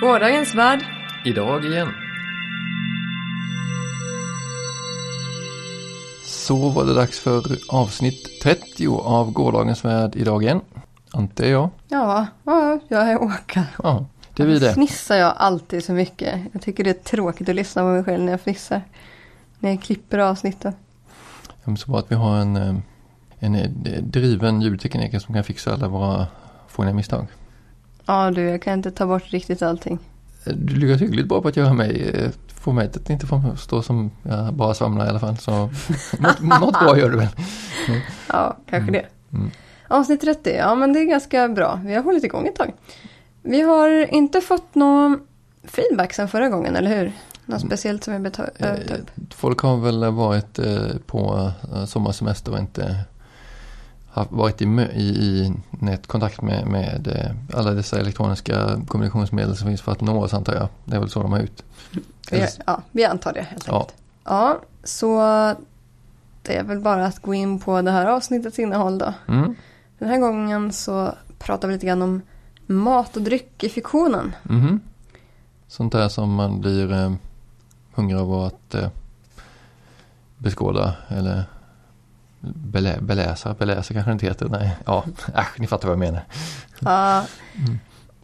Gårdagens 0.00 0.54
värld. 0.54 0.84
Idag 1.24 1.64
igen. 1.64 1.88
Så 6.24 6.68
var 6.70 6.84
det 6.84 6.94
dags 6.94 7.20
för 7.20 7.42
avsnitt 7.68 8.40
30 8.42 8.86
av 9.04 9.32
Gårdagens 9.32 9.84
värld 9.84 10.12
idag 10.16 10.42
igen. 10.42 10.60
Ante 11.12 11.46
är 11.46 11.50
jag. 11.50 11.70
Ja, 11.88 12.26
ja, 12.44 12.78
jag 12.88 13.10
är 13.10 13.22
Åka. 13.22 13.64
Ja, 13.82 14.06
det 14.34 14.42
är 14.42 14.46
vi 14.46 14.58
det. 14.58 14.74
fnissar 14.74 15.16
jag 15.16 15.34
alltid 15.36 15.84
så 15.84 15.92
mycket? 15.92 16.40
Jag 16.52 16.62
tycker 16.62 16.84
det 16.84 16.90
är 16.90 16.94
tråkigt 17.04 17.48
att 17.48 17.54
lyssna 17.54 17.82
på 17.82 17.88
mig 17.88 18.04
själv 18.04 18.24
när 18.24 18.32
jag 18.32 18.40
fnissar. 18.40 18.82
När 19.58 19.70
jag 19.70 19.82
klipper 19.82 20.18
avsnitten. 20.18 20.72
Är 21.64 21.76
så 21.76 21.90
bra 21.90 21.98
att 21.98 22.12
vi 22.12 22.14
har 22.14 22.36
en, 22.36 22.56
eh, 22.56 22.74
en 23.38 23.54
eh, 23.54 23.70
driven 24.02 24.60
ljudtekniker 24.60 25.18
som 25.18 25.34
kan 25.34 25.44
fixa 25.44 25.72
alla 25.72 25.88
våra 25.88 26.26
fåniga 26.68 26.94
misstag. 26.94 27.26
Ja 28.06 28.30
du, 28.30 28.42
jag 28.42 28.62
kan 28.62 28.72
inte 28.72 28.90
ta 28.90 29.06
bort 29.06 29.30
riktigt 29.30 29.62
allting. 29.62 29.98
Du 30.44 30.74
lyckas 30.74 31.00
hyggligt 31.00 31.28
bra 31.28 31.42
på 31.42 31.48
att 31.48 31.56
göra 31.56 31.72
mig, 31.72 32.10
eh, 32.14 32.30
få 32.46 32.72
mig 32.72 32.86
att 32.86 33.10
inte 33.10 33.26
framstå 33.26 33.82
som 33.82 34.10
jag 34.22 34.54
bara 34.54 34.74
svamlar 34.74 35.06
i 35.06 35.08
alla 35.08 35.20
fall. 35.20 35.36
Så 35.36 35.50
något, 36.18 36.40
något 36.42 36.78
bra 36.80 36.98
gör 36.98 37.10
du 37.10 37.16
väl? 37.16 37.28
Ja, 38.28 38.56
kanske 38.70 38.92
det. 38.92 39.06
Mm. 39.32 39.50
Avsnitt 39.88 40.20
30, 40.20 40.56
ja 40.56 40.74
men 40.74 40.92
det 40.92 41.00
är 41.00 41.04
ganska 41.04 41.48
bra. 41.48 41.80
Vi 41.84 41.94
har 41.94 42.02
hållit 42.02 42.24
igång 42.24 42.46
ett 42.46 42.56
tag. 42.56 42.72
Vi 43.42 43.60
har 43.60 44.14
inte 44.14 44.40
fått 44.40 44.74
någon 44.74 45.20
feedback 45.64 46.12
sen 46.12 46.28
förra 46.28 46.48
gången, 46.48 46.76
eller 46.76 46.96
hur? 46.96 47.12
Något 47.46 47.60
speciellt 47.60 48.04
som 48.04 48.14
vi 48.14 48.20
bör 48.20 48.30
ta 48.30 48.44
Eh, 48.58 48.72
upp? 48.72 49.34
Folk 49.34 49.60
har 49.60 49.76
väl 49.76 50.04
varit 50.12 50.58
eh, 50.58 50.88
på 51.06 51.50
eh, 51.74 51.84
sommarsemester 51.84 52.52
och 52.52 52.58
inte 52.58 52.96
varit 54.28 54.62
i, 54.62 54.64
i, 54.94 55.00
i 55.02 55.52
nätkontakt 55.70 56.42
med, 56.42 56.66
med 56.66 57.08
eh, 57.08 57.58
alla 57.58 57.70
dessa 57.70 58.00
elektroniska 58.00 58.80
kommunikationsmedel 58.88 59.56
som 59.56 59.66
finns 59.68 59.80
för 59.82 59.92
att 59.92 60.00
nå 60.00 60.22
oss 60.24 60.34
antar 60.34 60.54
jag. 60.54 60.68
Det 60.84 60.96
är 60.96 61.00
väl 61.00 61.10
så 61.10 61.22
de 61.22 61.32
har 61.32 61.40
ut. 61.40 61.64
Vi, 62.30 62.46
ja, 62.66 62.82
vi 62.92 63.04
antar 63.04 63.32
det 63.32 63.42
helt 63.42 63.66
Ja. 63.66 63.74
enkelt. 63.78 63.94
Ja, 64.24 64.60
så 64.84 65.18
det 66.42 66.56
är 66.56 66.62
väl 66.64 66.80
bara 66.80 67.06
att 67.06 67.22
gå 67.22 67.34
in 67.34 67.58
på 67.58 67.82
det 67.82 67.90
här 67.90 68.06
avsnittets 68.06 68.58
innehåll 68.58 68.98
då. 68.98 69.12
Mm. 69.28 69.54
Den 69.98 70.08
här 70.08 70.18
gången 70.18 70.72
så 70.72 71.14
pratar 71.38 71.68
vi 71.68 71.74
lite 71.74 71.86
grann 71.86 72.02
om 72.02 72.22
mat 72.66 73.16
och 73.16 73.22
dryck 73.22 73.64
i 73.64 73.68
fiktionen. 73.68 74.34
Mhm. 74.42 74.80
Sånt 75.68 75.92
där 75.92 76.08
som 76.08 76.34
man 76.34 76.60
blir 76.60 77.16
hungrig 77.96 78.18
av 78.18 78.32
att 78.32 78.74
eh, 78.74 78.88
beskåda 80.38 80.94
eller 81.08 81.44
belä, 82.40 83.00
beläsa. 83.00 83.54
Beläsa 83.54 83.94
kanske 83.94 84.12
inte 84.12 84.26
heter. 84.26 84.48
Nej, 84.48 84.76
ja, 84.86 85.04
äsch, 85.34 85.60
ni 85.60 85.66
fattar 85.66 85.88
vad 85.88 85.92
jag 85.92 85.98
menar. 85.98 86.22
Ja. 86.80 87.24
Mm. 87.56 87.78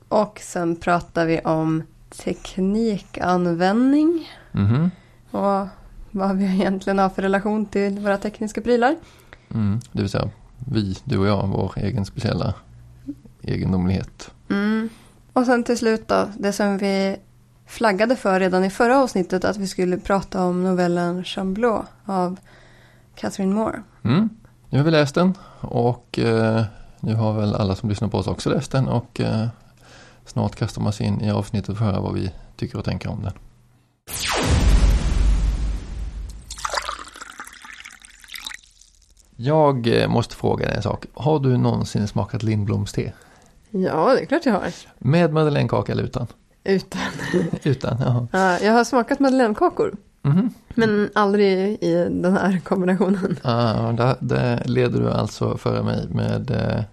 Och 0.08 0.38
sen 0.42 0.76
pratar 0.76 1.26
vi 1.26 1.40
om 1.40 1.82
teknikanvändning 2.24 4.28
Mhm. 4.52 4.90
och 5.30 5.66
vad 6.10 6.36
vi 6.36 6.44
egentligen 6.44 6.98
har 6.98 7.08
för 7.08 7.22
relation 7.22 7.66
till 7.66 7.98
våra 7.98 8.18
tekniska 8.18 8.60
prylar. 8.60 8.96
Mm. 9.54 9.80
Det 9.92 10.00
vill 10.02 10.10
säga 10.10 10.30
vi, 10.72 10.96
du 11.04 11.18
och 11.18 11.26
jag, 11.26 11.46
vår 11.48 11.72
egen 11.76 12.04
speciella 12.04 12.54
egendomlighet. 13.42 14.30
Mm. 14.50 14.88
Och 15.32 15.46
sen 15.46 15.64
till 15.64 15.78
slut 15.78 16.08
då, 16.08 16.28
det 16.38 16.52
som 16.52 16.78
vi 16.78 17.16
flaggade 17.66 18.16
för 18.16 18.40
redan 18.40 18.64
i 18.64 18.70
förra 18.70 18.98
avsnittet 18.98 19.44
att 19.44 19.56
vi 19.56 19.66
skulle 19.66 19.98
prata 19.98 20.44
om 20.44 20.64
novellen 20.64 21.24
Chamblot 21.24 21.84
av 22.04 22.36
Catherine 23.14 23.54
Moore. 23.54 23.82
Mm. 24.04 24.28
Nu 24.70 24.78
har 24.78 24.84
vi 24.84 24.90
läst 24.90 25.14
den 25.14 25.34
och 25.60 26.18
eh, 26.18 26.64
nu 27.00 27.14
har 27.14 27.32
väl 27.32 27.54
alla 27.54 27.74
som 27.74 27.88
lyssnar 27.88 28.08
på 28.08 28.18
oss 28.18 28.26
också 28.26 28.50
läst 28.50 28.72
den 28.72 28.88
och 28.88 29.20
eh, 29.20 29.46
snart 30.26 30.56
kastar 30.56 30.82
man 30.82 30.92
sig 30.92 31.06
in 31.06 31.20
i 31.20 31.30
avsnittet 31.30 31.78
för 31.78 31.84
att 31.84 31.92
höra 31.92 32.00
vad 32.02 32.14
vi 32.14 32.32
tycker 32.56 32.78
och 32.78 32.84
tänker 32.84 33.10
om 33.10 33.22
den. 33.22 33.32
Jag 39.36 40.02
eh, 40.02 40.08
måste 40.08 40.36
fråga 40.36 40.66
dig 40.66 40.76
en 40.76 40.82
sak. 40.82 41.06
Har 41.14 41.40
du 41.40 41.56
någonsin 41.56 42.08
smakat 42.08 42.42
Lindbloms 42.42 42.92
te? 42.92 43.12
Ja, 43.70 44.14
det 44.14 44.20
är 44.20 44.26
klart 44.26 44.46
jag 44.46 44.52
har. 44.52 44.68
Med 44.98 45.32
madeleinekaka 45.32 45.92
eller 45.92 46.02
utan? 46.02 46.26
Utan. 46.64 47.00
Utan, 47.62 47.96
jaha. 48.00 48.28
Ja, 48.32 48.58
jag 48.58 48.72
har 48.72 48.84
smakat 48.84 49.20
madeleinekakor. 49.20 49.96
Mhm. 50.22 50.50
Men 50.74 51.10
aldrig 51.14 51.82
i 51.82 51.94
den 52.10 52.32
här 52.32 52.60
kombinationen. 52.64 53.36
Ah, 53.42 53.92
där, 53.92 54.16
där 54.20 54.62
leder 54.64 55.00
du 55.00 55.10
alltså 55.10 55.56
före 55.56 55.82
mig 55.82 56.08
med 56.08 56.50
eh, 56.50 56.84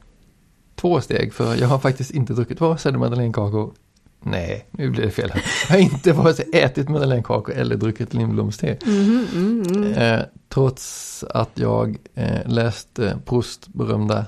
två 0.76 1.02
steg. 1.02 1.34
För 1.34 1.56
jag 1.56 1.68
har 1.68 1.80
faktiskt 1.80 2.12
inte 2.12 2.34
druckit 2.34 2.62
vare 2.62 2.78
sig 2.78 2.92
madeleinekakor. 2.92 3.74
Nej, 4.22 4.66
nu 4.72 4.90
blir 4.90 5.04
det 5.04 5.12
fel. 5.12 5.32
Jag 5.68 5.76
har 5.76 5.82
inte 5.82 6.14
vare 6.14 6.34
sig 6.34 6.46
ätit 6.54 6.90
madeleinekakor 6.90 7.56
eller 7.56 7.76
druckit 7.76 8.14
Lindbloms 8.14 8.58
te. 8.58 8.78
Mhm, 8.86 9.28
mm, 9.34 9.62
mm. 9.62 9.94
Eh, 9.94 10.26
trots 10.50 11.24
att 11.30 11.52
jag 11.54 11.98
eh, 12.16 12.46
läste 12.46 13.18
Proust 13.26 13.68
berömda 13.68 14.26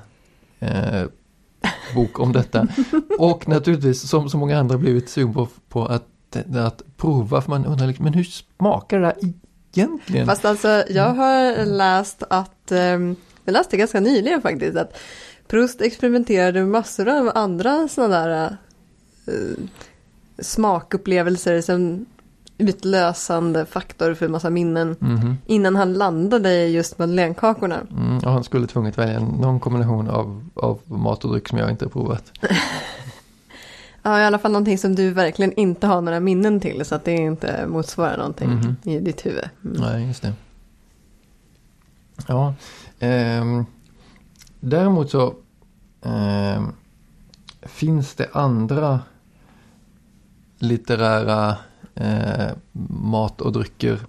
eh, 0.59 1.03
bok 1.95 2.19
om 2.19 2.31
detta. 2.31 2.67
Och 3.19 3.47
naturligtvis 3.47 4.09
som 4.09 4.29
så 4.29 4.37
många 4.37 4.59
andra 4.59 4.77
blivit 4.77 5.09
sugen 5.09 5.33
på, 5.33 5.47
på 5.69 5.85
att, 5.85 6.35
att 6.55 6.83
prova. 6.97 7.41
För 7.41 7.49
man 7.49 7.65
undrar 7.65 7.87
liksom, 7.87 8.03
men 8.03 8.13
hur 8.13 8.23
smakar 8.23 8.99
det 8.99 9.05
här 9.05 9.15
egentligen? 9.73 10.25
Fast 10.27 10.45
alltså 10.45 10.83
jag 10.89 11.13
har 11.13 11.65
läst 11.65 12.23
att, 12.29 12.71
um, 12.71 13.15
jag 13.45 13.53
läste 13.53 13.77
ganska 13.77 13.99
nyligen 13.99 14.41
faktiskt, 14.41 14.77
att 14.77 14.97
Proust 15.47 15.81
experimenterade 15.81 16.59
med 16.59 16.69
massor 16.69 17.09
av 17.09 17.31
andra 17.35 17.87
sådana 17.87 18.27
där 18.27 18.57
uh, 19.27 19.57
smakupplevelser 20.39 21.61
som 21.61 22.05
utlösande 22.67 23.65
faktor 23.65 24.13
för 24.13 24.25
en 24.25 24.31
massa 24.31 24.49
minnen 24.49 24.95
Mhm. 24.99 25.37
innan 25.45 25.75
han 25.75 25.93
landade 25.93 26.67
just 26.67 26.99
madeleinekakorna. 26.99 27.79
Mm, 27.91 28.17
och 28.17 28.31
han 28.31 28.43
skulle 28.43 28.67
tvunget 28.67 28.97
välja 28.97 29.19
någon 29.19 29.59
kombination 29.59 30.09
av, 30.09 30.49
av 30.53 30.79
mat 30.85 31.25
och 31.25 31.31
dryck 31.31 31.47
som 31.49 31.57
jag 31.57 31.69
inte 31.69 31.85
har 31.85 31.89
provat. 31.89 32.31
Ja, 34.03 34.19
i 34.19 34.23
alla 34.23 34.39
fall 34.39 34.51
någonting 34.51 34.77
som 34.77 34.95
du 34.95 35.11
verkligen 35.13 35.53
inte 35.59 35.87
har 35.87 36.01
några 36.01 36.19
minnen 36.19 36.59
till 36.59 36.85
så 36.85 36.95
att 36.95 37.05
det 37.05 37.11
inte 37.15 37.65
motsvarar 37.67 38.17
någonting 38.17 38.49
Mhm. 38.49 38.75
i 38.83 38.99
ditt 38.99 39.25
huvud. 39.25 39.49
Mm. 39.65 39.81
Nej, 39.81 40.07
just 40.07 40.21
det. 40.21 40.33
Ja, 42.27 42.53
ehm, 42.99 43.65
däremot 44.59 45.11
så 45.11 45.33
ehm, 46.05 46.71
finns 47.61 48.15
det 48.15 48.27
andra 48.33 48.99
litterära 50.59 51.55
eh, 51.95 52.47
mat 52.89 53.41
och 53.41 53.51
drycker 53.51 53.99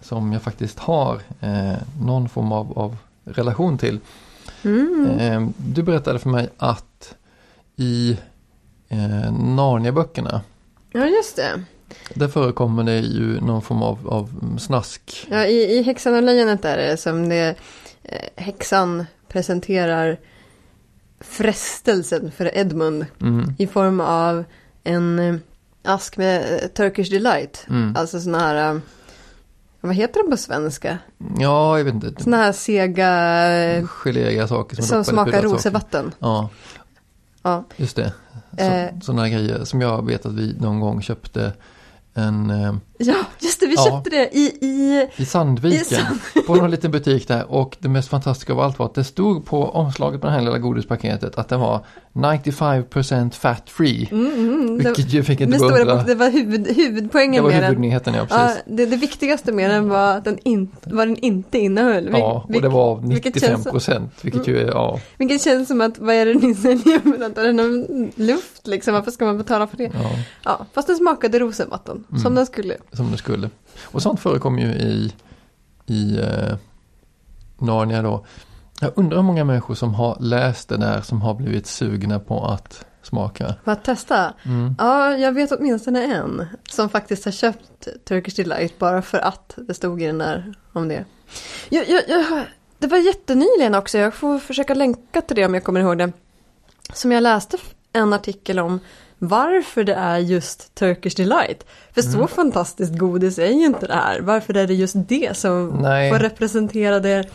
som 0.00 0.32
jag 0.32 0.42
faktiskt 0.42 0.78
har 0.78 1.20
eh, 1.40 1.72
någon 2.00 2.28
form 2.28 2.52
av, 2.52 2.78
av 2.78 2.96
relation 3.24 3.78
till. 3.78 4.00
Mm. 4.62 5.06
Ehm, 5.20 5.52
du 5.56 5.82
berättade 5.82 6.18
för 6.18 6.28
mig 6.30 6.48
att 6.58 7.14
i 7.76 8.18
eh, 8.88 9.32
Narnia-böckerna 9.32 10.40
Ja, 10.92 11.06
just 11.06 11.36
det. 11.36 11.64
där 12.14 12.28
förekommer 12.28 12.84
det 12.84 12.98
ju 12.98 13.40
någon 13.40 13.62
form 13.62 13.82
av, 13.82 14.08
av 14.08 14.58
snask. 14.58 15.26
Ja, 15.30 15.44
i, 15.46 15.78
i 15.78 15.82
Häxan 15.82 16.14
och 16.14 16.22
lejonet 16.22 16.64
är 16.64 16.76
det 16.76 16.96
som 16.96 17.28
det 17.28 17.54
eh, 18.02 18.28
häxan 18.36 19.04
presenterar 19.28 20.18
frestelsen 21.20 22.30
för 22.32 22.56
Edmund 22.58 23.06
Mm, 23.20 23.54
i 23.58 23.66
form 23.66 24.00
av 24.00 24.44
en 24.84 25.18
eh, 25.18 25.34
ask 25.84 26.16
med 26.16 26.62
eh, 26.62 26.68
Turkish 26.68 27.10
Delight. 27.10 27.66
mm. 27.68 27.96
Alltså 27.96 28.20
såna 28.20 28.38
här, 28.38 28.74
eh, 28.74 28.80
vad 29.80 29.94
heter 29.94 30.22
det 30.24 30.30
på 30.30 30.36
svenska? 30.36 30.98
Ja, 31.38 31.78
jag 31.78 31.84
vet 31.84 31.94
inte. 31.94 32.22
Såna 32.22 32.36
här 32.36 32.52
sega 32.52 33.46
eh, 33.52 33.84
Geléiga 33.86 34.48
saker 34.48 34.76
som, 34.76 34.84
som 34.84 35.04
smakar 35.04 35.42
rosevatten. 35.42 36.12
Ja, 36.18 36.48
Ja. 37.42 37.64
just 37.76 37.96
det. 37.96 38.12
Så, 38.58 38.64
Eh. 38.64 38.88
Sådana 39.02 39.28
grejer 39.28 39.64
som 39.64 39.80
jag 39.80 40.06
vet 40.06 40.26
att 40.26 40.32
vi 40.32 40.56
någon 40.60 40.80
gång 40.80 41.02
köpte 41.02 41.52
en 42.14 42.50
ja, 43.06 43.14
just 43.40 43.60
det, 43.60 43.66
vi 43.66 43.74
Ja. 43.76 43.84
köpte 43.84 44.10
det 44.10 44.36
i, 44.36 44.42
i, 44.60 45.08
i 45.16 45.24
Sandviken. 45.24 45.98
I 46.34 46.40
på 46.46 46.54
någon 46.54 46.70
liten 46.70 46.90
butik 46.90 47.28
där 47.28 47.52
och 47.52 47.76
det 47.80 47.88
mest 47.88 48.08
fantastiska 48.08 48.52
av 48.52 48.60
allt 48.60 48.78
var 48.78 48.86
att 48.86 48.94
det 48.94 49.04
stod 49.04 49.46
på 49.46 49.64
omslaget 49.64 50.20
på 50.20 50.26
det 50.26 50.32
här 50.32 50.40
lilla 50.40 50.58
godispaketet 50.58 51.38
att 51.38 51.48
det 51.48 51.56
var 51.56 51.84
95% 52.14 53.34
fat 53.34 53.70
free. 53.70 54.08
mm, 54.12 54.26
mm, 54.32 54.78
det, 54.78 54.84
Vilket 54.84 55.12
ju 55.12 55.22
fick 55.22 55.40
inte 55.40 55.50
med 55.50 55.60
gå 55.60 55.66
stora 55.68 55.80
undra. 55.80 55.96
bok, 55.96 56.06
det 56.06 56.14
var 56.14 56.30
huvud, 56.30 56.60
Det 56.60 56.72
huvudpoängen 56.72 57.42
var 57.44 57.50
med 57.50 57.64
huvudnyheten, 57.64 58.14
ja 58.14 58.26
Ja, 58.30 58.36
precis. 58.36 58.62
det, 58.66 58.86
det 58.86 58.96
viktigaste 58.96 59.52
med 59.52 59.70
den 59.70 59.88
var 59.88 60.16
att 60.16 60.24
den 60.24 60.38
in, 60.44 60.70
vad 60.84 61.08
den 61.08 61.16
inte 61.16 61.58
innehöll. 61.58 62.08
Vil- 62.08 62.18
Ja, 62.18 62.46
och 62.54 62.62
det 62.62 62.68
var 62.68 62.96
vilket 62.96 63.34
95 63.34 63.48
känns- 63.50 63.64
procent, 63.66 64.12
vilket 64.22 64.48
ju 64.48 64.58
är, 64.58 64.66
ja, 64.66 65.00
Vilket 65.18 65.42
känns 65.42 65.68
som 65.68 65.80
att 65.80 65.98
vad 65.98 66.14
är 66.14 66.26
det 66.26 66.34
ni 66.34 66.54
säljer? 66.54 67.24
Att 67.26 67.34
den 67.34 67.58
har 67.58 68.20
luft 68.22 68.66
liksom, 68.66 68.94
varför 68.94 69.10
ska 69.10 69.24
man 69.24 69.38
betala 69.38 69.66
för 69.66 69.76
det? 69.76 69.84
ja, 70.02 70.10
Ja, 70.44 70.66
fast 70.74 70.86
den 70.88 70.96
smakade 70.96 71.38
rosenvatten, 71.38 72.04
som 72.08 72.18
Mm. 72.18 72.34
den 72.34 72.46
skulle. 72.46 72.76
Som 72.92 73.10
det 73.10 73.18
skulle. 73.18 73.50
Och 73.82 74.02
sånt 74.02 74.20
förekommer 74.20 74.62
ju 74.62 74.68
i 74.68 75.12
i 75.86 76.18
eh, 76.18 76.56
Narnia 77.58 78.02
då. 78.02 78.26
Jag 78.80 78.92
undrar 78.96 79.16
hur 79.16 79.22
många 79.22 79.44
människor 79.44 79.74
som 79.74 79.94
har 79.94 80.16
läst 80.20 80.68
det 80.68 80.76
där 80.76 81.00
som 81.00 81.22
har 81.22 81.34
blivit 81.34 81.66
sugna 81.66 82.18
på 82.18 82.44
att 82.44 82.84
smaka. 83.02 83.54
För 83.64 83.72
att 83.72 83.84
testa? 83.84 84.34
Mm. 84.42 84.74
Ja, 84.78 85.16
jag 85.16 85.32
vet 85.32 85.52
åtminstone 85.52 86.14
en 86.14 86.46
som 86.70 86.88
faktiskt 86.88 87.24
har 87.24 87.32
köpt 87.32 87.88
Turkish 88.04 88.36
Delight 88.36 88.78
bara 88.78 89.02
för 89.02 89.18
att 89.18 89.54
det 89.56 89.74
stod 89.74 90.02
i 90.02 90.06
den 90.06 90.18
där 90.18 90.54
om 90.72 90.88
det. 90.88 91.04
Jag, 91.68 91.88
jag, 91.88 92.02
jag, 92.08 92.44
det 92.78 92.86
var 92.86 92.98
jättenyligen 92.98 93.74
också, 93.74 93.98
jag 93.98 94.14
får 94.14 94.38
försöka 94.38 94.74
länka 94.74 95.20
till 95.20 95.36
det 95.36 95.46
om 95.46 95.54
jag 95.54 95.64
kommer 95.64 95.80
ihåg 95.80 95.98
det. 95.98 96.12
Som 96.92 97.12
jag 97.12 97.22
läste 97.22 97.58
en 97.92 98.12
artikel 98.12 98.58
om 98.58 98.80
varför 99.18 99.84
det 99.84 99.94
är 99.94 100.18
just 100.18 100.74
Turkish 100.74 101.14
Delight. 101.16 101.66
För 101.94 102.02
så 102.02 102.26
fantastiskt 102.26 102.98
godis 102.98 103.38
är 103.38 103.46
ju 103.46 103.66
inte 103.66 103.86
det 103.86 103.94
här. 103.94 104.20
Varför 104.20 104.56
är 104.56 104.66
det 104.66 104.74
just 104.74 104.94
det 105.08 105.36
som 105.36 105.68
Nej. 105.68 106.10
får 106.10 106.18
representera 106.18 107.00
det, 107.00 107.28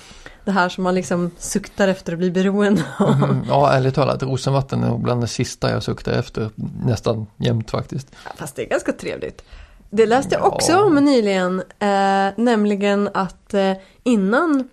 det 0.45 0.51
här 0.51 0.69
som 0.69 0.83
man 0.83 0.95
liksom 0.95 1.31
suktar 1.37 1.87
efter 1.87 2.13
att 2.13 2.19
bli 2.19 2.31
beroende 2.31 2.83
av. 2.99 3.09
Mm, 3.23 3.37
ja, 3.47 3.71
ärligt 3.71 3.95
talat, 3.95 4.23
rosenvatten 4.23 4.83
är 4.83 4.87
nog 4.87 5.01
bland 5.03 5.21
det 5.21 5.27
sista 5.27 5.69
jag 5.71 5.83
suktar 5.83 6.11
efter 6.11 6.49
nästan 6.85 7.25
jämt 7.37 7.71
faktiskt. 7.71 8.07
Fast 8.35 8.55
det 8.55 8.61
är 8.65 8.69
ganska 8.69 8.91
trevligt. 8.93 9.41
Det 9.89 10.05
läste 10.05 10.35
jag 10.35 10.41
Ja. 10.43 10.47
också 10.47 10.77
om 10.83 10.95
nyligen, 10.95 11.59
eh, 11.79 12.29
nämligen 12.37 13.09
att 13.13 13.53
eh, 13.53 13.73
innan, 14.03 14.69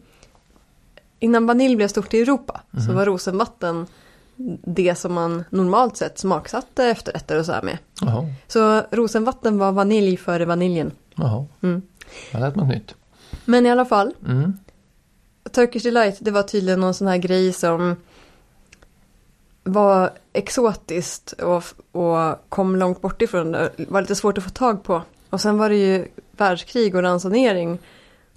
innan 1.20 1.46
vanilj 1.46 1.76
blev 1.76 1.88
stort 1.88 2.14
i 2.14 2.20
Europa 2.20 2.60
så 2.72 2.78
Mhm. 2.78 2.94
var 2.94 3.04
rosenvatten 3.06 3.86
det 4.64 4.94
som 4.94 5.14
man 5.14 5.44
normalt 5.50 5.96
sett 5.96 6.18
smaksatte 6.18 6.84
efterrätter 6.84 7.38
och 7.38 7.46
så 7.46 7.52
här 7.52 7.62
med. 7.62 7.78
Jaha, 8.00 8.26
Så 8.48 8.82
rosenvatten 8.90 9.58
var 9.58 9.72
vanilj 9.72 10.16
före 10.16 10.44
vaniljen. 10.44 10.90
jaha. 11.14 11.46
Mm. 11.62 11.82
Jag 12.32 12.40
lät 12.40 12.56
något 12.56 12.68
nytt. 12.68 12.94
Men 13.44 13.66
i 13.66 13.70
alla 13.70 13.84
fall, 13.84 14.14
Mm. 14.26 14.58
Turkish 15.52 15.82
Delight 15.82 16.16
det 16.20 16.30
var 16.30 16.42
tydligen 16.42 16.80
någon 16.80 16.94
sån 16.94 17.08
här 17.08 17.16
grej 17.16 17.52
som 17.52 17.96
var 19.62 20.10
exotiskt 20.32 21.32
och, 21.32 21.64
och 21.92 22.36
kom 22.48 22.76
långt 22.76 23.00
bort 23.00 23.22
ifrån 23.22 23.52
det. 23.52 23.70
Var 23.88 24.00
lite 24.00 24.14
svårt 24.14 24.38
att 24.38 24.44
få 24.44 24.50
tag 24.50 24.82
på. 24.84 25.02
Och 25.30 25.40
sen 25.40 25.58
var 25.58 25.68
det 25.68 25.76
ju 25.76 26.08
världskrig 26.36 26.94
och 26.94 27.02
ransonering. 27.02 27.78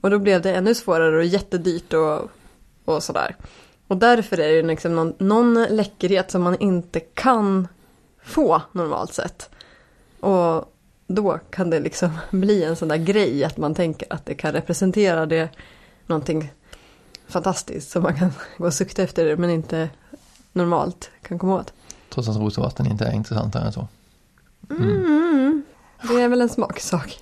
Och 0.02 0.10
då 0.10 0.20
blev 0.20 0.42
det 0.42 0.56
ännu 0.56 0.76
svårare 0.76 1.18
och 1.18 1.26
jättedyrt 1.26 1.94
och, 1.94 2.30
och 2.86 3.04
sådär. 3.04 3.36
Och 3.88 3.98
därför 3.98 4.40
är 4.40 4.54
det 4.54 4.68
liksom 4.68 4.96
någon, 4.96 5.14
någon 5.18 5.64
läckerhet 5.64 6.32
som 6.32 6.44
man 6.44 6.58
inte 6.60 7.00
kan 7.00 7.68
få 8.24 8.62
normalt 8.72 9.14
sett. 9.14 9.50
Och 10.20 10.74
då 11.08 11.40
kan 11.50 11.70
det 11.70 11.80
liksom 11.80 12.18
bli 12.32 12.64
en 12.64 12.76
sån 12.76 12.88
där 12.88 12.98
grej 12.98 13.44
att 13.44 13.58
man 13.58 13.76
tänker 13.76 14.14
att 14.14 14.26
det 14.26 14.36
kan 14.36 14.52
representera 14.52 15.26
det 15.26 15.50
någonting 16.06 16.52
fantastiskt 17.28 17.90
som 17.90 18.04
man 18.04 18.16
kan 18.16 18.32
gå 18.58 18.66
och 18.66 18.74
sukta 18.74 19.04
efter 19.04 19.36
men 19.36 19.50
inte 19.50 19.90
normalt 20.54 21.12
kan 21.22 21.40
komma 21.40 21.56
åt. 21.56 21.74
Trots 22.10 22.30
att 22.30 22.38
rosenvatten 22.38 22.88
inte 22.88 23.06
är 23.06 23.14
intressantare 23.14 23.66
än 23.66 23.74
så. 23.74 23.88
Mm. 24.70 25.64
Det 26.02 26.22
är 26.22 26.28
väl 26.28 26.42
en 26.42 26.50
smaksak. 26.50 27.20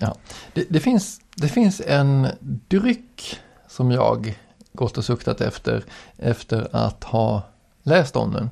Det, 0.53 0.65
det, 0.69 0.79
finns, 0.79 1.21
det 1.35 1.47
finns 1.47 1.81
en 1.85 2.27
dryck 2.67 3.39
som 3.67 3.91
jag 3.91 4.39
gått 4.75 4.97
och 4.97 5.05
suktat 5.05 5.41
efter 5.41 5.83
efter 6.17 6.67
att 6.71 7.03
ha 7.03 7.41
läst 7.83 8.15
om 8.15 8.31
den. 8.31 8.49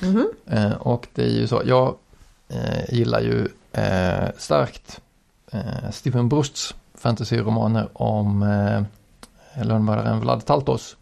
Mhm. 0.00 0.30
Eh, 0.46 0.72
och 0.72 1.08
det 1.14 1.22
är 1.22 1.40
ju 1.40 1.46
så, 1.46 1.62
jag 1.64 1.96
eh, 2.48 2.94
gillar 2.94 3.20
ju 3.20 3.48
eh, 3.72 4.28
starkt 4.38 5.00
Stephen 5.90 6.28
Brusts 6.28 6.74
fantasyromaner 6.94 7.88
om 7.92 8.42
eh, 8.42 8.82
lönnmördaren 9.64 10.20
Vlad 10.20 10.44
Taltos. 10.44 10.96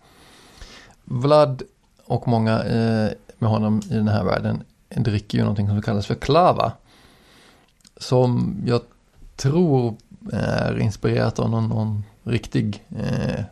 Vlad 1.04 1.62
och 2.04 2.28
många 2.28 2.62
eh, 2.64 3.10
med 3.38 3.50
honom 3.50 3.82
i 3.90 3.94
den 3.94 4.08
här 4.08 4.24
världen 4.24 4.62
dricker 4.88 5.38
ju 5.38 5.44
någonting 5.44 5.68
som 5.68 5.82
kallas 5.82 6.06
för 6.06 6.14
klava. 6.14 6.72
Som 7.96 8.62
jag 8.66 8.80
tror 9.36 9.96
är 10.32 10.78
inspirerat 10.78 11.38
av 11.38 11.50
någon, 11.50 11.68
någon 11.68 12.04
riktig 12.22 12.84
eh, 12.98 13.44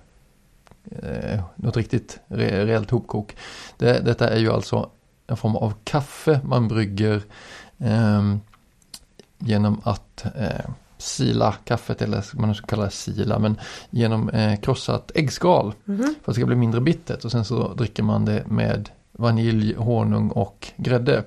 eh, 1.02 1.40
något 1.56 1.76
riktigt 1.76 2.20
re, 2.28 2.64
rejält 2.66 2.90
hopkok. 2.90 3.36
Det, 3.78 4.00
detta 4.04 4.28
är 4.30 4.38
ju 4.38 4.52
alltså 4.52 4.90
en 5.26 5.36
form 5.36 5.56
av 5.56 5.72
kaffe 5.84 6.40
man 6.44 6.68
brygger 6.68 7.22
eh, 7.78 8.36
genom 9.38 9.80
att 9.84 10.24
eh, 10.36 10.70
sila 10.98 11.54
kaffet, 11.64 12.02
eller 12.02 12.24
man 12.32 12.54
ska 12.54 12.66
kalla 12.66 12.84
det 12.84 12.90
sila, 12.90 13.38
men 13.38 13.58
genom 13.90 14.28
eh, 14.28 14.56
krossat 14.60 15.10
äggskal 15.14 15.74
Mhm. 15.84 16.02
för 16.02 16.08
att 16.08 16.24
det 16.26 16.34
ska 16.34 16.46
bli 16.46 16.56
mindre 16.56 16.80
bittert 16.80 17.24
och 17.24 17.30
sen 17.32 17.44
så 17.44 17.74
dricker 17.74 18.02
man 18.02 18.24
det 18.24 18.42
med 18.46 18.88
vanilj, 19.12 19.74
honung 19.74 20.30
och 20.30 20.72
grädde. 20.76 21.24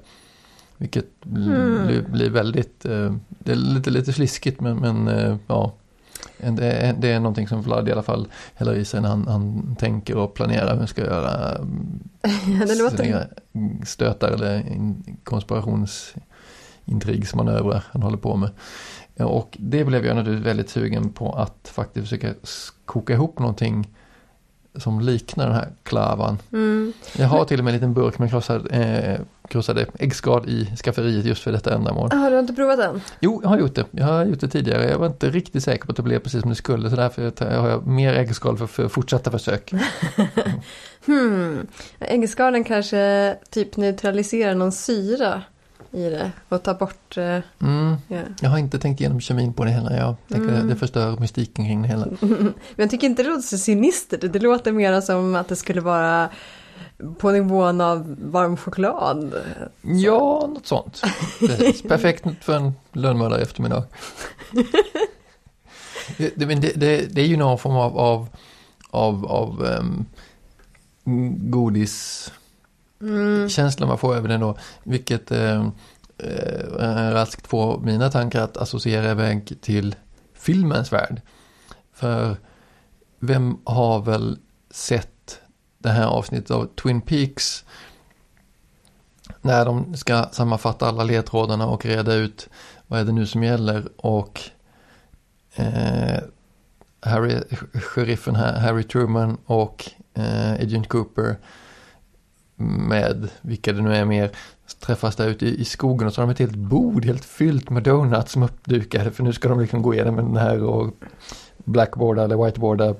Vilket 0.77 1.05
Mm. 1.25 1.87
blir, 1.87 2.01
blir 2.01 2.29
väldigt, 2.29 2.85
eh, 2.85 3.13
det 3.29 3.51
är 3.51 3.55
lite, 3.55 3.89
lite 3.89 4.13
sliskigt 4.13 4.61
men, 4.61 4.77
men 4.77 5.07
eh, 5.07 5.35
ja. 5.47 5.73
Det 6.41 6.71
är, 6.71 6.93
det 6.93 7.11
är 7.11 7.19
någonting 7.19 7.47
som 7.47 7.61
Vlad 7.61 7.89
i 7.89 7.91
alla 7.91 8.03
fall 8.03 8.27
häller 8.55 8.75
i 8.75 8.85
sig 8.85 9.01
när 9.01 9.09
han, 9.09 9.27
han 9.27 9.75
tänker 9.79 10.17
och 10.17 10.33
planerar 10.33 10.71
hur 10.71 10.77
han 10.77 10.87
ska 10.87 11.01
göra 11.01 11.51
Ja, 12.21 12.65
låter... 12.79 13.27
stötar 13.85 14.31
eller 14.31 14.59
in- 14.59 15.17
konspirationsintrigsmanövrar 15.23 17.83
han 17.91 18.03
håller 18.03 18.17
på 18.17 18.35
med. 18.35 18.49
Och 19.17 19.57
det 19.59 19.85
blev 19.85 20.05
jag 20.05 20.15
naturligtvis 20.15 20.47
väldigt 20.47 20.69
sugen 20.69 21.09
på 21.09 21.33
att 21.33 21.69
faktiskt 21.73 22.07
försöka 22.07 22.33
koka 22.85 23.13
ihop 23.13 23.39
någonting 23.39 23.87
som 24.75 24.99
liknar 24.99 25.45
den 25.45 25.55
här 25.55 25.69
klavan. 25.83 26.37
Mm. 26.51 26.93
Jag 27.17 27.27
har 27.27 27.45
till 27.45 27.59
och 27.59 27.65
med 27.65 27.71
en 27.71 27.75
liten 27.75 27.93
burk 27.93 28.19
med 28.19 28.29
krossad, 28.29 28.67
eh, 28.71 29.19
krossade 29.49 29.85
äggskal 29.99 30.49
i 30.49 30.65
skafferiet 30.83 31.25
just 31.25 31.43
för 31.43 31.51
detta 31.51 31.73
ändamål. 31.75 32.09
Ah, 32.13 32.29
du 32.29 32.35
har 32.35 32.39
inte 32.39 32.53
provat 32.53 32.77
den? 32.77 33.01
Jo, 33.19 33.39
jag 33.43 33.49
har 33.49 33.57
gjort 33.59 33.75
det. 33.75 33.85
Jag 33.91 34.05
har 34.05 34.25
gjort 34.25 34.39
det 34.39 34.47
tidigare. 34.47 34.89
Jag 34.89 34.99
var 34.99 35.07
inte 35.07 35.29
riktigt 35.29 35.63
säker 35.63 35.85
på 35.85 35.91
att 35.91 35.95
det 35.97 36.03
blev 36.03 36.19
precis 36.19 36.41
som 36.41 36.49
det 36.49 36.55
skulle 36.55 36.89
så 36.89 36.95
därför 36.95 37.55
har 37.61 37.69
jag 37.69 37.87
mer 37.87 38.13
äggskal 38.13 38.57
för, 38.57 38.67
för 38.67 38.87
fortsatta 38.87 39.31
försök. 39.31 39.71
Hmm. 41.05 41.67
Äggskalen 41.99 42.63
kanske 42.63 43.35
typ 43.49 43.77
neutraliserar 43.77 44.55
någon 44.55 44.71
syra 44.71 45.41
i 45.91 46.09
det 46.09 46.31
och 46.49 46.63
tar 46.63 46.73
bort... 46.73 47.17
eh, 47.17 47.39
Mm. 47.61 47.95
ja. 48.07 48.17
Jag 48.41 48.49
har 48.49 48.57
inte 48.57 48.79
tänkt 48.79 48.99
igenom 49.01 49.21
kemin 49.21 49.53
på 49.53 49.65
det 49.65 49.71
hela. 49.71 49.97
Jag 49.97 50.15
tänker 50.27 50.49
Mm. 50.49 50.67
det, 50.67 50.73
det 50.73 50.79
förstör 50.79 51.17
mystiken 51.19 51.65
kring 51.65 51.81
det 51.81 51.87
hela. 51.87 52.07
Men 52.19 52.53
jag 52.75 52.89
tycker 52.89 53.07
inte 53.07 53.23
det 53.23 53.29
låter 53.29 53.41
så 53.41 53.57
sinistert. 53.57 54.21
Det 54.33 54.39
låter 54.39 54.71
mer 54.71 55.01
som 55.01 55.35
att 55.35 55.47
det 55.47 55.55
skulle 55.55 55.81
vara 55.81 56.29
på 57.19 57.31
nivån 57.31 57.81
av 57.81 58.15
varm 58.19 58.57
choklad. 58.57 59.33
Ja, 59.81 60.49
något 60.53 60.67
sånt. 60.67 61.01
Precis. 61.39 61.81
Perfekt 61.81 62.25
för 62.41 62.55
en 62.55 62.73
lönnmördare 62.93 63.41
eftermiddag. 63.41 63.83
Det, 66.17 66.35
det, 66.35 66.45
det, 66.45 66.73
det, 66.75 67.15
det 67.15 67.21
är 67.21 67.25
ju 67.25 67.37
någon 67.37 67.59
form 67.59 67.75
av, 67.75 67.97
av, 67.97 68.27
av, 68.89 69.25
av 69.25 69.65
ehm, 69.65 70.05
um, 71.05 71.51
godis 71.51 72.31
Mm. 73.01 73.49
känslan 73.49 73.89
man 73.89 73.97
får 73.97 74.15
över 74.15 74.27
den 74.27 74.39
då, 74.39 74.57
vilket 74.83 75.31
ehm, 75.31 75.71
eh, 76.17 76.59
eh, 76.79 77.11
raskt 77.11 77.47
får 77.47 77.79
mina 77.79 78.11
tankar 78.11 78.41
att 78.41 78.57
associera 78.57 79.11
iväg 79.11 79.61
till 79.61 79.95
filmens 80.33 80.93
värld. 80.93 81.21
För 81.93 82.37
vem 83.19 83.57
har 83.63 83.99
väl 83.99 84.37
sett 84.71 85.11
det 85.79 85.89
här 85.89 86.05
avsnittet 86.05 86.51
av 86.51 86.65
Twin 86.65 87.01
Peaks 87.01 87.65
när 89.41 89.65
de 89.65 89.97
ska 89.97 90.25
sammanfatta 90.31 90.87
alla 90.87 91.03
ledtrådarna 91.03 91.67
och 91.67 91.85
reda 91.85 92.13
ut 92.13 92.49
vad 92.87 92.99
är 92.99 93.03
det 93.03 93.11
nu 93.11 93.25
som 93.25 93.43
gäller 93.43 93.89
och 93.97 94.39
eh, 95.55 96.19
Harry, 97.01 97.41
sheriffen 97.73 98.35
här, 98.35 98.59
Harry 98.59 98.83
Truman 98.83 99.37
och 99.45 99.91
eh, 100.13 100.53
Agent 100.53 100.87
Cooper 100.87 101.35
med 102.55 103.29
vilka 103.41 103.73
det 103.73 103.81
nu 103.81 103.95
är 103.95 104.05
mer 104.05 104.31
träffas 104.79 105.15
där 105.15 105.27
ute 105.27 105.45
i, 105.45 105.59
i 105.59 105.65
skogen 105.65 106.07
och 106.07 106.13
så 106.13 106.21
har 106.21 106.27
de 106.27 106.31
ett 106.31 106.39
helt 106.39 106.55
bord 106.55 107.05
helt 107.05 107.25
fyllt 107.25 107.69
med 107.69 107.83
donuts 107.83 108.31
som 108.31 108.43
uppdukade 108.43 109.11
för 109.11 109.23
nu 109.23 109.33
ska 109.33 109.49
de 109.49 109.59
liksom 109.59 109.81
gå 109.81 109.93
igenom 109.93 110.15
den 110.15 110.37
här 110.37 110.63
och 110.63 110.93
blackboarda 111.71 112.23
eller 112.23 112.45
whiteboarda 112.45 112.95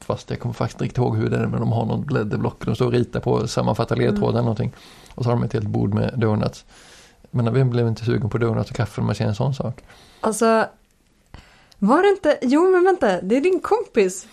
fast 0.00 0.30
jag 0.30 0.40
kommer 0.40 0.52
faktiskt 0.52 0.74
inte 0.74 0.84
riktigt 0.84 0.98
ihåg 0.98 1.16
hur 1.16 1.30
det 1.30 1.36
är 1.36 1.46
men 1.46 1.60
de 1.60 1.72
har 1.72 1.84
någon 1.86 2.04
blädderblock 2.04 2.66
de 2.66 2.74
står 2.74 2.86
och 2.86 2.92
ritar 2.92 3.20
på 3.20 3.48
sammanfattar 3.48 3.96
ledtrådar 3.96 4.30
eller 4.32 4.40
någonting 4.42 4.72
och 5.14 5.24
så 5.24 5.30
har 5.30 5.36
de 5.36 5.44
ett 5.44 5.52
helt 5.52 5.66
bord 5.68 5.94
med 5.94 6.14
donuts. 6.16 6.64
Men 7.30 7.54
vem 7.54 7.70
blev 7.70 7.88
inte 7.88 8.04
sugen 8.04 8.30
på 8.30 8.38
donuts 8.38 8.70
och 8.70 8.76
kaffe 8.76 9.00
när 9.00 9.06
man 9.06 9.14
ser 9.14 9.24
en 9.24 9.34
sån 9.34 9.54
sak? 9.54 9.82
Alltså, 10.20 10.66
var 11.78 12.02
det 12.02 12.08
inte, 12.08 12.38
jo 12.42 12.70
men 12.70 12.84
vänta, 12.84 13.20
det 13.20 13.36
är 13.36 13.40
din 13.40 13.60
kompis 13.60 14.26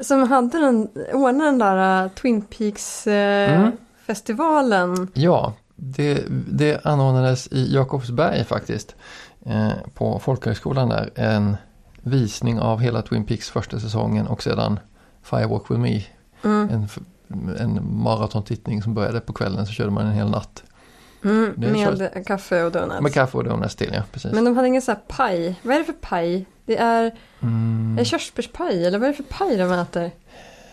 som 0.00 0.22
hade 0.30 0.58
den, 0.58 0.88
ordnade 1.12 1.44
den 1.44 1.58
där 1.58 2.04
uh, 2.04 2.10
Twin 2.10 2.42
Peaks 2.42 3.06
eh, 3.06 3.60
Mm. 3.60 3.72
festivalen. 4.06 5.08
Ja, 5.14 5.52
det, 5.76 6.24
det 6.50 6.86
anordnades 6.86 7.46
i 7.52 7.74
Jakobsberg 7.74 8.44
faktiskt. 8.44 8.94
Eh, 9.46 9.70
på 9.94 10.18
folkhögskolan 10.18 10.88
där. 10.88 11.10
En 11.14 11.56
visning 12.02 12.60
av 12.60 12.80
hela 12.80 13.02
Twin 13.02 13.24
Peaks 13.24 13.50
första 13.50 13.80
säsongen 13.80 14.26
och 14.26 14.42
sedan 14.42 14.80
Firewalk 15.22 15.70
with 15.70 15.80
me. 15.80 16.02
Mm. 16.44 16.68
En, 16.70 16.88
en 17.58 18.02
maratontittning 18.02 18.82
som 18.82 18.94
började 18.94 19.20
på 19.20 19.32
kvällen 19.32 19.66
så 19.66 19.72
körde 19.72 19.90
man 19.90 20.06
en 20.06 20.12
hel 20.12 20.30
natt. 20.30 20.62
Mm, 21.24 21.54
med 21.56 22.26
kaffe 22.26 22.64
och 22.64 22.72
donuts. 22.72 23.00
Med 23.00 23.14
kaffe 23.14 23.38
och 23.38 23.44
donuts 23.44 23.76
till 23.76 23.90
ja, 23.94 24.02
precis. 24.12 24.32
Men 24.32 24.44
de 24.44 24.56
hade 24.56 24.68
ingen 24.68 24.82
sån 24.82 24.94
här 24.94 25.02
paj. 25.16 25.60
Vad 25.62 25.74
är 25.74 25.78
det 25.78 25.84
för 25.84 25.92
paj? 25.92 26.46
Det 26.66 26.76
är, 26.76 27.14
Mm, 27.40 27.98
är 27.98 28.04
körsbärspaj 28.04 28.86
eller 28.86 28.98
vad 28.98 29.08
är 29.08 29.12
det 29.12 29.16
för 29.16 29.38
paj 29.38 29.56
de 29.56 29.72
äter? 29.72 30.10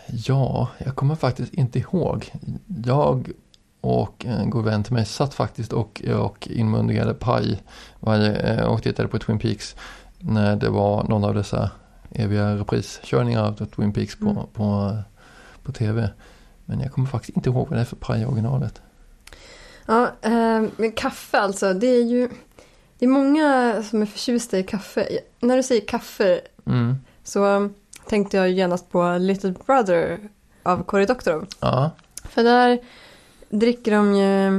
ja, 0.06 0.68
jag 0.78 0.96
kommer 0.96 1.14
faktiskt 1.14 1.54
inte 1.54 1.78
ihåg. 1.78 2.32
Jag 2.84 3.30
och 3.80 4.24
en 4.26 4.50
god 4.50 4.64
vän 4.64 4.84
till 4.84 4.92
mig 4.92 5.06
satt 5.06 5.34
faktiskt 5.34 5.72
och, 5.72 6.02
och 6.02 6.48
inmundigade 6.50 7.14
paj 7.14 7.62
varje, 8.00 8.36
eh, 8.36 8.64
och 8.64 8.82
tittade 8.82 9.08
på 9.08 9.18
Twin 9.18 9.38
Peaks 9.38 9.76
när 10.18 10.56
det 10.56 10.70
var 10.70 11.04
någon 11.04 11.24
av 11.24 11.34
dessa 11.34 11.70
eviga 12.10 12.54
repriskörningar 12.56 13.42
av 13.44 13.66
Twin 13.66 13.92
Peaks 13.92 14.16
på, 14.16 14.30
Mm. 14.30 14.42
på, 14.52 14.96
på 15.62 15.72
tv. 15.72 16.10
Men 16.64 16.80
jag 16.80 16.92
kommer 16.92 17.08
faktiskt 17.08 17.36
inte 17.36 17.48
ihåg 17.50 17.68
vad 17.68 17.78
det 17.78 17.80
är 17.80 17.84
för 17.84 17.96
paj 17.96 18.26
originalet. 18.26 18.82
Ja, 19.86 20.10
eh, 20.22 20.62
men 20.76 20.92
kaffe 20.92 21.38
alltså. 21.40 21.74
Det 21.74 21.86
är 21.86 22.02
ju 22.04 22.28
det 22.98 23.04
är 23.04 23.08
många 23.08 23.82
som 23.82 24.02
är 24.02 24.06
förtjusta 24.06 24.58
i 24.58 24.62
kaffe. 24.62 25.08
När 25.40 25.56
du 25.56 25.62
säger 25.62 25.86
kaffe 25.86 26.40
Mm. 26.66 26.96
så 27.24 27.70
tänkte 28.08 28.36
jag 28.36 28.50
genast 28.50 28.90
på 28.90 29.16
Little 29.18 29.54
Brother 29.66 30.18
av 30.62 30.82
Cory 30.82 31.04
Doctorow. 31.06 31.46
Ja, 31.60 31.90
För 32.24 32.42
där 32.44 32.78
dricker 33.50 33.92
de 33.92 34.14
ju 34.14 34.56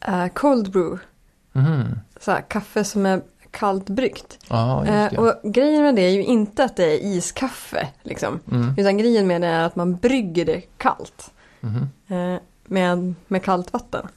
eh, 0.00 0.26
cold 0.28 0.70
brew. 0.72 0.98
mhm. 1.52 1.98
Så 2.20 2.30
här, 2.30 2.40
kaffe 2.40 2.84
som 2.84 3.06
är 3.06 3.22
kallt 3.54 3.88
bryggt. 3.88 4.38
just 4.86 5.12
Eh, 5.12 5.20
och 5.20 5.52
grejen 5.52 5.82
med 5.82 5.94
det 5.94 6.02
är 6.02 6.10
ju 6.10 6.24
inte 6.24 6.64
att 6.64 6.76
det 6.76 6.84
är 6.84 7.04
iskaffe. 7.04 7.88
Liksom. 8.02 8.40
Mm. 8.50 8.74
Utan 8.78 8.98
grejen 8.98 9.26
med 9.26 9.40
det 9.40 9.46
är 9.46 9.64
att 9.64 9.76
man 9.76 9.96
brygger 9.96 10.44
det 10.44 10.60
kallt. 10.60 11.30
Mhm. 11.60 11.88
Eh, 12.08 12.40
med, 12.64 13.14
med 13.28 13.42
kallt 13.42 13.72
vatten. 13.72 14.08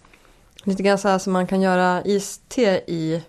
Lite 0.63 0.83
grann 0.83 0.97
så 0.97 1.07
här 1.07 1.19
som 1.19 1.33
man 1.33 1.47
kan 1.47 1.61
göra 1.61 2.01
iste 2.03 2.81
i, 2.87 3.23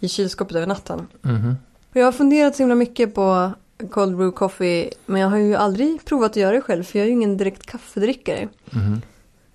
i 0.00 0.08
kylskåpet 0.08 0.56
över 0.56 0.66
natten. 0.66 1.06
Mhm. 1.22 1.56
Och 1.90 1.96
jag 1.96 2.04
har 2.04 2.12
funderat 2.12 2.56
så 2.56 2.62
himla 2.62 2.74
mycket 2.74 3.14
på 3.14 3.52
cold 3.90 4.16
brew 4.16 4.36
coffee. 4.36 4.90
Men 5.06 5.20
jag 5.20 5.28
har 5.28 5.36
ju 5.36 5.54
aldrig 5.54 6.04
provat 6.04 6.30
att 6.30 6.36
göra 6.36 6.52
det 6.52 6.60
själv. 6.60 6.84
För 6.84 6.98
jag 6.98 7.04
är 7.04 7.06
ju 7.06 7.12
ingen 7.12 7.36
direkt 7.36 7.66
kaffedrickare. 7.66 8.48
Mhm. 8.70 9.02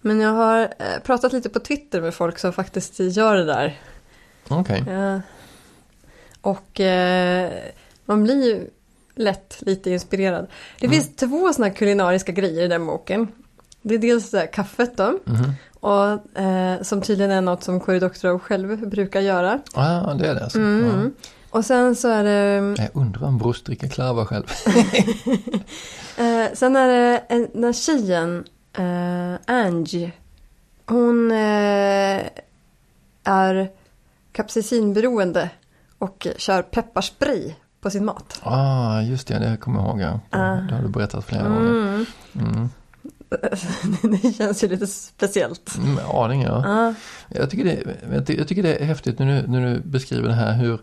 Men 0.01 0.19
jag 0.19 0.29
har 0.29 0.61
eh, 0.61 1.01
pratat 1.03 1.33
lite 1.33 1.49
på 1.49 1.59
Twitter 1.59 2.01
med 2.01 2.13
folk 2.13 2.39
som 2.39 2.53
faktiskt 2.53 2.99
gör 2.99 3.35
det 3.35 3.45
där. 3.45 3.79
Okej. 4.47 4.83
Ja. 4.87 5.21
Och 6.45 6.79
eh, 6.79 7.51
man 8.05 8.23
blir 8.23 8.45
ju 8.45 8.69
lätt 9.15 9.57
lite 9.61 9.89
inspirerad. 9.91 10.47
Det 10.79 10.85
Mm. 10.85 10.95
finns 10.97 11.15
två 11.15 11.53
sådana 11.53 11.73
kulinariska 11.73 12.31
grejer 12.31 12.63
i 12.63 12.67
den 12.67 12.85
boken. 12.85 13.27
Det 13.81 13.93
är 13.95 13.99
dels 13.99 14.31
det 14.31 14.47
kaffet 14.47 14.97
då. 14.97 15.19
Mhm. 15.25 15.51
Och 15.79 16.39
eh, 16.39 16.81
som 16.81 17.01
tydligen 17.01 17.31
är 17.31 17.41
något 17.41 17.63
som 17.63 17.79
Cory 17.79 17.99
Doctorow 17.99 18.39
själv 18.39 18.89
brukar 18.89 19.21
göra. 19.21 19.59
Ja, 19.75 20.15
det 20.19 20.27
är 20.27 20.35
det 20.35 20.43
alltså. 20.43 20.59
Mm. 20.59 21.13
Och 21.49 21.65
sen 21.65 21.95
så 21.95 22.07
är 22.07 22.23
det, 22.23 22.75
Ja. 22.77 22.83
Jag 22.93 23.01
undrar 23.01 23.23
om 23.27 23.37
Bruce 23.37 23.61
dricker 23.65 23.87
klava 23.87 24.25
själv. 24.25 24.43
eh, 26.17 26.53
sen 26.53 26.75
är 26.75 26.87
det 26.87 27.17
en, 27.29 27.47
den 27.53 27.63
här 27.63 27.73
tjejen, 27.73 28.43
eh, 28.77 29.55
Angie. 29.55 30.11
Hon 30.85 31.31
eh, 31.31 32.21
är 33.23 33.69
kapsaicinberoende 34.31 35.49
och 35.97 36.27
kör 36.37 36.61
pepparspray 36.61 37.55
på 37.81 37.89
sin 37.89 38.05
mat. 38.05 38.39
ah, 38.43 39.01
just 39.01 39.27
det, 39.27 39.39
det 39.39 39.57
kommer 39.57 39.79
jag 39.79 39.87
ihåg. 39.87 40.01
Ja. 40.01 40.19
Ah. 40.39 40.55
Det 40.55 40.75
har 40.75 40.81
du 40.81 40.87
berättat 40.87 41.25
flera 41.25 41.43
gånger. 41.49 41.59
Mm. 41.69 42.05
Mm. 42.35 42.69
det 44.21 44.31
känns 44.37 44.63
ju 44.63 44.67
lite 44.67 44.87
speciellt. 44.87 45.77
Mm, 45.77 45.97
aning 46.13 46.41
ja. 46.41 46.63
Ja. 46.65 46.93
Jag 47.39 47.49
tycker, 47.49 47.63
det, 47.65 47.83
jag 48.15 48.27
ty- 48.27 48.37
jag 48.37 48.47
tycker 48.47 48.63
det 48.63 48.75
är 48.75 48.85
häftigt 48.85 49.19
när 49.19 49.41
du, 49.41 49.47
när 49.47 49.73
du 49.73 49.79
beskriver 49.79 50.27
det 50.27 50.33
här 50.33 50.53
hur 50.53 50.79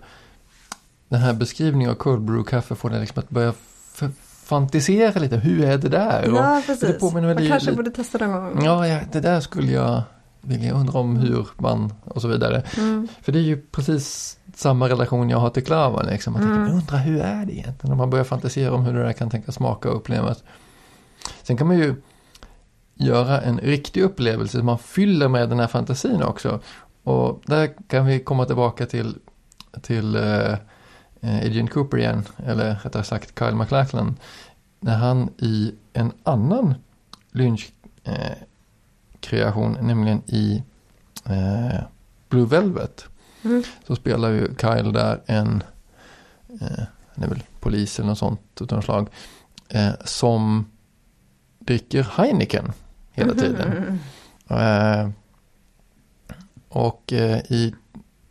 den 1.09 1.21
här 1.21 1.33
beskrivningen 1.33 1.91
av 1.91 1.95
cold 1.95 2.23
brew 2.23 2.51
kaffe 2.51 2.75
får 2.75 2.91
dig 2.91 3.01
liksom 3.01 3.19
att 3.21 3.29
börja 3.31 3.53
fantisera 4.45 5.21
lite. 5.21 5.37
Hur 5.37 5.65
är 5.65 5.79
det 5.79 5.89
där? 5.89 6.23
Ja, 6.35 6.55
det 6.57 6.63
precis. 6.67 7.03
väl 7.15 7.23
Man 7.23 7.49
kanske 7.49 7.71
li- 7.71 7.77
borde 7.77 7.91
testa 7.91 8.19
någon 8.27 8.55
gång. 8.55 8.65
Ja, 8.65 8.87
ja, 8.89 9.01
det 9.13 9.21
där 9.21 9.41
skulle 9.41 9.73
jag 9.73 10.03
vilja 10.41 10.73
undra 10.73 10.99
om 10.99 11.17
hur 11.17 11.47
man 11.59 11.95
och 12.05 12.23
så 12.23 12.29
vidare. 12.29 12.63
Mm. 12.79 13.09
För 13.23 13.33
det 13.33 13.39
är 13.39 13.43
ju 13.43 13.61
precis 13.61 14.39
samma 14.55 14.89
relation 14.89 15.31
jag 15.31 15.39
har 15.39 15.51
till 15.51 15.65
klavan. 15.65 16.07
Liksom. 16.07 16.33
Man 16.33 16.43
tänker, 16.43 16.57
Mm. 16.61 16.73
undrar 16.73 16.99
hur 16.99 17.21
är 17.21 17.47
det 17.47 17.53
egentligen? 17.53 17.89
När 17.91 17.97
man 17.97 18.11
börjar 18.11 18.25
fantisera 18.25 18.73
om 18.75 18.85
hur 18.85 18.93
det 18.95 19.03
där 19.03 19.13
kan 19.13 19.31
tänka 19.31 19.53
smaka 19.53 19.91
och 19.91 19.97
upplevas. 19.97 20.45
Sen 21.43 21.57
kan 21.57 21.67
man 21.67 21.79
ju 21.79 21.95
göra 22.95 23.41
en 23.41 23.59
riktig 23.59 24.03
upplevelse 24.03 24.57
som 24.57 24.67
man 24.67 24.79
fyller 24.79 25.29
med 25.29 25.49
den 25.49 25.61
här 25.61 25.67
fantasin 25.67 26.23
också. 26.23 26.61
Och 27.03 27.43
där 27.47 27.71
kan 27.89 28.07
vi 28.07 28.21
komma 28.21 28.45
tillbaka 28.45 28.87
till, 28.87 29.19
till 29.83 30.17
eh, 30.17 30.53
eh, 31.21 31.37
Adrian 31.37 31.69
Cooper 31.69 31.99
igen, 31.99 32.23
eller 32.47 32.75
rättare 32.75 33.05
sagt 33.05 33.39
Kyle 33.39 33.55
MacLachlan. 33.55 34.17
När 34.81 34.97
han 34.97 35.31
i 35.39 35.75
en 35.93 36.13
annan 36.23 36.75
lynch 37.31 37.73
eh, 38.05 38.37
nämligen 39.81 40.23
i 40.27 40.63
eh, 41.27 41.81
Blue 42.29 42.47
Velvet, 42.47 43.07
Mm. 43.45 43.63
så 43.87 43.97
spelar 43.97 44.31
ju 44.31 44.55
Kyle 44.61 44.93
där 44.93 45.21
en, 45.27 45.63
eh, 46.61 46.85
han 47.15 47.25
är 47.25 47.29
väl 47.29 47.43
polis 47.61 47.99
eller 47.99 48.09
något 48.09 48.19
sånt 48.19 48.41
utav 48.61 48.77
något 48.77 48.85
slag, 48.85 49.09
eh, 49.69 49.91
som 50.05 50.67
dricker 51.59 52.03
Heineken 52.17 52.73
hela 53.13 53.35
tiden. 53.35 53.69
Mhm. 53.69 53.99
Eh, 54.59 55.11
och 56.69 57.13
eh, 57.13 57.39
i 57.39 57.75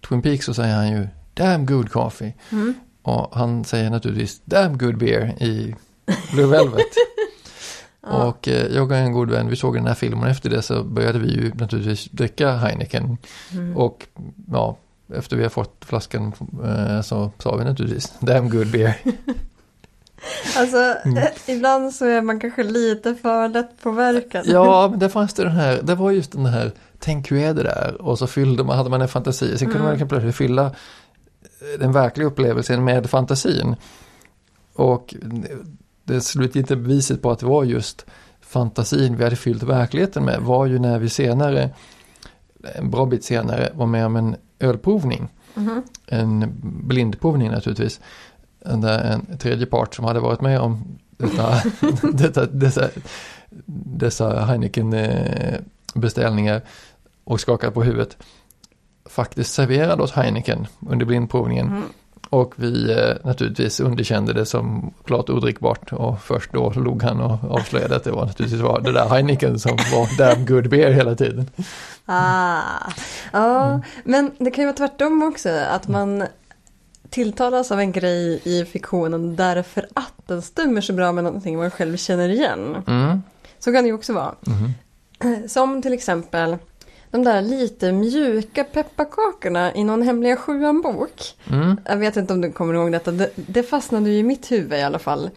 Twin 0.07 0.21
Peaks 0.21 0.45
så 0.45 0.53
säger 0.53 0.75
han 0.75 0.89
ju 0.89 1.07
Damn 1.33 1.65
good 1.65 1.91
coffee. 1.91 2.33
Mm. 2.51 2.73
Och 3.01 3.35
han 3.35 3.65
säger 3.65 3.89
naturligtvis 3.89 4.41
Damn 4.45 4.77
good 4.77 4.97
beer 4.97 5.43
i 5.43 5.75
Blue 6.31 6.47
Velvet. 6.47 6.85
Ja. 8.03 8.27
Och 8.27 8.47
eh, 8.47 8.67
jag 8.75 8.91
och 8.91 8.97
en 8.97 9.11
god 9.11 9.29
vän, 9.31 9.47
vi 9.47 9.55
såg 9.55 9.75
den 9.75 9.87
här 9.87 9.93
filmen 9.93 10.29
efter 10.29 10.49
det 10.49 10.61
så 10.61 10.83
började 10.83 11.19
vi 11.19 11.31
ju 11.33 11.53
naturligtvis 11.53 12.05
dricka 12.05 12.51
Heineken. 12.51 13.17
Mm. 13.51 13.77
Och 13.77 14.07
ja, 14.51 14.77
efter 15.17 15.37
vi 15.37 15.43
har 15.43 15.49
fått 15.49 15.85
flaskan 15.85 16.33
eh, 16.65 17.01
så 17.01 17.31
sa 17.37 17.55
vi 17.55 17.63
naturligtvis 17.63 18.13
Damn 18.19 18.49
good 18.49 18.71
beer. 18.71 18.97
Alltså, 20.57 20.77
Mm. 21.05 21.23
ibland 21.47 21.93
så 21.93 22.05
är 22.05 22.21
man 22.21 22.39
kanske 22.39 22.63
lite 22.63 23.15
för 23.15 23.47
lätt 23.49 23.81
påverkad. 23.83 24.45
Ja, 24.47 24.87
men 24.89 24.99
det 24.99 25.09
fanns 25.09 25.33
det 25.33 25.43
den 25.43 25.51
här, 25.55 25.79
det 25.83 25.95
var 25.95 26.11
just 26.11 26.31
den 26.31 26.45
här 26.45 26.71
Tänk 26.99 27.31
hur 27.31 27.37
är 27.37 27.53
det 27.53 27.63
där? 27.63 28.01
Och 28.01 28.19
så 28.19 28.27
fyllde 28.27 28.63
man, 28.63 28.77
hade 28.77 28.89
man 28.89 29.01
en 29.01 29.07
fantasi. 29.07 29.57
Sen 29.57 29.57
kunde 29.57 29.73
Mm. 29.75 29.83
man 29.83 29.91
liksom 29.93 30.07
plötsligt 30.09 30.35
fylla 30.35 30.65
eh, 30.65 31.79
den 31.79 31.91
verkliga 31.91 32.27
upplevelsen 32.27 32.83
med 32.83 33.09
fantasin. 33.09 33.75
Och 34.73 35.15
det 36.03 36.21
slutgiltiga 36.21 36.77
beviset 36.77 37.21
på 37.21 37.31
att 37.31 37.39
det 37.39 37.45
var 37.45 37.63
just 37.63 38.05
fantasin 38.41 39.17
vi 39.17 39.23
hade 39.23 39.35
fyllt 39.35 39.63
verkligheten 39.63 40.25
med 40.25 40.41
var 40.41 40.65
ju 40.65 40.79
när 40.79 40.99
vi 40.99 41.09
senare, 41.09 41.69
en 42.75 42.89
bra 42.91 43.05
bit 43.05 43.23
senare, 43.23 43.69
var 43.73 43.85
med 43.85 44.05
om 44.05 44.15
en 44.15 44.35
ölprovning. 44.61 45.29
Mhm. 45.55 45.81
En 46.07 46.53
blindprovning 46.87 47.51
naturligtvis. 47.51 47.99
Där 48.59 48.99
en 48.99 49.37
tredje 49.37 49.65
part 49.65 49.95
som 49.95 50.05
hade 50.05 50.19
varit 50.19 50.41
med 50.41 50.59
om 50.59 50.99
detta, 51.17 51.61
detta, 52.13 52.45
dessa, 52.45 52.89
dessa 53.75 54.45
Heineken 54.45 54.93
eh, 54.93 55.59
och 57.23 57.39
skakade 57.39 57.71
på 57.71 57.83
huvudet 57.83 58.17
faktiskt 59.05 59.53
serverade 59.53 60.03
oss 60.03 60.11
Heineken 60.11 60.67
under 60.89 61.05
blindprovningen. 61.05 61.67
Mm. 61.67 61.83
Och 62.33 62.53
vi 62.55 62.91
eh, 62.91 63.15
naturligtvis 63.27 63.79
underkände 63.79 64.33
det 64.33 64.45
som 64.45 64.93
klart 65.05 65.29
odrickbart 65.29 65.93
och 65.93 66.21
först 66.21 66.53
då 66.53 66.69
log 66.75 67.03
han 67.03 67.21
och 67.21 67.51
avslöjade 67.51 67.95
att 67.95 68.03
det 68.03 68.11
var 68.11 68.25
naturligtvis 68.25 68.61
var 68.61 68.81
det 68.81 68.91
där 68.91 69.09
Heineken 69.09 69.59
som 69.59 69.71
var 69.71 70.17
damn 70.17 70.45
good 70.45 70.69
beer 70.69 70.91
hela 70.91 71.15
tiden. 71.15 71.49
Ah. 72.05 72.61
Ja, 73.33 73.65
Mm. 73.67 73.81
men 74.03 74.31
det 74.37 74.51
kan 74.51 74.61
ju 74.61 74.65
vara 74.65 74.77
tvärtom 74.77 75.23
också. 75.23 75.49
Att 75.49 75.87
man 75.87 76.23
tilltalas 77.09 77.71
av 77.71 77.79
en 77.79 77.91
grej 77.91 78.41
i 78.43 78.65
fiktionen 78.65 79.35
därför 79.35 79.87
att 79.93 80.13
den 80.27 80.41
stämmer 80.41 80.81
så 80.81 80.93
bra 80.93 81.11
med 81.11 81.23
någonting 81.23 81.57
man 81.57 81.71
själv 81.71 81.97
känner 81.97 82.29
igen. 82.29 82.75
Mm. 82.87 83.21
Så 83.59 83.73
kan 83.73 83.83
det 83.83 83.87
ju 83.87 83.93
också 83.93 84.13
vara. 84.13 84.35
Mhm. 84.41 84.73
Som 85.49 85.81
till 85.81 85.93
exempel 85.93 86.57
de 87.11 87.23
där 87.23 87.41
lite 87.41 87.91
mjuka 87.91 88.63
pepparkakorna 88.63 89.75
i 89.75 89.83
någon 89.83 90.01
Hemliga 90.01 90.35
Sjuan-bok. 90.35 91.35
Mm. 91.51 91.77
Jag 91.85 91.97
vet 91.97 92.17
inte 92.17 92.33
om 92.33 92.41
du 92.41 92.51
kommer 92.51 92.73
ihåg 92.73 92.91
detta. 92.91 93.11
Det, 93.11 93.29
det 93.35 93.63
fastnade 93.63 94.09
ju 94.09 94.17
i 94.17 94.23
mitt 94.23 94.51
huvud 94.51 94.79
i 94.79 94.81
alla 94.81 94.99
fall. 94.99 95.29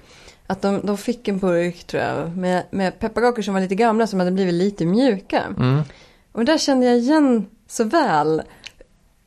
Att 0.47 0.63
de, 0.63 0.81
de 0.87 0.99
fick 0.99 1.29
en 1.29 1.39
burk 1.39 1.85
tror 1.85 2.03
jag 2.03 2.37
med, 2.37 2.65
med 2.71 2.99
pepparkakor 2.99 3.43
som 3.43 3.55
var 3.55 3.61
lite 3.61 3.75
gamla 3.75 4.07
som 4.07 4.19
hade 4.19 4.31
blivit 4.31 4.55
lite 4.55 4.87
mjuka. 4.87 5.43
Mm. 5.59 5.83
Och 6.33 6.45
där 6.45 6.59
kände 6.59 6.87
jag 6.87 6.99
igen 6.99 7.47
så 7.69 7.85
väl 7.85 8.43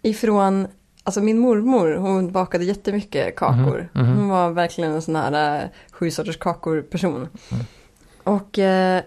ifrån 0.01 0.67
Alltså 1.03 1.21
min 1.21 1.39
mormor, 1.39 1.95
hon 1.95 2.31
bakade 2.31 2.65
jättemycket 2.65 3.35
kakor. 3.35 3.89
Mhm, 3.93 4.05
mhm. 4.05 4.17
Hon 4.17 4.29
var 4.29 4.49
verkligen 4.49 4.91
en 4.91 5.01
sån 5.01 5.15
här 5.15 5.63
äh, 5.63 5.69
sju 5.91 6.11
sorters 6.11 6.37
kakor 6.37 6.81
person. 6.81 7.15
Mm. 7.51 7.63
Och 8.23 8.59
eh, 8.59 9.01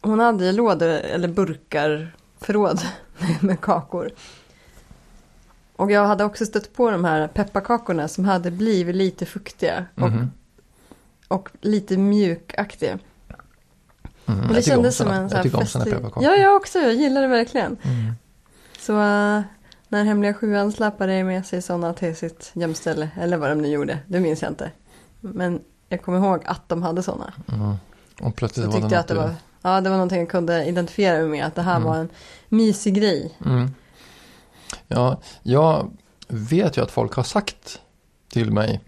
hon 0.00 0.20
hade 0.20 0.52
lådor 0.52 0.88
eller 0.88 1.28
burkar 1.28 2.15
förråd 2.40 2.80
med 3.40 3.60
kakor. 3.60 4.10
Och 5.76 5.90
jag 5.90 6.06
hade 6.06 6.24
också 6.24 6.46
stött 6.46 6.72
på 6.74 6.90
de 6.90 7.04
här 7.04 7.28
pepparkakorna 7.28 8.08
som 8.08 8.24
hade 8.24 8.50
blivit 8.50 8.96
lite 8.96 9.26
fuktiga 9.26 9.86
och, 9.94 10.10
Mhm. 10.10 10.30
och 11.28 11.48
lite 11.60 11.96
mjukaktiga. 11.96 12.98
Mm, 14.26 14.40
Och 14.40 14.48
det 14.48 14.54
jag 14.54 14.64
kändes 14.64 14.96
som 14.96 15.08
en 15.10 15.30
sån 15.30 15.38
Jag 15.38 15.44
här 15.50 15.58
festlig... 15.60 15.84
pepparkakor. 15.84 16.22
Ja, 16.24 16.34
jag 16.36 16.56
också. 16.56 16.78
Jag 16.78 16.94
gillar 16.94 17.22
det 17.22 17.28
verkligen. 17.28 17.76
Mm. 17.82 18.12
Så 18.78 18.92
eh, 18.92 19.40
när 19.88 20.04
hemliga 20.04 20.34
sjuan 20.34 20.72
släpade 20.72 21.24
med 21.24 21.46
sig 21.46 21.62
sådana 21.62 21.92
till 21.94 22.16
sitt 22.16 22.50
gömställe, 22.54 23.08
eller 23.20 23.36
vad 23.36 23.50
de 23.50 23.54
nu 23.62 23.68
gjorde, 23.68 23.98
det 24.06 24.20
minns 24.20 24.42
jag 24.42 24.50
inte. 24.50 24.70
Men 25.20 25.60
jag 25.88 26.02
kommer 26.02 26.18
ihåg 26.18 26.42
att 26.44 26.68
de 26.68 26.82
hade 26.82 27.02
sådana. 27.02 27.32
Mm. 27.52 27.74
Och 28.20 28.36
plötsligt 28.36 28.64
Så 28.66 28.70
var 28.70 28.78
tyckte 28.80 28.94
jag 28.94 29.00
att 29.00 29.08
det 29.08 29.14
var, 29.14 29.34
ja, 29.70 29.80
det 29.80 29.90
var 29.90 29.96
någonting 29.96 30.18
jag 30.18 30.28
kunde 30.30 30.64
identifiera 30.64 31.18
mig 31.18 31.28
med, 31.28 31.46
att 31.46 31.54
det 31.54 31.62
här 31.62 31.76
Mm. 31.76 31.88
var 31.88 31.96
en 31.96 32.08
mysig 32.48 32.94
grej. 32.94 33.36
Mm. 33.46 33.70
Ja, 34.88 35.20
jag 35.42 35.90
vet 36.28 36.76
ju 36.76 36.82
att 36.82 36.90
folk 36.90 37.14
har 37.14 37.22
sagt 37.22 37.80
till 38.28 38.52
mig 38.52 38.80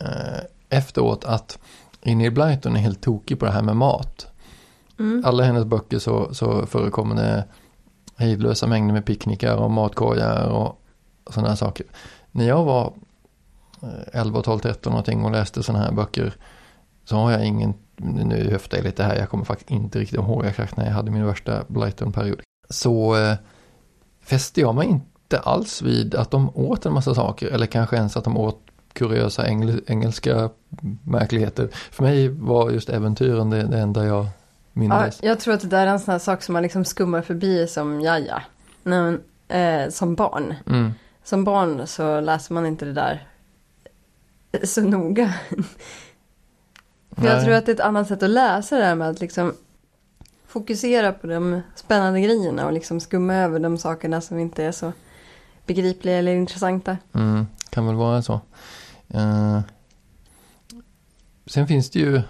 eh, 0.00 0.40
efteråt 0.68 1.24
att 1.24 1.58
Ingrid 2.02 2.32
Blyton 2.34 2.76
är 2.76 2.80
helt 2.80 3.00
tokig 3.02 3.38
på 3.38 3.44
det 3.46 3.52
här 3.52 3.62
med 3.62 3.76
mat. 3.76 4.26
Mm. 4.98 5.22
Alla 5.26 5.42
hennes 5.44 5.64
böcker 5.64 5.98
så, 5.98 6.34
så 6.34 6.66
förekommer 6.66 7.14
det 7.16 7.44
hejdlösa 8.16 8.66
mängder 8.66 8.92
med 8.94 9.04
picknickar 9.04 9.56
och 9.56 9.70
matkorgar 9.70 10.46
och 10.46 10.80
sådana 11.30 11.48
här 11.48 11.56
saker. 11.56 11.86
När 12.30 12.48
jag 12.48 12.64
var 12.64 12.92
eh, 13.82 14.20
11, 14.20 14.42
12, 14.42 14.58
13 14.58 14.90
någonting 14.90 15.24
och 15.24 15.30
läste 15.30 15.62
sådana 15.62 15.84
här 15.84 15.92
böcker 15.92 16.34
så 17.04 17.16
har 17.16 17.30
jag 17.30 17.44
ingen, 17.46 17.74
nu 17.96 18.50
höftar 18.50 18.78
jag 18.78 18.84
lite 18.84 19.02
här, 19.02 19.16
jag 19.16 19.28
kommer 19.28 19.44
faktiskt 19.44 19.70
inte 19.70 19.98
riktigt 19.98 20.18
ihåg 20.18 20.44
exakt 20.44 20.76
när 20.76 20.84
jag 20.86 20.92
hade 20.92 21.10
min 21.10 21.26
värsta 21.26 21.64
Blyton-period. 21.68 22.40
Så 22.70 23.16
eh, 23.16 23.34
fäste 24.24 24.60
jag 24.60 24.74
mig 24.74 24.86
inte 24.86 25.38
alls 25.38 25.82
vid 25.82 26.14
att 26.14 26.30
de 26.30 26.50
åt 26.56 26.86
en 26.86 26.92
massa 26.92 27.14
saker 27.14 27.48
eller 27.48 27.66
kanske 27.66 27.96
ens 27.96 28.16
att 28.16 28.24
de 28.24 28.36
åt 28.36 28.60
kuriösa 28.92 29.46
engel, 29.46 29.82
engelska 29.86 30.50
märkligheter. 31.04 31.68
För 31.90 32.02
mig 32.02 32.28
var 32.28 32.70
just 32.70 32.88
äventyren 32.88 33.50
det, 33.50 33.62
det 33.62 33.78
enda 33.78 34.04
jag 34.04 34.26
Ja, 34.76 34.80
mindes. 34.80 35.22
jag 35.22 35.40
tror 35.40 35.54
att 35.54 35.60
det 35.60 35.66
där 35.68 35.86
är 35.86 35.90
en 35.90 36.00
sån 36.00 36.12
här 36.12 36.18
sak 36.18 36.42
som 36.42 36.52
man 36.52 36.62
liksom 36.62 36.84
skummar 36.84 37.22
förbi 37.22 37.66
som 37.66 38.00
jaja. 38.00 38.42
Men, 38.82 39.20
eh, 39.48 39.88
som 39.90 40.14
barn. 40.14 40.54
Mm. 40.66 40.92
Som 41.24 41.44
barn 41.44 41.86
så 41.86 42.20
läser 42.20 42.54
man 42.54 42.66
inte 42.66 42.84
det 42.84 42.92
där 42.92 43.28
så 44.64 44.80
noga. 44.80 45.34
För 47.16 47.26
jag 47.26 47.44
tror 47.44 47.54
att 47.54 47.66
det 47.66 47.72
är 47.72 47.74
ett 47.74 47.80
annat 47.80 48.08
sätt 48.08 48.22
att 48.22 48.30
läsa 48.30 48.78
det 48.78 48.84
här 48.84 48.94
med 48.94 49.08
att 49.08 49.20
liksom 49.20 49.54
fokusera 50.46 51.12
på 51.12 51.26
de 51.26 51.60
spännande 51.74 52.20
grejerna 52.20 52.66
och 52.66 52.72
liksom 52.72 53.00
skumma 53.00 53.34
över 53.34 53.58
de 53.58 53.78
sakerna 53.78 54.20
som 54.20 54.38
inte 54.38 54.64
är 54.64 54.72
så 54.72 54.92
begripliga 55.66 56.18
eller 56.18 56.34
intressanta. 56.34 56.96
Mm, 57.12 57.46
kan 57.70 57.86
väl 57.86 57.96
vara 57.96 58.22
så. 58.22 58.40
Eh, 59.08 59.60
sen 61.46 61.66
finns 61.66 61.90
det 61.90 61.98
ju 61.98 62.22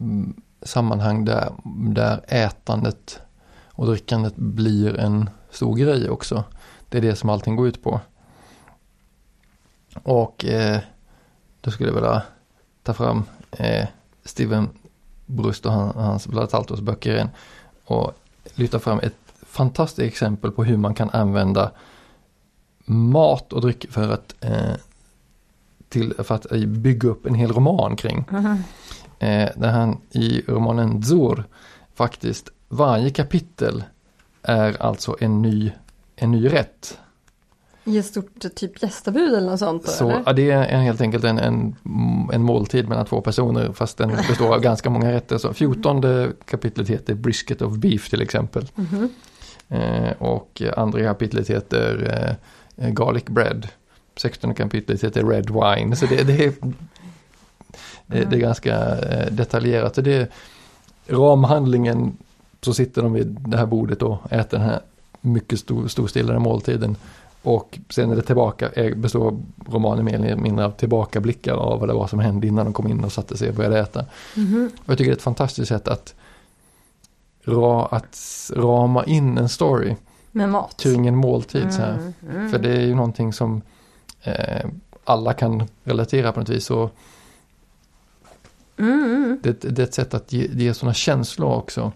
mm, 0.00 0.42
sammanhang 0.62 1.24
där, 1.24 1.52
där 1.94 2.24
ätandet 2.28 3.20
och 3.66 3.86
drickandet 3.86 4.36
blir 4.36 4.98
en 4.98 5.30
stor 5.50 5.76
grej 5.76 6.10
också. 6.10 6.44
Det 6.88 6.98
är 6.98 7.02
det 7.02 7.16
som 7.16 7.30
allting 7.30 7.56
går 7.56 7.68
ut 7.68 7.82
på. 7.82 8.00
Och 10.02 10.44
eh, 10.44 10.80
då 11.60 11.70
skulle 11.70 11.88
jag 11.88 11.94
vilja 11.94 12.22
ta 12.82 12.94
fram 12.94 13.24
eh, 13.50 13.88
Steven 14.24 14.68
Brust 15.26 15.66
och 15.66 15.72
han, 15.72 15.90
hans 15.94 16.26
Vlad 16.26 16.82
böcker 16.82 17.14
igen 17.14 17.28
och 17.84 18.12
lyfta 18.54 18.78
fram 18.78 18.98
ett 18.98 19.16
fantastiskt 19.46 20.12
exempel 20.12 20.50
på 20.50 20.64
hur 20.64 20.76
man 20.76 20.94
kan 20.94 21.10
använda 21.10 21.70
mat 22.84 23.52
och 23.52 23.60
dryck 23.60 23.86
för 23.90 24.12
att, 24.12 24.34
eh, 24.40 24.74
till, 25.88 26.14
för 26.18 26.34
att 26.34 26.50
bygga 26.66 27.08
upp 27.08 27.26
en 27.26 27.34
hel 27.34 27.52
roman 27.52 27.96
kring. 27.96 28.24
Eh, 29.18 29.50
där 29.56 29.70
han 29.70 30.00
i 30.10 30.42
romanen 30.48 31.02
Zor 31.02 31.44
faktiskt 31.94 32.48
varje 32.68 33.10
kapitel 33.10 33.84
är 34.42 34.82
alltså 34.82 35.16
en 35.20 35.42
ny, 35.42 35.72
en 36.16 36.30
ny 36.30 36.48
rätt. 36.52 36.98
I 37.84 37.98
ett 37.98 38.06
stort 38.06 38.54
typ 38.54 38.82
gästabud 38.82 39.34
eller 39.34 39.50
något 39.50 39.58
sånt 39.58 39.84
då, 39.84 39.90
Så 39.90 40.10
eller? 40.10 40.22
ja, 40.26 40.32
det 40.32 40.50
är 40.50 40.78
helt 40.78 41.00
enkelt 41.00 41.24
en, 41.24 41.38
en, 41.38 41.76
en 42.32 42.42
måltid 42.42 42.88
mellan 42.88 43.06
två 43.06 43.20
personer 43.20 43.72
fast 43.72 43.98
den 43.98 44.08
består 44.28 44.54
av 44.54 44.60
ganska 44.60 44.90
många 44.90 45.12
rätter. 45.12 45.38
Så 45.38 45.52
14 45.52 46.02
kapitlet 46.44 46.88
heter 46.88 47.14
Brisket 47.14 47.62
of 47.62 47.76
Beef 47.76 48.10
till 48.10 48.22
exempel. 48.22 48.66
Mhm. 48.74 49.08
Eh, 49.68 50.12
och 50.18 50.62
andra 50.76 51.00
kapitlet 51.00 51.50
heter 51.50 52.36
eh, 52.76 52.88
Garlic 52.88 53.24
Bread. 53.24 53.68
16 54.16 54.54
kapitlet 54.54 55.04
heter 55.04 55.24
Red 55.24 55.50
Wine. 55.50 55.96
Så 55.96 56.06
det, 56.06 56.22
det, 56.22 56.44
är, 56.44 56.52
det, 58.06 58.24
det 58.24 58.36
är 58.36 58.40
ganska 58.40 58.98
eh, 58.98 59.32
detaljerat. 59.32 59.94
Så 59.94 60.00
det 60.00 60.14
är 60.14 60.28
ramhandlingen 61.06 62.16
så 62.60 62.74
sitter 62.74 63.02
de 63.02 63.12
vid 63.12 63.26
det 63.26 63.56
här 63.56 63.66
bordet 63.66 64.02
och 64.02 64.32
äter 64.32 64.58
den 64.58 64.66
här 64.66 64.80
mycket 65.20 65.58
stor, 65.58 65.88
storstilade 65.88 66.38
måltiden. 66.38 66.96
Och 67.42 67.78
sen 67.88 68.10
är 68.10 68.16
det 68.16 68.22
tillbaka, 68.22 68.70
består 68.96 69.38
romanen 69.68 70.04
mer 70.04 70.14
eller 70.14 70.36
mindre 70.36 70.64
av 70.64 70.70
tillbakablickar 70.70 71.54
av 71.54 71.80
vad 71.80 71.88
det 71.88 71.92
var 71.94 72.06
som 72.06 72.18
hände 72.18 72.46
innan 72.46 72.64
de 72.64 72.72
kom 72.74 72.88
in 72.88 73.04
och 73.04 73.12
satte 73.12 73.36
sig 73.36 73.48
och 73.48 73.54
började 73.54 73.78
äta. 73.78 74.04
Mhm. 74.36 74.70
Och 74.78 74.88
jag 74.90 74.98
tycker 74.98 75.10
det 75.10 75.14
är 75.14 75.16
ett 75.16 75.22
fantastiskt 75.22 75.68
sätt 75.68 75.88
att, 75.88 76.14
ra, 77.44 77.86
att 77.86 78.50
rama 78.56 79.04
in 79.04 79.38
en 79.38 79.48
story 79.48 79.96
Med 80.32 80.48
mat. 80.48 80.76
kring 80.82 81.06
en 81.06 81.16
måltid. 81.16 81.72
Så 81.74 81.80
här. 81.82 81.92
Mm, 81.92 82.12
mm. 82.30 82.50
För 82.50 82.58
det 82.58 82.70
är 82.72 82.80
ju 82.80 82.94
någonting 82.94 83.32
som 83.32 83.62
eh, 84.22 84.66
alla 85.04 85.32
kan 85.32 85.62
relatera 85.84 86.32
på 86.32 86.40
något 86.40 86.48
vis. 86.48 86.70
Och 86.70 86.90
Mm, 88.78 89.04
mm. 89.04 89.38
det, 89.42 89.60
det 89.60 89.82
är 89.82 89.86
ett 89.86 89.94
sätt 89.94 90.14
att 90.14 90.32
ge, 90.32 90.48
ge 90.52 90.74
sådana 90.74 90.94
känslor 90.94 91.52
också. 91.56 91.92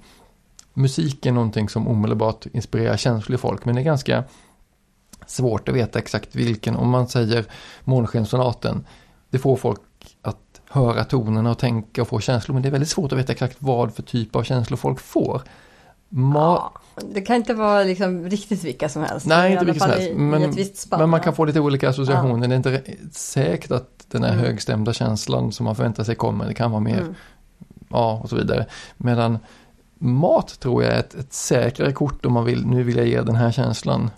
Musik 0.74 1.26
är 1.26 1.32
någonting 1.32 1.68
som 1.68 1.88
omedelbart 1.88 2.46
inspirerar 2.52 2.96
känslor 2.96 3.35
i 3.35 3.38
folk. 3.38 3.64
Men 3.64 3.74
det 3.74 3.80
är 3.80 3.85
ganska 3.85 4.24
svårt 5.26 5.68
att 5.68 5.74
veta 5.74 5.98
exakt 5.98 6.35
vilken. 6.35 6.76
Om 6.76 6.88
man 6.90 7.09
säger 7.09 7.44
Månskenssonaten. 7.85 8.85
Det 9.31 9.38
får 9.38 9.57
folk 9.57 9.81
att 10.22 10.61
höra 10.70 11.05
tonerna 11.05 11.50
och 11.50 11.59
tänka 11.59 12.02
och 12.02 12.09
få 12.09 12.20
känslor. 12.20 12.55
Men 12.55 12.62
det 12.62 12.68
är 12.68 12.70
väldigt 12.70 12.90
svårt 12.90 13.12
att 13.12 13.18
veta 13.18 13.33
exakt 13.33 13.57
vad 13.59 13.94
för 13.94 14.02
typ 14.02 14.37
av 14.37 14.42
känslor 14.42 14.76
folk 14.76 15.00
får. 15.00 15.42
Ma- 16.09 16.35
Ja, 16.35 16.72
det 17.14 17.20
kan 17.20 17.37
inte 17.37 17.55
vara 17.55 17.83
liksom 17.83 18.24
riktigt 18.29 18.64
vilka 18.64 18.88
som 18.88 19.02
helst. 19.02 19.26
Nej, 19.26 19.52
inte 19.52 19.64
vilka 19.64 19.81
som 19.81 19.90
helst. 19.90 20.09
I, 20.09 20.14
Men, 20.14 20.59
i 20.59 20.72
men 20.90 21.09
man 21.11 21.20
kan 21.20 21.35
få 21.35 21.44
lite 21.44 21.61
olika 21.61 21.88
associationer. 21.88 22.48
Det 22.48 22.55
är 22.55 22.57
inte 22.57 22.83
säkert 23.12 23.70
att 23.70 24.07
den 24.11 24.22
här 24.24 24.33
Mm. 24.33 24.44
högstämda 24.44 24.92
känslan 24.92 25.52
som 25.52 25.64
man 25.64 25.76
förväntar 25.76 26.05
sig 26.05 26.14
kommer. 26.14 26.46
Det 26.46 26.55
kan 26.55 26.70
vara 26.70 26.81
mer, 26.81 27.00
Mm. 27.00 27.14
ja 27.88 28.20
och 28.22 28.29
så 28.31 28.37
vidare. 28.37 28.66
Medan 28.96 29.38
mat 29.98 30.61
tror 30.61 30.83
jag 30.85 30.92
är 30.94 30.98
ett, 31.00 31.14
ett 31.14 31.33
säkrare 31.33 31.92
kort 31.92 32.26
om 32.26 32.33
man 32.33 32.44
vill, 32.44 32.66
nu 32.66 32.83
vill 32.83 32.96
jag 32.96 33.07
ge 33.07 33.20
den 33.22 33.37
här 33.37 33.52
känslan. 33.52 34.11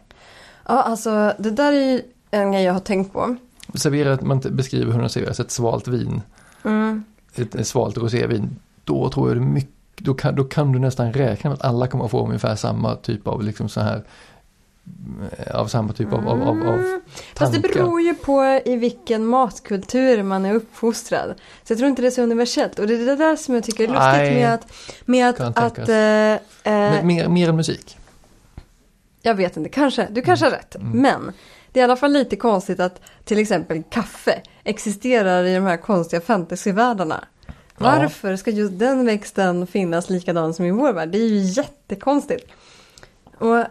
Ja, 0.68 0.82
alltså 0.82 1.32
det 1.38 1.50
där 1.50 1.72
är 1.72 1.92
ju 1.92 2.02
en 2.30 2.52
grej 2.52 2.62
jag 2.62 2.72
har 2.72 2.80
tänkt 2.80 3.12
på. 3.12 3.36
Servera, 3.74 4.12
att 4.12 4.22
man 4.22 4.40
beskriver 4.50 4.92
hur 4.92 5.02
det 5.02 5.08
serveras, 5.08 5.40
ett 5.40 5.50
svalt 5.50 5.88
vin, 5.88 6.22
Mm. 6.64 7.04
ett, 7.34 7.54
ett 7.54 7.66
svalt 7.66 7.96
rosévin. 7.98 8.58
Då 8.84 9.08
tror 9.10 9.28
jag 9.28 9.36
det 9.36 9.40
mycket, 9.40 9.72
då 9.96 10.14
kan, 10.14 10.34
då 10.36 10.44
kan 10.44 10.72
du 10.72 10.78
nästan 10.78 11.12
räkna 11.12 11.50
med 11.50 11.54
att 11.58 11.64
alla 11.64 11.86
kommer 11.86 12.04
att 12.04 12.10
få 12.10 12.26
ungefär 12.26 12.56
samma 12.56 12.96
typ 12.96 13.26
av 13.26 13.42
liksom 13.42 13.68
så 13.68 13.80
här 13.80 14.02
eh, 15.38 15.54
av 15.54 15.66
samma 15.66 15.92
typ 15.92 16.12
av, 16.12 16.28
av, 16.28 16.42
av, 16.42 16.48
av 16.48 16.74
Mm. 16.78 17.00
Fast 17.34 17.52
det 17.52 17.60
tankar. 17.62 17.82
beror 17.84 18.00
ju 18.00 18.14
på 18.14 18.60
i 18.64 18.76
vilken 18.76 19.26
matkultur 19.26 20.22
man 20.22 20.44
är 20.46 20.54
uppfostrad. 20.54 21.34
Så 21.64 21.72
jag 21.72 21.78
tror 21.78 21.90
inte 21.90 22.02
det 22.02 22.08
är 22.08 22.10
så 22.10 22.22
universellt. 22.22 22.78
Och 22.78 22.86
det 22.86 22.94
är 22.94 23.06
det 23.06 23.16
där 23.16 23.36
som 23.36 23.54
jag 23.54 23.64
tycker 23.64 23.84
är 23.84 23.88
lustigt 23.88 24.02
Nej, 24.02 24.34
med 24.34 24.54
att, 24.54 24.66
med 25.06 25.28
att, 25.28 25.58
att 25.58 25.78
eh, 25.88 26.32
eh, 26.74 27.04
mer, 27.04 27.28
mer 27.28 27.48
än 27.48 27.56
musik. 27.56 27.97
Jag 29.22 29.34
vet 29.34 29.56
inte, 29.56 29.70
kanske, 29.70 30.08
du 30.10 30.22
kanske 30.22 30.46
har 30.46 30.50
rätt. 30.50 30.74
Mm. 30.74 31.02
Men 31.02 31.32
det 31.72 31.80
är 31.80 31.82
i 31.82 31.84
alla 31.84 31.96
fall 31.96 32.12
lite 32.12 32.36
konstigt 32.36 32.80
att 32.80 33.00
till 33.24 33.38
exempel 33.38 33.82
kaffe 33.90 34.42
existerar 34.64 35.44
i 35.44 35.54
de 35.54 35.64
här 35.64 35.76
konstiga 35.76 36.20
fantasyvärldarna. 36.20 37.24
Varför 37.76 38.36
ska 38.36 38.50
just 38.50 38.78
den 38.78 39.06
växten 39.06 39.66
finnas 39.66 40.10
likadan 40.10 40.54
som 40.54 40.64
i 40.64 40.70
vår 40.70 40.92
värld? 40.92 41.08
Det 41.08 41.18
är 41.18 41.28
ju 41.28 41.38
jättekonstigt. 41.38 42.50
Och 43.38 43.64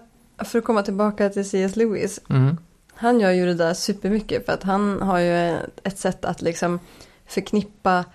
för 0.45 0.59
att 0.59 0.65
komma 0.65 0.83
tillbaka 0.83 1.29
till 1.29 1.49
C.S. 1.49 1.75
Lewis. 1.75 2.19
Mm. 2.29 2.57
Han 2.93 3.19
gör 3.19 3.31
ju 3.31 3.45
det 3.45 3.53
där 3.53 3.73
supermycket 3.73 4.45
för 4.45 4.53
att 4.53 4.63
han 4.63 5.01
har 5.01 5.19
ju 5.19 5.57
ett 5.83 5.97
sätt 5.97 6.25
att 6.25 6.41
liksom 6.41 6.79
förknippa 7.25 8.05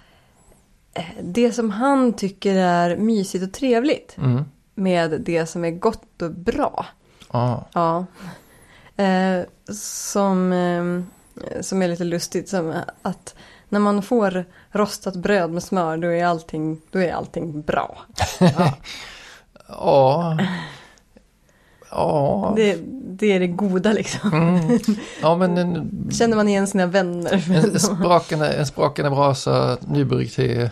eh, 0.94 1.04
det 1.22 1.52
som 1.52 1.70
han 1.70 2.12
tycker 2.12 2.54
är 2.56 2.96
mysigt 2.96 3.44
och 3.44 3.52
trevligt 3.52 4.16
Mm. 4.18 4.44
med 4.74 5.20
det 5.20 5.46
som 5.46 5.64
är 5.64 5.70
gott 5.70 6.22
och 6.22 6.30
bra. 6.30 6.86
Ja. 7.32 7.64
Ja. 7.72 8.06
Eh, 9.04 9.44
som, 9.74 10.52
eh, 10.52 11.60
som 11.62 11.82
är 11.82 11.88
lite 11.88 12.04
lustigt, 12.04 12.48
som 12.48 12.74
att 13.02 13.34
när 13.68 13.80
man 13.80 14.02
får 14.02 14.44
rostat 14.70 15.16
bröd 15.16 15.50
med 15.50 15.62
smör 15.62 15.96
då 15.96 16.08
är 16.08 16.24
allting, 16.24 16.80
då 16.90 16.98
är 16.98 17.12
allting 17.12 17.62
bra. 17.62 17.98
Ja. 18.38 18.72
Ja. 19.68 20.38
Ja. 21.90 22.52
Det, 22.56 22.78
det 22.90 23.26
är 23.32 23.40
det 23.40 23.46
goda 23.46 23.92
liksom. 23.92 24.32
Mm. 24.32 24.78
Ja 25.22 25.36
men 25.36 25.58
en, 25.58 26.08
Känner 26.12 26.36
man 26.36 26.48
igen 26.48 26.66
sina 26.66 26.86
vänner. 26.86 27.50
en, 27.64 27.80
sprakande, 27.80 28.48
en 28.48 28.66
sprakande 28.66 29.10
brasa, 29.10 29.78
nybryggt 29.80 30.36
te 30.36 30.70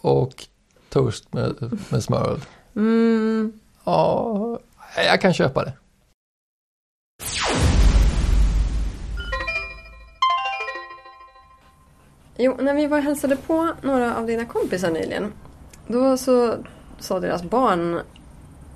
och 0.00 0.44
toast 0.88 1.32
med, 1.32 1.78
med 1.88 2.02
smör. 2.02 2.40
Mm, 2.76 3.52
Ja, 3.84 4.58
jag 4.96 5.20
kan 5.20 5.32
köpa 5.34 5.64
det. 5.64 5.72
Jo, 12.38 12.56
när 12.60 12.74
vi 12.74 12.86
var 12.86 12.98
och 12.98 13.04
hälsade 13.04 13.36
på 13.36 13.68
några 13.82 14.16
av 14.16 14.26
dina 14.26 14.44
kompisar 14.44 14.90
nyligen. 14.90 15.32
Då 15.86 16.16
så 16.16 16.54
sa 16.98 17.20
deras 17.20 17.42
barn 17.42 18.00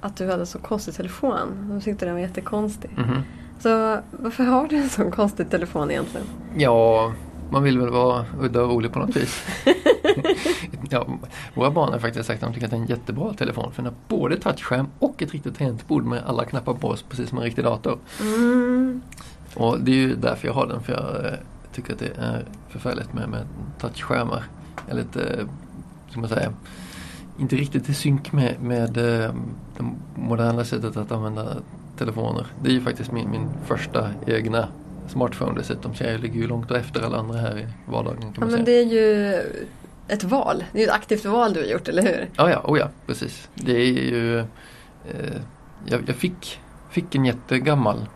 att 0.00 0.16
du 0.16 0.30
hade 0.30 0.46
så 0.46 0.58
konstig 0.58 0.94
telefon. 0.94 1.68
De 1.68 1.80
tyckte 1.80 2.04
den 2.04 2.14
var 2.14 2.20
jättekonstig. 2.20 2.90
Mhm. 2.96 3.22
Så 3.58 3.98
varför 4.10 4.44
har 4.44 4.68
du 4.68 4.76
en 4.76 4.88
sån 4.88 5.10
konstig 5.10 5.50
telefon 5.50 5.90
egentligen? 5.90 6.26
Ja, 6.56 7.12
man 7.50 7.62
vill 7.62 7.78
väl 7.78 7.90
vara 7.90 8.24
udda 8.40 8.62
och 8.62 8.70
rolig 8.70 8.92
på 8.92 8.98
något 8.98 9.16
vis. 9.16 9.46
ja, 10.90 11.06
våra 11.54 11.70
barn 11.70 11.92
har 11.92 11.98
faktiskt 11.98 12.26
sagt 12.26 12.42
att 12.42 12.48
de 12.48 12.54
tycker 12.54 12.66
att 12.66 12.70
det 12.70 12.76
är 12.76 12.80
en 12.80 12.86
jättebra 12.86 13.34
telefon 13.34 13.72
för 13.72 13.82
den 13.82 13.92
har 13.92 14.16
både 14.16 14.36
touchskärm 14.36 14.86
och 14.98 15.22
ett 15.22 15.32
riktigt 15.32 15.58
tangentbord 15.58 16.04
med 16.04 16.22
alla 16.26 16.44
knappar 16.44 16.74
på 16.74 16.96
sig 16.96 17.06
precis 17.08 17.28
som 17.28 17.38
en 17.38 17.44
riktig 17.44 17.64
dator. 17.64 17.98
Mm. 18.20 19.02
Och 19.54 19.80
det 19.80 19.90
är 19.90 19.96
ju 19.96 20.16
därför 20.16 20.46
jag 20.46 20.54
har 20.54 20.66
den 20.66 20.82
för 20.82 20.92
jag 20.92 21.32
eh, 21.32 21.38
tycker 21.72 21.92
att 21.92 21.98
det 21.98 22.12
är 22.18 22.44
förfärligt 22.68 23.12
med, 23.12 23.28
med 23.28 23.46
touchskärmar. 23.80 24.44
Är 24.88 24.94
lite, 24.94 25.22
eh, 25.22 25.46
ska 26.10 26.20
man 26.20 26.28
säga, 26.28 26.52
inte 27.38 27.56
riktigt 27.56 27.88
i 27.88 27.94
synk 27.94 28.32
med, 28.32 28.54
med 28.62 28.96
eh, 28.96 29.34
det 29.76 29.84
moderna 30.14 30.64
sättet 30.64 30.96
att 30.96 31.12
använda 31.12 31.56
telefoner. 31.98 32.46
Det 32.62 32.68
är 32.70 32.72
ju 32.72 32.80
faktiskt 32.80 33.12
min, 33.12 33.30
min 33.30 33.48
första 33.64 34.10
egna 34.26 34.68
smartphone 35.08 35.58
dessutom 35.58 35.94
så 35.94 36.04
jag 36.04 36.20
ligger 36.20 36.40
ju 36.40 36.46
långt 36.46 36.70
efter 36.70 37.02
alla 37.02 37.18
andra 37.18 37.38
här 37.38 37.58
i 37.58 37.66
vardagen 37.90 38.20
kan 38.20 38.32
Ja, 38.34 38.40
man 38.40 38.48
men 38.50 38.64
säga. 38.64 38.64
det 38.64 38.72
är 38.72 38.84
ju 38.86 39.34
ett 40.08 40.24
val. 40.24 40.64
Det 40.72 40.78
är 40.78 40.82
ju 40.82 40.88
ett 40.88 40.94
aktivt 40.94 41.24
val 41.24 41.52
du 41.52 41.60
har 41.60 41.66
gjort, 41.66 41.88
eller 41.88 42.02
hur? 42.02 42.28
Ja, 42.36 42.50
ja, 42.50 42.60
oh 42.64 42.78
ja, 42.78 42.88
precis. 43.06 43.48
Det 43.54 43.72
är 43.72 43.84
ju, 43.92 44.38
eh, 44.38 44.44
jag, 45.86 46.00
jag 46.06 46.16
fick, 46.16 46.60
fick 46.90 47.14
en 47.14 47.24
jättegammal 47.24 48.06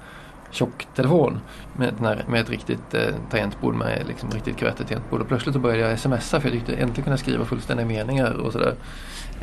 tjock 0.50 0.86
telefon 0.94 1.40
med, 1.76 1.94
här, 2.00 2.24
med 2.28 2.40
ett 2.40 2.50
riktigt 2.50 2.94
eh, 2.94 3.14
tangentbord 3.30 3.74
med 3.74 4.04
liksom 4.08 4.30
riktigt 4.30 4.56
krötet 4.56 4.88
tangentbord 4.88 5.20
och 5.20 5.28
plötsligt 5.28 5.54
så 5.54 5.58
började 5.60 5.90
jag 5.90 5.98
smsa 5.98 6.40
för 6.40 6.48
jag 6.48 6.52
tyckte 6.52 6.72
äntligen 6.72 7.04
kunna 7.04 7.16
skriva 7.16 7.44
fullständiga 7.44 7.86
meningar 7.86 8.32
och 8.32 8.52
sådär. 8.52 8.74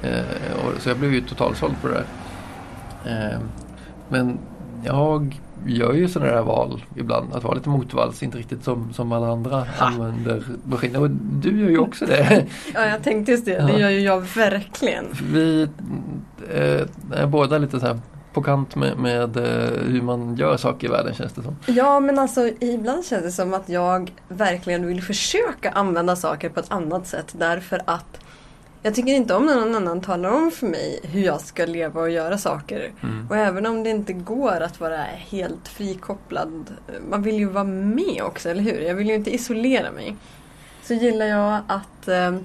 Eh, 0.01 0.65
och, 0.65 0.81
så 0.81 0.89
jag 0.89 0.97
blev 0.97 1.13
ju 1.13 1.21
totalsåld 1.21 1.73
på 1.81 1.87
det 1.87 1.93
där. 1.93 2.05
Eh, 3.05 3.39
men 4.09 4.39
jag 4.83 5.39
gör 5.65 5.93
ju 5.93 6.07
sådana 6.07 6.31
där 6.31 6.41
val 6.41 6.83
ibland, 6.95 7.33
att 7.33 7.43
vara 7.43 7.53
lite 7.53 7.69
motvalls, 7.69 8.23
inte 8.23 8.37
riktigt 8.37 8.63
som, 8.63 8.93
som 8.93 9.11
alla 9.11 9.27
andra 9.27 9.65
använder 9.79 10.43
maskiner. 10.63 11.01
Och 11.01 11.09
du 11.09 11.61
gör 11.61 11.69
ju 11.69 11.77
också 11.77 12.05
det. 12.05 12.45
Ja, 12.73 12.85
jag 12.85 13.03
tänkte 13.03 13.31
just 13.31 13.45
det. 13.45 13.61
Det 13.67 13.79
gör 13.79 13.89
ju 13.89 13.99
jag 13.99 14.21
verkligen. 14.21 15.05
Vi 15.31 15.67
eh, 16.49 16.81
är 17.11 17.27
båda 17.27 17.57
lite 17.57 17.79
så 17.79 17.85
här 17.85 17.99
på 18.33 18.41
kant 18.41 18.75
med, 18.75 18.97
med 18.97 19.37
eh, 19.37 19.83
hur 19.83 20.01
man 20.01 20.35
gör 20.35 20.57
saker 20.57 20.87
i 20.87 20.91
världen 20.91 21.13
känns 21.13 21.33
det 21.33 21.43
som. 21.43 21.55
Ja, 21.65 21.99
men 21.99 22.19
alltså 22.19 22.47
ibland 22.59 23.05
känns 23.05 23.23
det 23.23 23.31
som 23.31 23.53
att 23.53 23.69
jag 23.69 24.11
verkligen 24.27 24.87
vill 24.87 25.03
försöka 25.03 25.71
använda 25.71 26.15
saker 26.15 26.49
på 26.49 26.59
ett 26.59 26.71
annat 26.71 27.07
sätt 27.07 27.35
därför 27.37 27.81
att 27.85 28.19
jag 28.83 28.95
tycker 28.95 29.11
inte 29.11 29.33
om 29.33 29.45
när 29.45 29.55
någon 29.55 29.75
annan 29.75 30.01
talar 30.01 30.29
om 30.31 30.51
för 30.51 30.67
mig 30.67 30.99
hur 31.03 31.21
jag 31.21 31.41
ska 31.41 31.65
leva 31.65 32.01
och 32.01 32.09
göra 32.09 32.37
saker. 32.37 32.91
Mm. 33.01 33.27
Och 33.29 33.37
även 33.37 33.65
om 33.65 33.83
det 33.83 33.89
inte 33.89 34.13
går 34.13 34.61
att 34.61 34.79
vara 34.79 34.97
helt 35.01 35.67
frikopplad, 35.67 36.73
man 37.09 37.23
vill 37.23 37.35
ju 37.35 37.45
vara 37.45 37.63
med 37.63 38.21
också, 38.23 38.49
eller 38.49 38.63
hur? 38.63 38.81
Jag 38.81 38.95
vill 38.95 39.07
ju 39.07 39.15
inte 39.15 39.35
isolera 39.35 39.91
mig. 39.91 40.15
Så 40.83 40.93
gillar 40.93 41.25
jag 41.25 41.61
att 41.67 42.07
eh, 42.07 42.35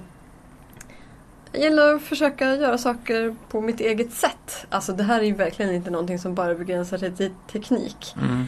jag 1.51 1.63
gillar 1.63 1.93
att 1.93 2.01
försöka 2.01 2.55
göra 2.55 2.77
saker 2.77 3.35
på 3.49 3.61
mitt 3.61 3.79
eget 3.79 4.13
sätt. 4.13 4.65
Alltså 4.69 4.93
det 4.93 5.03
här 5.03 5.19
är 5.19 5.23
ju 5.23 5.33
verkligen 5.33 5.75
inte 5.75 5.91
någonting 5.91 6.19
som 6.19 6.35
bara 6.35 6.55
begränsar 6.55 6.97
sig 6.97 7.15
till 7.15 7.31
teknik. 7.51 8.15
Mm. 8.21 8.45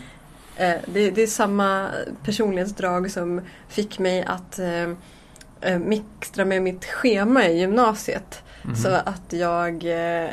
Eh, 0.56 0.82
det, 0.86 1.12
det 1.12 1.22
är 1.22 1.28
samma 1.28 1.90
personlighetsdrag 2.24 3.12
som 3.12 3.42
fick 3.68 4.00
mig 4.00 4.24
att 4.24 4.60
eh, 4.60 4.90
eh, 5.62 5.80
mixtra 5.80 6.46
med 6.46 6.62
mitt 6.62 6.86
schema 6.86 7.46
i 7.46 7.60
gymnasiet. 7.60 8.44
Mhm. 8.64 8.76
Så 8.76 8.90
att 8.90 9.34
jag 9.34 9.86
eh, 10.24 10.30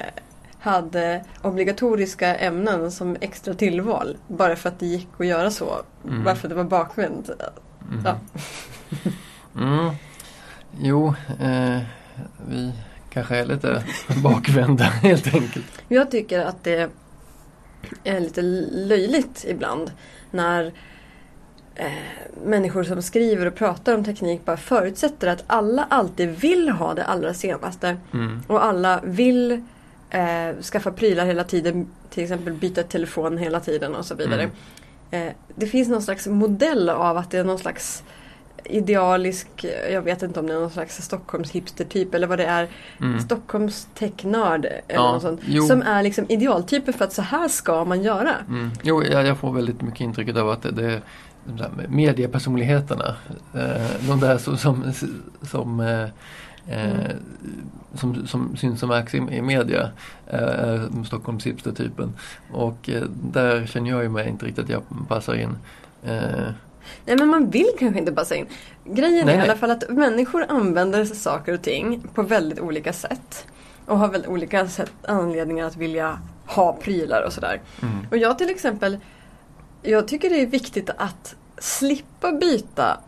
hade 0.60 1.24
obligatoriska 1.42 2.36
ämnen 2.36 2.92
som 2.92 3.16
extra 3.20 3.54
tillval. 3.54 4.16
Bara 4.28 4.56
för 4.56 4.68
att 4.68 4.78
det 4.78 4.86
gick 4.86 5.08
att 5.18 5.26
göra 5.26 5.50
så. 5.50 5.82
Mm. 6.04 6.24
Bara 6.24 6.34
för 6.36 6.46
att 6.46 6.50
det 6.50 6.56
var 6.56 6.64
bakvänt. 6.64 7.30
Mhm. 7.90 8.02
Ja. 8.04 8.18
Mm. 9.58 9.90
Jo, 10.80 11.14
eh, 11.40 11.80
vi 12.48 12.72
kanske 13.10 13.36
är 13.36 13.46
lite 13.46 13.82
bakvända 14.22 14.84
helt 15.02 15.34
enkelt. 15.34 15.66
Jag 15.88 16.10
tycker 16.10 16.40
att 16.40 16.64
det 16.64 16.90
är 18.04 18.20
lite 18.20 18.42
löjligt 18.72 19.44
ibland 19.48 19.90
när 20.30 20.72
eh, 21.74 21.86
människor 22.44 22.84
som 22.84 23.02
skriver 23.02 23.46
och 23.46 23.54
pratar 23.54 23.94
om 23.94 24.04
teknik 24.04 24.44
bara 24.44 24.56
förutsätter 24.56 25.28
att 25.28 25.44
alla 25.46 25.86
alltid 25.90 26.28
vill 26.28 26.68
ha 26.68 26.94
det 26.94 27.04
allra 27.04 27.34
senaste. 27.34 27.96
Mm. 28.12 28.42
Och 28.46 28.64
alla 28.64 29.00
vill 29.04 29.52
eh, 30.10 30.62
skaffa 30.62 30.92
prylar 30.92 31.26
hela 31.26 31.44
tiden. 31.44 31.86
Till 32.10 32.22
exempel 32.22 32.52
byta 32.52 32.82
telefon 32.82 33.38
hela 33.38 33.60
tiden 33.60 33.94
och 33.94 34.06
så 34.06 34.14
vidare. 34.14 34.50
Eh, 35.10 35.32
det 35.54 35.66
finns 35.66 35.88
någon 35.88 36.02
slags 36.02 36.26
modell 36.26 36.88
av 36.88 37.16
att 37.16 37.30
det 37.30 37.38
är 37.38 37.44
någon 37.44 37.58
slags 37.58 38.02
idealisk, 38.70 39.48
jag 39.92 40.02
vet 40.02 40.22
inte 40.22 40.40
om 40.40 40.46
det 40.46 40.52
är 40.54 40.60
någon 40.60 40.70
slags 40.70 41.02
Stockholms 41.02 41.50
hipstertyp 41.50 42.14
eller 42.14 42.26
vad 42.26 42.38
det 42.38 42.46
är. 42.46 42.68
Mm. 43.00 43.20
Stockholms 43.20 43.88
technörd 43.94 44.64
eller 44.64 44.82
Ja, 44.88 45.12
något 45.12 45.22
sånt. 45.22 45.40
jo. 45.46 45.62
Som 45.66 45.82
är 45.82 46.02
liksom 46.02 46.26
idealtyper 46.28 46.92
för 46.92 47.04
att 47.04 47.12
så 47.12 47.22
här 47.22 47.48
ska 47.48 47.84
man 47.84 48.02
göra. 48.02 48.34
Mm. 48.48 48.70
Jo, 48.82 49.02
jag, 49.04 49.26
jag 49.26 49.38
får 49.38 49.52
väldigt 49.52 49.82
mycket 49.82 50.00
intrycket 50.00 50.36
av 50.36 50.50
att 50.50 50.62
det, 50.62 50.70
det 50.70 50.92
är 50.92 51.00
de 51.44 51.56
där 51.56 51.70
mediepersonligheterna. 51.88 53.14
Eh, 53.54 54.08
de 54.08 54.20
där 54.20 54.38
som, 54.38 54.56
som, 54.56 54.92
som, 55.42 55.80
eh, 55.80 56.02
eh, 56.78 57.10
som, 57.94 58.26
som 58.26 58.56
syns 58.56 58.82
och 58.82 58.88
märks 58.88 59.14
i, 59.14 59.18
i 59.18 59.42
media. 59.42 59.90
Eh, 60.26 61.02
Stockholms 61.06 61.46
hipster-typen. 61.46 62.12
Och 62.52 62.90
eh, 62.90 63.02
där 63.32 63.66
känner 63.66 63.90
jag 63.90 64.02
ju 64.02 64.08
mig 64.08 64.28
inte 64.28 64.46
riktigt 64.46 64.64
att 64.64 64.70
jag 64.70 64.82
passar 65.08 65.34
in. 65.34 65.56
Eh, 66.04 66.48
Nej 67.04 67.16
men 67.16 67.28
man 67.28 67.50
vill 67.50 67.70
kanske 67.78 67.98
inte 67.98 68.12
passa 68.12 68.34
in. 68.36 68.46
Grejen 68.84 69.26
Nej, 69.26 69.34
är 69.34 69.38
i 69.38 69.40
nej. 69.40 69.48
alla 69.50 69.58
fall 69.58 69.70
att 69.70 69.88
människor 69.88 70.46
använder 70.48 71.04
saker 71.04 71.52
och 71.54 71.62
ting 71.62 72.08
på 72.14 72.22
väldigt 72.22 72.60
olika 72.60 72.92
sätt. 72.92 73.46
Och 73.86 73.98
har 73.98 74.08
väldigt 74.08 74.30
olika 74.30 74.68
sätt, 74.68 74.92
anledningar 75.02 75.66
att 75.66 75.76
vilja 75.76 76.18
ha 76.46 76.72
prylar 76.72 77.22
och 77.26 77.32
sådär. 77.32 77.60
mm. 77.82 78.06
Och 78.10 78.16
jag 78.16 78.38
till 78.38 78.50
exempel, 78.50 78.98
jag 79.82 80.08
tycker 80.08 80.30
det 80.30 80.42
är 80.42 80.46
viktigt 80.46 80.90
att 80.96 81.34
slippa 81.58 82.32
byta 82.32 83.00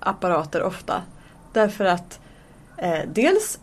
apparater 0.00 0.62
ofta. 0.62 1.02
Därför 1.52 1.84
att 1.84 2.20
eh, 2.76 3.00
dels 3.12 3.58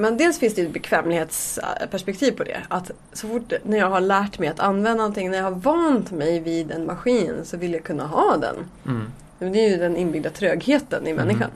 men 0.00 0.16
dels 0.16 0.38
finns 0.38 0.54
det 0.54 0.62
ett 0.62 0.72
bekvämlighetsperspektiv 0.72 2.32
på 2.32 2.44
det. 2.44 2.62
Att 2.68 2.90
så 3.12 3.28
fort 3.28 3.52
när 3.64 3.78
jag 3.78 3.90
har 3.90 4.00
lärt 4.00 4.38
mig 4.38 4.48
att 4.48 4.60
använda 4.60 4.94
någonting, 4.94 5.30
när 5.30 5.38
jag 5.38 5.44
har 5.44 5.50
vant 5.50 6.10
mig 6.10 6.40
vid 6.40 6.70
en 6.70 6.86
maskin 6.86 7.34
så 7.44 7.56
vill 7.56 7.72
jag 7.72 7.84
kunna 7.84 8.06
ha 8.06 8.36
den. 8.36 8.56
Mm. 8.86 9.12
Det 9.38 9.66
är 9.66 9.70
ju 9.70 9.76
den 9.76 9.96
inbyggda 9.96 10.30
trögheten 10.30 11.06
i 11.06 11.14
människan. 11.14 11.50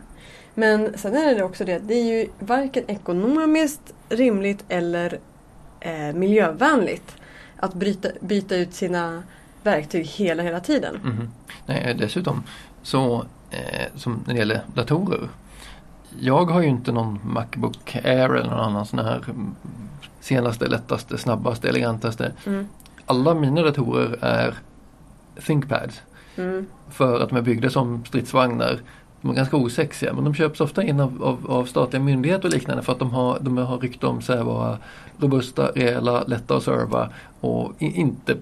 Men 0.55 0.99
sen 0.99 1.17
är 1.17 1.35
det 1.35 1.43
också 1.43 1.65
det 1.65 1.75
att 1.75 1.89
det 1.89 1.95
är 1.95 2.05
ju 2.05 2.29
varken 2.39 2.85
ekonomiskt 2.87 3.95
rimligt 4.09 4.65
eller 4.69 5.19
eh, 5.81 6.13
miljövänligt 6.15 7.17
att 7.57 7.75
bryta, 7.75 8.09
byta 8.21 8.57
ut 8.57 8.75
sina 8.75 9.23
verktyg 9.63 10.07
hela, 10.07 10.43
hela 10.43 10.61
tiden. 10.61 10.95
Mhm. 11.05 11.31
Nej, 11.67 11.97
dessutom 11.99 12.43
så 12.83 13.27
eh, 13.51 13.87
som 13.97 14.25
när 14.27 14.35
det 14.35 14.39
gäller 14.39 14.61
datorer. 14.75 15.29
Jag 16.21 16.51
har 16.51 16.63
ju 16.63 16.69
inte 16.69 16.93
någon 16.93 17.21
Macbook 17.25 17.97
Air 18.05 18.35
eller 18.35 18.51
någon 18.51 18.61
annan 18.61 18.87
sån 18.87 18.99
här 18.99 19.25
senaste, 20.21 20.67
lättaste, 20.67 21.19
snabbaste, 21.19 21.69
elegantaste. 21.69 22.33
Mm. 22.47 22.69
Alla 23.07 23.35
mina 23.35 23.63
datorer 23.63 24.19
är 24.21 24.55
ThinkPads. 25.47 26.03
Mm. 26.37 26.67
För 26.91 27.21
att 27.21 27.29
de 27.29 27.39
är 27.39 27.43
byggda 27.43 27.71
som 27.71 28.05
stridsvagnar. 28.05 28.81
De 29.21 29.31
är 29.31 29.35
ganska 29.35 29.57
osexiga 29.57 30.13
men 30.13 30.25
de 30.25 30.35
köps 30.35 30.61
ofta 30.61 30.83
in 30.83 31.01
av, 31.01 31.23
av, 31.23 31.51
av 31.51 31.65
statliga 31.65 32.03
myndigheter 32.03 32.45
och 32.49 32.55
liknande 32.55 32.83
för 32.83 32.93
att 32.93 32.99
de 32.99 33.11
har, 33.11 33.39
de 33.41 33.57
har 33.57 33.79
rykte 33.79 34.07
om 34.07 34.23
sig 34.23 34.39
att 34.39 34.47
vara 34.47 34.79
robusta, 35.19 35.67
rejäla, 35.67 36.25
lätta 36.27 36.57
att 36.57 36.63
serva 36.63 37.09
och 37.41 37.73
inte 37.79 38.37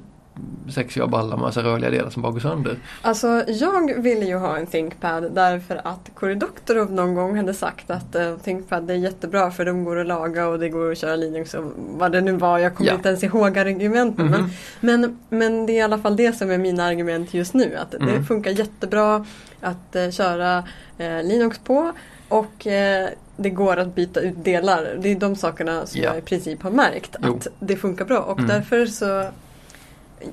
sexiga 0.75 1.07
balla 1.07 1.37
massa 1.37 1.63
rörliga 1.63 1.91
delar 1.91 2.11
som 2.11 2.23
bara 2.23 2.33
går 2.33 2.41
sönder. 2.41 2.77
Alltså 3.03 3.45
jag 3.47 4.03
ville 4.03 4.25
ju 4.27 4.37
ha 4.37 4.57
en 4.57 4.67
ThinkPad 4.67 5.33
därför 5.35 5.81
att 5.85 6.11
Cory 6.15 6.35
Doctorow 6.35 6.93
någon 6.93 7.15
gång 7.15 7.37
hade 7.37 7.55
sagt 7.55 7.91
att 7.91 8.17
uh, 8.17 8.37
ThinkPad 8.39 8.91
är 8.91 8.95
jättebra 8.95 9.51
för 9.51 9.65
de 9.65 9.85
går 9.85 9.99
att 10.01 10.07
laga 10.07 10.47
och 10.49 10.59
det 10.59 10.69
går 10.69 10.93
att 10.93 10.99
köra 10.99 11.17
Linux 11.17 11.55
och 11.55 11.65
vad 11.77 12.13
det 12.13 12.21
nu 12.21 12.33
var. 12.33 12.59
Jag 12.59 12.75
kommer 12.75 12.91
Ja. 12.91 12.97
inte 12.97 13.09
ens 13.09 13.25
ihåg 13.25 13.59
argumenten. 13.59 14.27
Mhm. 14.27 14.49
Men, 14.81 15.01
men, 15.01 15.19
men 15.29 15.67
det 15.67 15.73
är 15.73 15.77
i 15.77 15.81
alla 15.83 15.99
fall 15.99 16.17
det 16.17 16.33
som 16.33 16.51
är 16.51 16.59
mina 16.59 16.85
argument 16.85 17.35
just 17.35 17.55
nu. 17.55 17.77
Att 17.77 17.91
det 17.91 17.97
Mm. 17.97 18.25
funkar 18.25 18.51
jättebra 18.51 19.27
att 19.61 19.97
eh, 19.97 20.11
köra 20.11 20.65
eh, 20.99 21.23
Linux 21.23 21.59
på 21.59 21.93
och 22.29 22.67
eh, 22.67 23.09
det 23.37 23.51
går 23.51 23.77
att 23.77 23.95
byta 23.95 24.21
ut 24.21 24.45
delar. 24.45 24.99
Det 25.03 25.09
är 25.13 25.15
de 25.17 25.37
sakerna 25.37 25.87
som 25.87 26.01
Ja. 26.01 26.09
jag 26.09 26.19
i 26.19 26.21
princip 26.21 26.63
har 26.63 26.71
märkt 26.71 27.17
Jo. 27.25 27.37
att 27.37 27.47
det 27.61 27.77
funkar 27.77 28.05
bra 28.05 28.19
och 28.21 28.39
Mm. 28.39 28.49
därför 28.49 28.87
så 28.87 29.29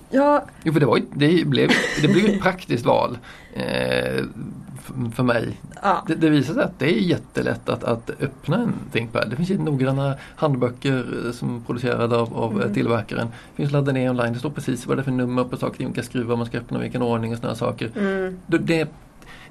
Ja, 0.09 0.45
Jo, 0.63 0.73
för 0.73 0.79
det, 0.79 0.85
var, 0.85 1.01
det, 1.13 1.47
blev, 1.47 1.69
det 2.01 2.07
blev 2.07 2.25
ett 2.25 2.41
praktiskt 2.41 2.85
val 2.85 3.17
eh, 3.53 4.23
för 5.15 5.23
mig. 5.23 5.59
ja. 5.81 6.03
Det, 6.07 6.15
det 6.15 6.29
visar 6.29 6.53
sig 6.53 6.63
att 6.63 6.79
det 6.79 6.85
är 6.85 6.99
jättelätt 6.99 7.69
att, 7.69 7.83
att 7.83 8.09
öppna 8.19 8.57
en 8.57 8.73
ThinkPad. 8.91 9.29
Det 9.29 9.35
finns 9.35 9.49
ju 9.49 9.57
noggranna 9.57 10.15
handböcker 10.35 11.25
eh, 11.25 11.31
som 11.31 11.55
är 11.55 11.61
producerade 11.65 12.17
av, 12.17 12.37
av 12.37 12.51
Mm. 12.51 12.61
mm. 12.61 12.73
tillverkaren. 12.73 13.27
Det 13.27 13.55
finns 13.55 13.71
ladda 13.71 13.91
ner 13.91 14.09
online. 14.09 14.33
Det 14.33 14.39
står 14.39 14.49
precis 14.49 14.85
vad 14.87 14.97
det 14.97 15.01
är 15.01 15.03
för 15.03 15.11
nummer 15.11 15.43
på 15.43 15.57
saker, 15.57 15.85
vilka 15.85 16.03
skruvar 16.03 16.35
man 16.35 16.45
ska 16.45 16.57
öppna, 16.57 16.79
vilken 16.79 17.01
ordning 17.01 17.31
och 17.31 17.37
sådana 17.37 17.55
saker. 17.55 17.91
Mm. 17.97 18.39
Det, 18.47 18.57
det, 18.57 18.89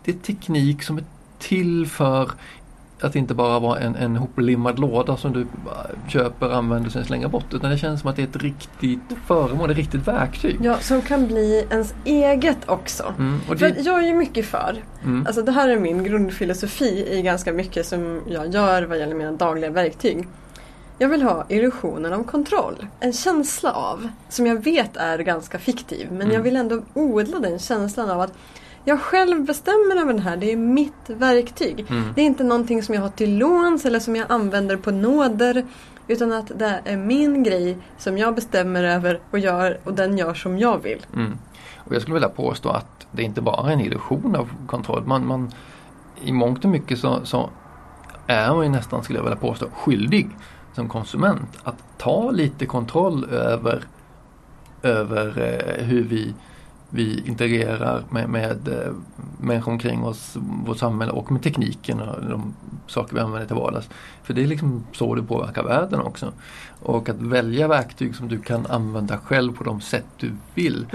det 0.05 0.11
är 0.11 0.17
teknik 0.17 0.83
som 0.83 0.99
är 0.99 1.05
till 1.39 1.87
för 1.87 2.31
att 3.03 3.17
inte 3.17 3.35
bara 3.35 3.59
vara 3.59 3.79
en, 3.79 3.97
en 3.97 4.17
hoplimmad 4.17 4.79
låda 4.79 5.17
som 5.17 5.33
du 5.33 5.47
köper, 6.09 6.51
använder 6.51 6.87
och 6.87 6.93
sen 6.93 7.05
slänger 7.05 7.29
bort. 7.29 7.55
Utan 7.55 7.71
det 7.71 7.79
känns 7.79 8.01
som 8.01 8.11
att 8.11 8.17
det 8.17 8.23
är 8.23 8.27
ett 8.27 8.37
riktigt 8.43 9.01
föremål, 9.27 9.71
ett 9.71 9.77
riktigt 9.77 10.09
verktyg. 10.09 10.59
Ja, 10.63 10.79
som 10.79 11.03
kan 11.03 11.27
bli 11.27 11.67
ens 11.71 11.95
eget 12.05 12.59
också. 12.67 13.15
Mm, 13.19 13.41
och 13.49 13.59
För 13.59 13.69
det, 13.71 13.81
jag 13.81 14.03
är 14.03 14.07
ju 14.07 14.15
mycket 14.15 14.47
för, 14.47 14.83
mm, 15.05 15.27
alltså 15.27 15.43
det 15.43 15.53
här 15.53 15.69
är 15.69 15.79
min 15.79 16.05
grundfilosofi 16.05 17.07
i 17.19 17.23
ganska 17.23 17.53
mycket 17.53 17.87
som 17.87 18.21
jag 18.27 18.55
gör 18.55 18.83
vad 18.83 18.99
gäller 18.99 19.15
mina 19.15 19.33
dagliga 19.33 19.71
verktyg. 19.71 20.29
Jag 21.01 21.09
vill 21.09 21.23
ha 21.23 21.45
illusionen 21.49 22.13
av 22.13 22.25
kontroll. 22.25 22.87
En 23.01 23.13
känsla 23.13 23.73
av, 23.73 24.09
som 24.29 24.47
jag 24.47 24.65
vet 24.65 24.97
är 24.97 25.19
ganska 25.19 25.59
fiktiv, 25.59 26.07
men 26.11 26.21
Mm. 26.21 26.33
jag 26.33 26.43
vill 26.43 26.57
ändå 26.57 26.83
odla 26.95 27.39
den 27.39 27.59
känslan 27.59 28.11
av 28.11 28.21
att 28.21 28.33
jag 28.89 29.01
själv 29.01 29.45
bestämmer 29.45 29.97
över 30.01 30.13
den 30.13 30.23
här, 30.23 30.37
det 30.37 30.53
är 30.53 30.57
mitt 30.57 31.05
verktyg. 31.07 31.87
mm, 31.91 32.13
Det 32.15 32.21
är 32.21 32.25
inte 32.27 32.45
någonting 32.45 32.83
som 32.83 32.95
jag 32.95 33.03
har 33.03 33.09
till 33.09 33.39
låns 33.39 33.85
eller 33.85 34.01
som 34.01 34.17
jag 34.17 34.33
använder 34.33 34.77
på 34.77 34.91
nåder. 34.91 35.67
Utan 36.07 36.33
att 36.33 36.59
det 36.59 36.81
är 36.85 36.97
min 36.97 37.43
grej 37.43 37.79
som 37.99 38.19
jag 38.19 38.35
bestämmer 38.35 38.85
över 38.85 39.21
och 39.31 39.39
gör 39.39 39.79
och 39.85 39.95
den 39.95 40.19
gör 40.19 40.35
som 40.35 40.59
jag 40.59 40.83
vill. 40.83 41.07
mm. 41.15 41.39
Och 41.77 41.95
jag 41.95 42.03
skulle 42.03 42.15
vilja 42.15 42.29
påstå 42.29 42.69
att 42.69 43.07
det 43.13 43.23
inte 43.23 43.41
bara 43.41 43.69
är 43.69 43.73
en 43.73 43.81
illusion 43.81 44.37
av 44.37 44.51
kontroll. 44.67 45.03
Man, 45.07 45.27
man, 45.27 45.51
I 46.25 46.33
mångt 46.33 46.65
och 46.65 46.71
mycket 46.71 46.99
så, 46.99 47.21
så 47.25 47.51
är 48.27 48.55
man 48.55 48.65
ju 48.65 48.71
nästan, 48.71 49.05
skulle 49.05 49.19
jag 49.19 49.25
vilja 49.25 49.39
påstå, 49.39 49.67
skyldig 49.73 50.31
som 50.75 50.89
konsument 50.89 51.59
att 51.63 51.77
ta 51.99 52.31
lite 52.31 52.67
kontroll 52.67 53.25
över, 53.31 53.85
över 54.83 55.27
eh, 55.39 55.85
hur 55.85 56.03
vi, 56.03 56.35
vi 56.91 57.23
interagerar 57.27 58.05
med, 58.11 58.29
med 58.29 58.69
eh, 58.69 58.93
människor 59.41 59.73
omkring 59.73 60.05
oss, 60.05 60.37
vårt 60.67 60.79
samhälle 60.79 61.13
och 61.13 61.33
med 61.33 61.43
tekniken 61.43 62.01
och 62.01 62.25
de 62.25 62.55
saker 62.87 63.15
vi 63.15 63.21
använder 63.21 63.47
till 63.47 63.57
vardags. 63.57 63.89
För 64.23 64.35
det 64.35 64.43
är 64.43 64.47
liksom 64.47 64.85
så 64.93 65.15
du 65.15 65.23
påverkar 65.23 65.63
världen 65.63 66.01
också. 66.01 66.33
Och 66.83 67.09
att 67.09 67.17
välja 67.17 67.69
verktyg 67.69 68.15
som 68.15 68.29
du 68.29 68.39
kan 68.41 68.67
använda 68.67 69.19
själv 69.19 69.53
på 69.53 69.65
de 69.65 69.81
sätt 69.81 70.07
du 70.17 70.33
vill. 70.55 70.87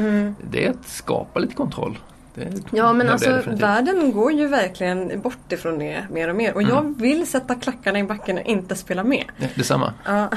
Det 0.51 0.65
är 0.65 0.69
att 0.69 0.85
skapa 0.87 1.39
lite 1.39 1.53
kontroll. 1.55 1.97
Det 2.35 2.61
Ja 2.71 2.93
men 2.93 3.05
jag 3.07 3.13
alltså 3.13 3.41
världen 3.51 4.11
går 4.11 4.31
ju 4.31 4.47
verkligen 4.47 5.21
bort 5.21 5.51
ifrån 5.51 5.79
det 5.79 6.07
mer 6.11 6.29
och 6.29 6.35
mer. 6.35 6.53
Och 6.53 6.63
jag 6.63 6.79
Mm. 6.79 6.93
vill 6.93 7.27
sätta 7.27 7.55
klackarna 7.55 7.99
i 7.99 8.03
backen 8.03 8.37
och 8.37 8.43
inte 8.43 8.75
spela 8.75 9.03
med. 9.03 9.23
Ja, 9.37 9.47
detsamma. 9.55 9.93
Ja. 10.05 10.29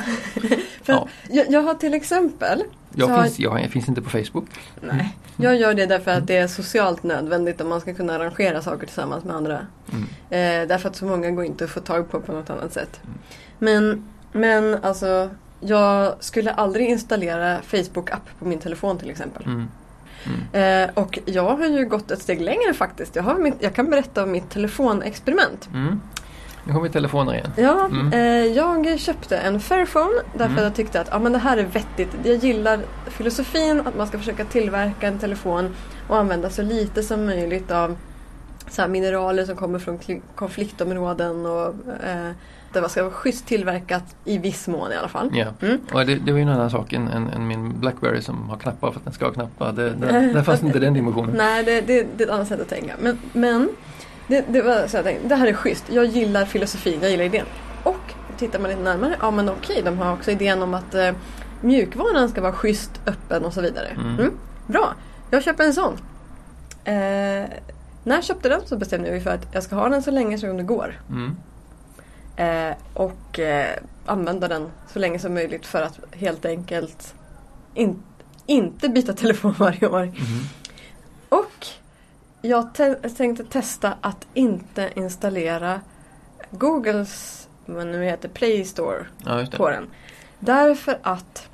För 0.86 0.92
Ja. 0.92 1.08
jag, 1.30 1.50
jag 1.50 1.62
har 1.62 1.74
till 1.74 1.94
exempel 1.94 2.62
Jag, 2.94 3.06
har- 3.08 3.22
finns, 3.22 3.38
jag 3.38 3.70
finns 3.70 3.88
inte 3.88 4.02
på 4.02 4.10
Facebook. 4.10 4.46
Nej, 4.80 5.16
jag 5.36 5.56
gör 5.56 5.74
det 5.74 5.86
därför 5.86 6.10
att 6.10 6.26
det 6.26 6.36
är 6.36 6.46
socialt 6.46 7.02
nödvändigt 7.02 7.60
om 7.60 7.68
man 7.68 7.80
ska 7.80 7.94
kunna 7.94 8.14
arrangera 8.14 8.62
saker 8.62 8.86
tillsammans 8.86 9.24
med 9.24 9.36
andra. 9.36 9.58
Mm. 9.92 10.04
Eh, 10.62 10.68
därför 10.68 10.88
att 10.88 10.96
så 10.96 11.04
många 11.04 11.30
går 11.30 11.44
inte 11.44 11.64
att 11.64 11.70
få 11.70 11.80
tag 11.80 12.10
på 12.10 12.20
på 12.20 12.32
något 12.32 12.50
annat 12.50 12.72
sätt. 12.72 13.00
Men, 13.58 14.04
men 14.32 14.84
alltså, 14.84 15.30
jag 15.60 16.14
skulle 16.20 16.50
aldrig 16.52 16.88
installera 16.88 17.60
Facebook-app 17.62 18.38
på 18.38 18.44
min 18.44 18.58
telefon 18.58 18.98
till 18.98 19.10
exempel. 19.10 19.44
Mm. 19.44 19.66
Eh, 20.52 20.90
och 20.94 21.18
jag 21.24 21.56
har 21.56 21.66
ju 21.66 21.84
gått 21.84 22.10
ett 22.10 22.22
steg 22.22 22.40
längre 22.40 22.74
faktiskt. 22.74 23.16
Jag, 23.16 23.22
har 23.22 23.34
mitt, 23.34 23.54
jag 23.58 23.74
kan 23.74 23.90
berätta 23.90 24.22
om 24.22 24.30
mitt 24.32 24.50
telefonexperiment. 24.50 25.68
Mm. 25.74 26.00
Nu 26.66 26.72
kommer 26.72 26.88
telefoner 26.88 27.34
igen. 27.34 27.50
Ja, 27.56 27.84
Mm. 27.86 28.12
eh, 28.12 28.52
jag 28.56 28.98
köpte 29.00 29.36
en 29.38 29.60
Fairphone 29.60 30.12
därför 30.32 30.52
Mm. 30.52 30.64
jag 30.64 30.74
tyckte 30.74 31.00
att 31.00 31.08
ja, 31.10 31.18
men 31.18 31.32
det 31.32 31.38
här 31.38 31.56
är 31.56 31.62
vettigt. 31.64 32.16
Jag 32.24 32.36
gillar 32.36 32.80
filosofin 33.06 33.80
att 33.86 33.96
man 33.96 34.06
ska 34.06 34.18
försöka 34.18 34.44
tillverka 34.44 35.08
en 35.08 35.18
telefon 35.18 35.74
och 36.08 36.16
använda 36.18 36.50
så 36.50 36.62
lite 36.62 37.02
som 37.02 37.26
möjligt 37.26 37.70
av 37.70 37.96
så 38.70 38.88
mineraler 38.88 39.44
som 39.44 39.56
kommer 39.56 39.78
från 39.78 39.98
konfliktområden 40.34 41.46
och 41.46 41.66
eh, 42.04 42.30
det 42.72 42.88
ska 42.88 43.02
vara 43.02 43.12
schysst 43.12 43.46
tillverkat 43.46 44.16
i 44.24 44.38
viss 44.38 44.68
mån 44.68 44.92
i 44.92 44.94
alla 44.96 45.08
fall. 45.08 45.30
Ja. 45.32 45.46
Mm. 45.62 45.80
Och 45.92 46.06
det, 46.06 46.14
det 46.14 46.32
var 46.32 46.38
ju 46.38 46.42
en 46.42 46.48
annan 46.48 46.70
sak 46.70 46.92
än, 46.92 47.08
än, 47.08 47.28
än 47.30 47.46
min 47.46 47.80
Blackberry 47.80 48.22
som 48.22 48.48
har 48.50 48.56
knappar 48.56 48.90
för 48.90 48.98
att 48.98 49.04
den 49.04 49.12
ska 49.14 49.24
ha 49.24 49.32
knappar. 49.32 49.72
Det, 49.72 49.90
det, 49.90 50.06
där 50.34 50.42
fanns 50.42 50.62
inte 50.62 50.78
den 50.78 50.94
dimensionen. 50.94 51.34
Nej, 51.36 51.64
det, 51.64 51.80
det, 51.80 52.06
det 52.16 52.24
är 52.24 52.28
ett 52.28 52.32
annat 52.34 52.48
sätt 52.48 52.60
att 52.60 52.68
tänka. 52.68 52.92
Men, 53.00 53.18
men 53.32 53.68
det, 54.28 54.44
det 54.48 54.62
var 54.62 54.86
så 54.86 54.96
jag 54.96 55.04
tänkte, 55.04 55.28
det 55.28 55.34
här 55.34 55.46
är 55.46 55.52
schysst. 55.52 55.84
Jag 55.88 56.04
gillar 56.04 56.44
filosofin, 56.44 56.98
jag 57.02 57.10
gillar 57.10 57.24
idén. 57.24 57.46
Och 57.82 58.14
tittar 58.38 58.58
man 58.58 58.70
lite 58.70 58.82
närmare, 58.82 59.16
ja 59.20 59.30
men 59.30 59.48
okej, 59.48 59.82
de 59.82 59.98
har 59.98 60.12
också 60.12 60.30
idén 60.30 60.62
om 60.62 60.74
att 60.74 60.94
eh, 60.94 61.12
mjukvaran 61.60 62.28
ska 62.28 62.40
vara 62.40 62.52
schysst, 62.52 63.00
öppen 63.06 63.44
och 63.44 63.52
så 63.52 63.60
vidare. 63.60 63.88
Mm. 63.88 64.18
Mm, 64.18 64.38
bra, 64.66 64.94
jag 65.30 65.42
köper 65.42 65.64
en 65.64 65.74
sån. 65.74 65.92
Eh, 66.84 67.44
när 68.04 68.14
jag 68.14 68.24
köpte 68.24 68.48
den 68.48 68.60
så 68.66 68.76
bestämde 68.76 69.08
jag 69.08 69.14
mig 69.14 69.22
för 69.22 69.30
att 69.30 69.46
jag 69.52 69.62
ska 69.62 69.76
ha 69.76 69.88
den 69.88 70.02
så 70.02 70.10
länge 70.10 70.38
som 70.38 70.56
det 70.56 70.62
går. 70.62 71.00
Mm. 71.10 71.36
Eh, 72.36 72.76
och 72.94 73.38
eh, 73.38 73.78
använda 74.06 74.48
den 74.48 74.70
så 74.92 74.98
länge 74.98 75.18
som 75.18 75.34
möjligt 75.34 75.66
för 75.66 75.82
att 75.82 75.98
helt 76.12 76.44
enkelt 76.44 77.14
in, 77.74 78.02
inte 78.46 78.88
byta 78.88 79.12
telefon 79.12 79.54
varje 79.58 79.88
år. 79.88 80.02
Mm. 80.02 80.14
Och 81.28 81.66
jag 82.42 82.74
te- 82.74 82.94
tänkte 82.94 83.44
testa 83.44 83.94
att 84.00 84.26
inte 84.34 84.90
installera 84.96 85.80
Googles 86.50 87.42
vad 87.66 87.86
nu 87.86 88.04
heter 88.04 88.28
Play 88.28 88.64
Store 88.64 89.06
Ja, 89.24 89.46
på 89.56 89.70
den. 89.70 89.86
Därför 90.38 90.98
att 91.02 91.48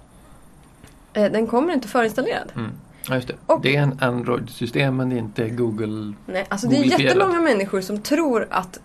eh, 1.13 1.33
den 1.33 1.47
kommer 1.47 1.73
inte 1.73 1.89
förinstallerad. 1.89 2.53
Mm. 2.57 2.71
Ja, 3.09 3.15
just 3.15 3.29
det. 3.29 3.35
Och- 3.47 3.63
det 3.63 3.77
är 3.77 3.83
en 3.83 3.99
Android-system 4.01 4.97
men 4.97 5.09
det 5.11 5.17
är 5.17 5.19
inte 5.19 5.49
Google. 5.49 6.13
Nej, 6.27 6.47
alltså 6.49 6.69
det 6.69 6.77
är 6.77 7.01
jättemånga 7.01 7.41
människor 7.41 7.81
som 7.81 8.03
tror 8.03 8.47
att 8.51 8.81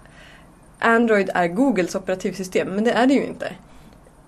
Android 0.79 1.29
är 1.33 1.47
Googles 1.47 1.95
operativsystem, 1.95 2.67
men 2.67 2.83
det 2.83 2.91
är 2.91 3.07
det 3.07 3.13
ju 3.13 3.25
inte. 3.25 3.53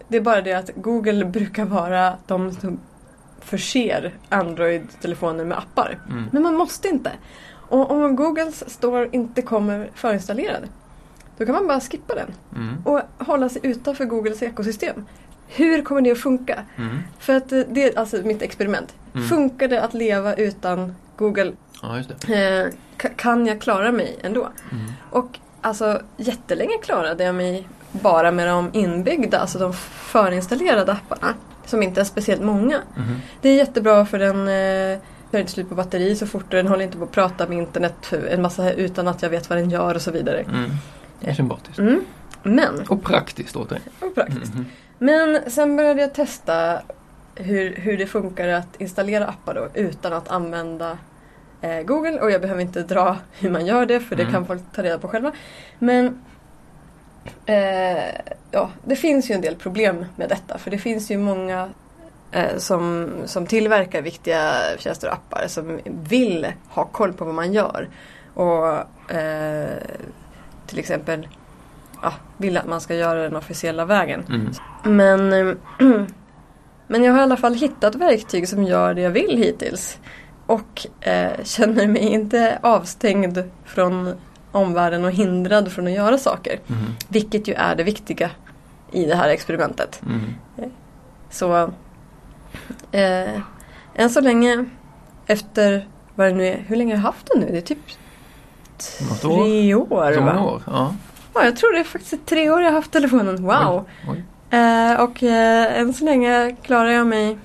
Det 0.07 0.17
är 0.17 0.21
bara 0.21 0.41
det 0.41 0.53
att 0.53 0.69
Google 0.75 1.25
brukar 1.25 1.65
vara 1.65 2.17
de 2.27 2.51
som 2.51 2.79
förser 3.39 4.13
Android-telefoner 4.29 5.45
med 5.45 5.57
appar. 5.57 5.99
Mm. 6.09 6.23
Men 6.31 6.43
man 6.43 6.55
måste 6.55 6.87
inte. 6.87 7.11
Och 7.69 7.91
om 7.91 8.15
Googles 8.15 8.69
Store 8.73 9.09
inte 9.11 9.41
kommer 9.41 9.89
förinstallerad, 9.95 10.63
då 11.37 11.45
kan 11.45 11.55
man 11.55 11.67
bara 11.67 11.79
skippa 11.79 12.15
den 12.15 12.27
Mm. 12.55 12.75
och 12.85 13.01
hålla 13.25 13.49
sig 13.49 13.61
utanför 13.65 14.05
Googles 14.05 14.43
ekosystem. 14.43 15.05
Hur 15.47 15.81
kommer 15.81 16.01
det 16.01 16.11
att 16.11 16.17
funka? 16.19 16.63
Mm. 16.77 16.97
För 17.19 17.35
att 17.35 17.51
eh, 17.51 17.59
det 17.69 17.83
är 17.83 17.99
alltså 17.99 18.17
mitt 18.17 18.41
experiment. 18.41 18.93
Mm. 19.15 19.27
Funkar 19.27 19.67
det 19.67 19.81
att 19.83 19.93
leva 19.93 20.33
utan 20.33 20.95
Google? 21.17 21.51
Ja. 21.81 21.97
Eh, 21.99 22.67
ka- 22.97 23.15
kan 23.15 23.47
jag 23.47 23.61
klara 23.61 23.91
mig 23.91 24.19
ändå? 24.23 24.49
Mm. 24.71 24.83
Och 25.09 25.39
alltså 25.61 26.01
jättelänge 26.17 26.77
klarade 26.83 27.23
jag 27.23 27.35
mig 27.35 27.67
bara 27.91 28.31
med 28.31 28.47
de 28.47 28.69
inbyggda, 28.73 29.39
alltså 29.39 29.59
de 29.59 29.73
förinstallerade 29.73 30.91
apparna. 30.91 31.33
Som 31.65 31.83
inte 31.83 32.01
är 32.01 32.05
speciellt 32.05 32.41
många. 32.41 32.77
Mhm. 32.97 33.15
Det 33.41 33.49
är 33.49 33.55
jättebra 33.55 34.05
för 34.05 34.19
den 34.19 34.47
eh, 34.47 34.99
tar 35.31 35.39
inte 35.39 35.51
slut 35.51 35.69
på 35.69 35.75
batteri 35.75 36.15
så 36.15 36.27
fort 36.27 36.43
och 36.43 36.49
den 36.49 36.67
håller 36.67 36.83
inte 36.85 36.97
på 36.97 37.03
att 37.03 37.11
prata 37.11 37.47
med 37.47 37.57
internet 37.57 38.13
en 38.29 38.41
massa 38.41 38.71
utan 38.73 39.07
att 39.07 39.21
jag 39.21 39.29
vet 39.29 39.49
vad 39.49 39.57
den 39.59 39.69
gör 39.69 39.95
och 39.95 40.01
så 40.01 40.11
vidare. 40.11 40.39
Mm. 40.39 40.69
Det 41.19 41.29
är 41.29 41.33
sympatiskt. 41.33 41.79
Mm. 41.79 42.01
Men, 42.43 42.85
Och 42.89 43.03
praktiskt 43.03 43.55
återigen. 43.55 43.83
och 43.99 44.15
praktiskt. 44.15 44.53
Mhm. 44.53 44.65
Men 44.97 45.51
sen 45.51 45.75
började 45.75 46.01
jag 46.01 46.13
testa 46.13 46.81
hur, 47.35 47.75
hur 47.75 47.97
det 47.97 48.05
funkar 48.05 48.47
att 48.47 48.81
installera 48.81 49.27
appar 49.27 49.53
då 49.53 49.67
utan 49.73 50.13
att 50.13 50.27
använda 50.29 50.97
eh, 51.61 51.81
Google 51.81 52.19
och 52.21 52.31
jag 52.31 52.41
behöver 52.41 52.61
inte 52.61 52.83
dra 52.83 53.17
hur 53.39 53.49
man 53.51 53.65
gör 53.65 53.85
det 53.85 53.99
för 53.99 54.15
det 54.15 54.21
Mm. 54.21 54.33
kan 54.33 54.45
folk 54.45 54.61
ta 54.75 54.83
reda 54.83 54.97
på 54.99 55.07
själva. 55.07 55.31
Men 55.79 56.21
eh, 57.45 58.03
ja, 58.51 58.69
det 58.85 58.95
finns 58.95 59.29
ju 59.31 59.35
en 59.35 59.41
del 59.41 59.55
problem 59.55 60.05
med 60.15 60.29
detta 60.29 60.57
för 60.57 60.71
det 60.71 60.77
finns 60.77 61.11
ju 61.11 61.17
många 61.17 61.61
eh, 61.61 61.69
som, 62.57 63.09
som 63.25 63.45
tillverkar 63.45 64.01
viktiga 64.01 64.53
tjänster 64.77 65.07
och 65.07 65.13
appar 65.13 65.47
som 65.47 65.79
vill 65.85 66.47
ha 66.69 66.85
koll 66.85 67.13
på 67.13 67.25
vad 67.25 67.35
man 67.35 67.53
gör. 67.53 67.89
Och 68.33 68.67
eh, 69.11 69.77
till 70.67 70.79
exempel 70.79 71.27
ja, 72.01 72.13
vill 72.37 72.57
att 72.57 72.67
man 72.67 72.81
ska 72.81 72.95
göra 72.95 73.21
den 73.21 73.35
officiella 73.35 73.85
vägen. 73.85 74.23
Mm. 74.29 74.51
Men, 74.83 75.33
eh, 75.33 75.55
men 76.87 77.03
jag 77.03 77.13
har 77.13 77.19
i 77.19 77.23
alla 77.23 77.37
fall 77.37 77.53
hittat 77.53 77.95
verktyg 77.95 78.49
som 78.49 78.63
gör 78.63 78.93
det 78.93 79.01
jag 79.01 79.11
vill 79.11 79.37
hittills. 79.37 79.99
Och 80.45 80.87
eh, 81.01 81.43
känner 81.43 81.87
mig 81.87 82.01
inte 82.01 82.59
avstängd 82.61 83.43
från 83.65 84.13
omvärlden 84.51 85.05
och 85.05 85.11
hindrad 85.11 85.71
från 85.71 85.87
att 85.87 85.93
göra 85.93 86.17
saker. 86.17 86.59
Mm. 86.67 86.81
Vilket 87.07 87.47
ju 87.47 87.53
är 87.53 87.75
det 87.75 87.83
viktiga 87.83 88.29
i 88.91 89.05
det 89.05 89.15
här 89.15 89.29
experimentet. 89.29 90.01
Mm. 90.05 90.71
Så 91.29 91.71
eh, 92.91 93.41
än 93.95 94.09
så 94.09 94.21
länge 94.21 94.65
efter 95.25 95.87
vad 96.15 96.27
det 96.27 96.33
nu 96.33 96.45
är, 96.47 96.57
hur 96.67 96.75
länge 96.75 96.93
har 96.93 96.97
jag 96.97 97.03
haft 97.03 97.27
den 97.33 97.41
nu? 97.41 97.51
Det 97.51 97.57
är 97.57 97.61
typ 97.61 97.77
Något 99.09 99.25
år? 99.25 99.43
tre 99.43 99.75
år. 99.75 100.13
Så 100.13 100.21
många 100.21 100.43
år? 100.43 100.61
Ja. 100.67 100.95
Ja, 101.33 101.45
jag 101.45 101.55
tror 101.55 101.73
det 101.73 101.79
är 101.79 101.83
faktiskt 101.83 102.25
tre 102.25 102.49
år 102.51 102.61
jag 102.61 102.67
har 102.67 102.75
haft 102.75 102.91
telefonen. 102.91 103.43
Wow! 103.43 103.85
Oj, 104.07 104.09
oj. 104.51 104.57
Eh, 104.59 105.01
och 105.01 105.23
eh, 105.23 105.79
än 105.79 105.93
så 105.93 106.05
länge 106.05 106.55
klarar 106.63 106.89
jag 106.89 107.07
mig 107.07 107.37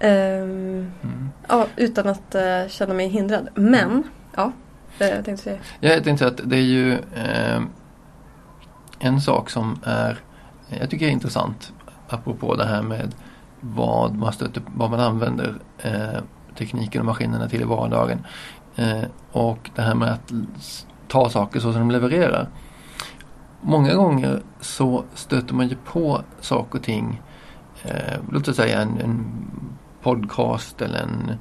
ehm, 0.00 0.90
Mm. 1.02 1.28
ja, 1.48 1.66
utan 1.76 2.06
att 2.08 2.34
eh, 2.34 2.68
känna 2.68 2.94
mig 2.94 3.08
hindrad. 3.08 3.48
Men, 3.54 4.02
ja, 4.36 4.52
eh, 4.98 5.08
jag 5.08 5.24
tänkte 5.24 5.44
säga. 5.44 5.58
Jag 5.80 6.04
tänkte 6.04 6.26
att 6.26 6.40
det 6.44 6.56
är 6.56 6.60
ju 6.60 6.92
eh, 6.92 7.62
en 8.98 9.20
sak 9.20 9.50
som 9.50 9.78
är, 9.84 10.18
jag 10.80 10.90
tycker 10.90 11.06
är 11.06 11.10
intressant 11.10 11.72
apropå 12.08 12.54
det 12.56 12.66
här 12.66 12.82
med 12.82 13.14
vad 13.64 14.14
man, 14.14 14.32
stöter, 14.32 14.62
vad 14.74 14.90
man 14.90 15.00
använder 15.00 15.54
eh, 15.78 16.22
tekniken 16.58 17.00
och 17.00 17.06
maskinerna 17.06 17.48
till 17.48 17.60
i 17.60 17.64
vardagen. 17.64 18.26
Eh, 18.76 19.02
och 19.32 19.70
det 19.74 19.82
här 19.82 19.94
med 19.94 20.12
att 20.12 20.32
ta 21.08 21.30
saker 21.30 21.60
så 21.60 21.72
som 21.72 21.80
de 21.80 21.90
levererar. 21.90 22.48
Många 23.60 23.94
gånger 23.94 24.42
så 24.60 25.04
stöter 25.14 25.54
man 25.54 25.68
ju 25.68 25.76
på 25.84 26.20
saker 26.40 26.78
och 26.78 26.84
ting, 26.84 27.22
eh, 27.82 28.20
låt 28.30 28.48
oss 28.48 28.56
säga 28.56 28.80
en, 28.80 29.00
en 29.00 29.26
podcast 30.02 30.82
eller 30.82 30.98
en 30.98 31.32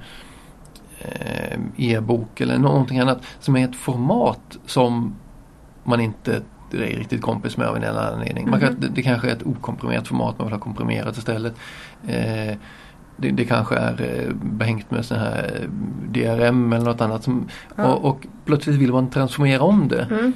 eh, 0.99 1.59
e-bok 1.77 2.41
eller 2.41 2.57
någonting 2.57 2.99
annat 2.99 3.21
som 3.39 3.55
är 3.55 3.65
ett 3.65 3.75
format 3.75 4.57
som 4.65 5.15
man 5.83 5.99
inte 5.99 6.41
är 6.77 6.97
riktigt 6.97 7.21
kompis 7.21 7.57
med 7.57 7.67
av 7.67 7.75
en 7.75 7.83
eller 7.83 7.99
annan 7.99 8.13
anledning. 8.13 8.49
Man 8.49 8.59
kan, 8.59 8.79
det, 8.79 8.87
det 8.87 9.01
kanske 9.01 9.27
är 9.27 9.31
ett 9.31 9.45
okomprimerat 9.45 10.07
format 10.07 10.37
man 10.37 10.47
vill 10.47 10.53
ha 10.53 10.59
komprimerat 10.59 11.17
istället. 11.17 11.53
Eh, 12.07 12.57
det, 13.17 13.31
det 13.31 13.45
kanske 13.45 13.75
är 13.75 14.01
eh, 14.01 14.33
behängt 14.33 14.91
med 14.91 15.05
sån 15.05 15.17
här 15.17 15.59
eh, 15.61 15.69
DRM 16.11 16.73
eller 16.73 16.85
något 16.85 17.01
annat. 17.01 17.23
Som, 17.23 17.47
Ja. 17.75 17.85
och, 17.85 18.05
och 18.09 18.27
plötsligt 18.45 18.75
vill 18.75 18.91
man 18.91 19.09
transformera 19.09 19.61
om 19.61 19.87
det. 19.87 20.07
Mm. 20.11 20.33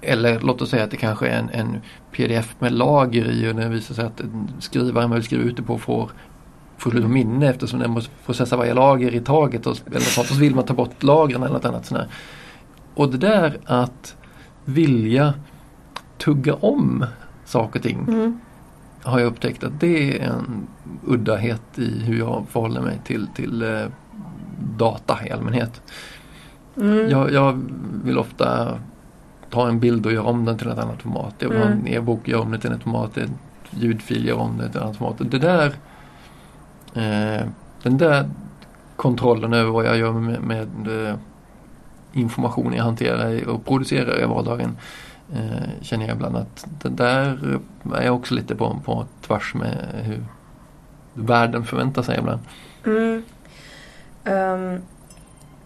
Eller 0.00 0.40
låt 0.40 0.62
oss 0.62 0.70
säga 0.70 0.84
att 0.84 0.90
det 0.90 0.96
kanske 0.96 1.28
är 1.28 1.38
en, 1.38 1.50
en 1.50 1.80
pdf 2.12 2.54
med 2.58 2.72
lager 2.72 3.30
i 3.30 3.50
och 3.50 3.54
det 3.54 3.68
visar 3.68 3.94
sig 3.94 4.04
att 4.04 4.20
en 4.20 4.50
skrivare 4.58 5.08
man 5.08 5.14
vill 5.14 5.24
skriva 5.24 5.42
ut 5.42 5.56
det 5.56 5.62
på 5.62 5.78
får 5.78 6.10
fullt 6.78 7.04
av 7.04 7.10
minne 7.10 7.48
eftersom 7.50 7.78
den 7.78 7.90
måste 7.90 8.10
processa 8.26 8.56
varje 8.56 8.74
lager 8.74 9.14
i 9.14 9.20
taget 9.20 9.66
och, 9.66 9.76
eller 9.86 10.00
sånt. 10.00 10.30
Och 10.30 10.34
så 10.34 10.40
vill 10.40 10.54
man 10.54 10.64
ta 10.64 10.74
bort 10.74 11.02
lagren 11.02 11.42
eller 11.42 11.52
något 11.52 11.64
annat 11.64 11.86
sånt. 11.86 12.08
Och 12.94 13.10
det 13.10 13.18
där 13.18 13.58
att 13.64 14.16
vilja 14.74 15.34
tugga 16.18 16.54
om 16.54 17.04
saker 17.44 17.78
och 17.78 17.82
ting 17.82 17.98
Mm. 18.08 18.40
har 19.02 19.18
jag 19.18 19.26
upptäckt 19.26 19.64
att 19.64 19.80
det 19.80 20.20
är 20.20 20.28
en 20.28 20.66
uddahet 21.06 21.62
i 21.78 22.00
hur 22.04 22.18
jag 22.18 22.44
förhåller 22.50 22.80
mig 22.80 23.00
till, 23.04 23.26
till 23.34 23.62
eh, 23.62 23.86
data 24.76 25.18
i 25.26 25.30
allmänhet. 25.30 25.82
Mm. 26.76 27.08
Jag, 27.10 27.32
jag 27.32 27.62
vill 28.04 28.18
ofta 28.18 28.78
ta 29.50 29.68
en 29.68 29.80
bild 29.80 30.06
och 30.06 30.12
göra 30.12 30.24
om 30.26 30.44
den 30.44 30.58
till 30.58 30.68
ett 30.68 30.78
annat 30.78 31.02
format. 31.02 31.34
Jag 31.38 31.48
vill 31.48 31.58
ha 31.58 31.64
en 31.66 31.72
Mm. 31.72 31.86
e-bok 31.86 32.28
göra 32.28 32.40
om 32.42 32.50
det 32.50 32.58
till 32.58 32.72
ett 32.72 32.82
format. 32.82 33.16
En 33.16 33.30
ljudfil, 33.70 34.26
göra 34.26 34.38
om 34.40 34.56
det 34.58 34.68
till 34.68 34.76
ett 34.78 34.82
annat 34.84 34.96
format. 34.96 35.16
Det 35.30 35.38
där, 35.38 35.66
eh, 36.94 37.46
den 37.82 37.98
där 37.98 38.28
kontrollen 38.96 39.52
över 39.52 39.70
vad 39.70 39.84
jag 39.86 39.98
gör 39.98 40.12
med, 40.12 40.40
med 40.42 41.06
eh, 41.08 41.14
information 42.12 42.72
jag 42.72 42.84
hanterar 42.84 43.48
och 43.48 43.64
producerar 43.64 44.22
i 44.22 44.26
vardagen 44.26 44.76
eh, 45.32 45.82
känner 45.82 46.06
jag 46.06 46.14
ibland 46.14 46.36
att 46.36 46.66
det 46.82 46.88
där 46.88 47.58
är 47.94 48.04
jag 48.04 48.14
också 48.14 48.34
lite 48.34 48.56
på, 48.56 48.80
på 48.84 49.06
tvärs 49.26 49.54
med 49.54 50.02
hur 50.04 50.24
världen 51.14 51.64
förväntar 51.64 52.02
sig 52.02 52.18
ibland. 52.18 52.40
Mm. 52.86 53.22
Ehm, 54.24 54.82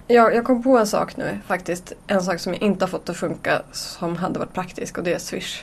jag, 0.07 0.35
jag 0.35 0.45
kom 0.45 0.63
på 0.63 0.79
en 0.79 0.87
sak 0.87 1.17
nu 1.17 1.39
faktiskt. 1.47 1.93
En 2.07 2.23
sak 2.23 2.41
som 2.41 2.53
jag 2.53 2.63
inte 2.63 2.85
har 2.85 2.91
fått 2.91 3.09
att 3.09 3.17
funka 3.17 3.63
som 3.73 4.17
hade 4.17 4.39
varit 4.39 4.53
praktisk 4.53 4.99
och 4.99 5.05
det 5.05 5.15
är 5.15 5.19
Swish. 5.19 5.63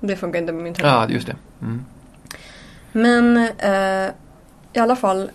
Det 0.00 0.16
funkar 0.16 0.38
inte 0.40 0.52
med 0.52 0.62
min 0.64 0.74
telefon. 0.74 1.00
Ja, 1.00 1.08
just 1.08 1.26
det. 1.26 1.36
Mm. 1.62 1.84
Men 2.92 3.36
eh, 3.58 4.10
i 4.72 4.78
alla 4.78 4.96
fall 4.96 5.30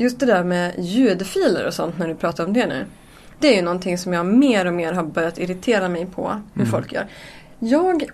just 0.00 0.20
det 0.20 0.26
där 0.26 0.44
med 0.44 0.74
ljudfiler 0.78 1.66
och 1.66 1.74
sånt 1.74 1.98
när 1.98 2.08
du 2.08 2.14
pratar 2.14 2.46
om 2.46 2.52
det 2.52 2.66
nu. 2.66 2.84
Det 3.38 3.48
är 3.48 3.56
ju 3.56 3.62
någonting 3.62 3.98
som 3.98 4.12
jag 4.12 4.26
mer 4.26 4.66
och 4.66 4.72
mer 4.72 4.92
har 4.92 5.02
börjat 5.02 5.38
irritera 5.38 5.88
mig 5.88 6.06
på 6.06 6.28
hur 6.54 6.60
Mm. 6.62 6.70
folk 6.72 6.92
gör. 6.92 7.06
Jag 7.58 8.04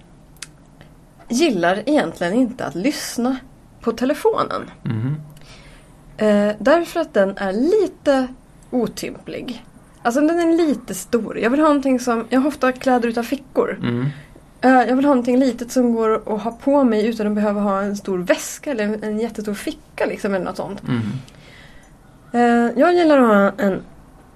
gillar 1.28 1.82
egentligen 1.86 2.34
inte 2.34 2.64
att 2.64 2.74
lyssna 2.74 3.36
på 3.80 3.92
telefonen. 3.92 4.70
Mhm. 4.82 5.16
Eh, 6.16 6.54
därför 6.58 7.00
att 7.00 7.14
den 7.14 7.36
är 7.36 7.52
lite 7.52 8.26
otymplig. 8.70 9.64
Alltså 10.02 10.20
den 10.20 10.38
är 10.40 10.56
lite 10.56 10.94
stor. 10.94 11.38
Jag 11.38 11.50
vill 11.50 11.60
ha 11.60 11.66
någonting 11.68 12.00
som, 12.00 12.26
jag 12.28 12.40
har 12.40 12.48
ofta 12.48 12.72
kläder 12.72 13.08
utan 13.08 13.24
fickor. 13.24 13.78
Mm. 13.82 14.06
Eh, 14.60 14.70
jag 14.88 14.96
vill 14.96 15.04
ha 15.04 15.14
någonting 15.14 15.38
litet 15.38 15.72
som 15.72 15.92
går 15.92 16.34
att 16.34 16.42
ha 16.42 16.50
på 16.52 16.84
mig 16.84 17.06
utan 17.06 17.26
att 17.26 17.32
behöva 17.32 17.60
ha 17.60 17.82
en 17.82 17.96
stor 17.96 18.18
väska 18.18 18.70
eller 18.70 18.84
en, 18.84 19.02
en 19.02 19.20
jättestor 19.20 19.54
ficka 19.54 20.06
liksom 20.06 20.34
eller 20.34 20.44
något 20.44 20.56
sånt. 20.56 20.82
Mm. 20.88 21.00
Eh, 22.36 22.70
jag 22.80 22.94
gillar 22.94 23.18
att 23.18 23.26
ha 23.56 23.64
en 23.64 23.82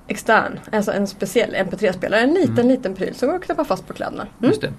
extern, 0.08 0.58
alltså 0.72 0.92
en 0.92 1.06
speciell 1.06 1.54
MP3-spelare. 1.54 2.20
En 2.20 2.34
liten, 2.34 2.52
Mm. 2.58 2.68
liten 2.68 2.94
pryl 2.94 3.14
som 3.14 3.28
går 3.28 3.36
att 3.36 3.42
knäppa 3.42 3.64
fast 3.64 3.86
på 3.86 3.92
kläderna. 3.92 4.22
Mm. 4.38 4.50
Just 4.50 4.60
det. 4.60 4.72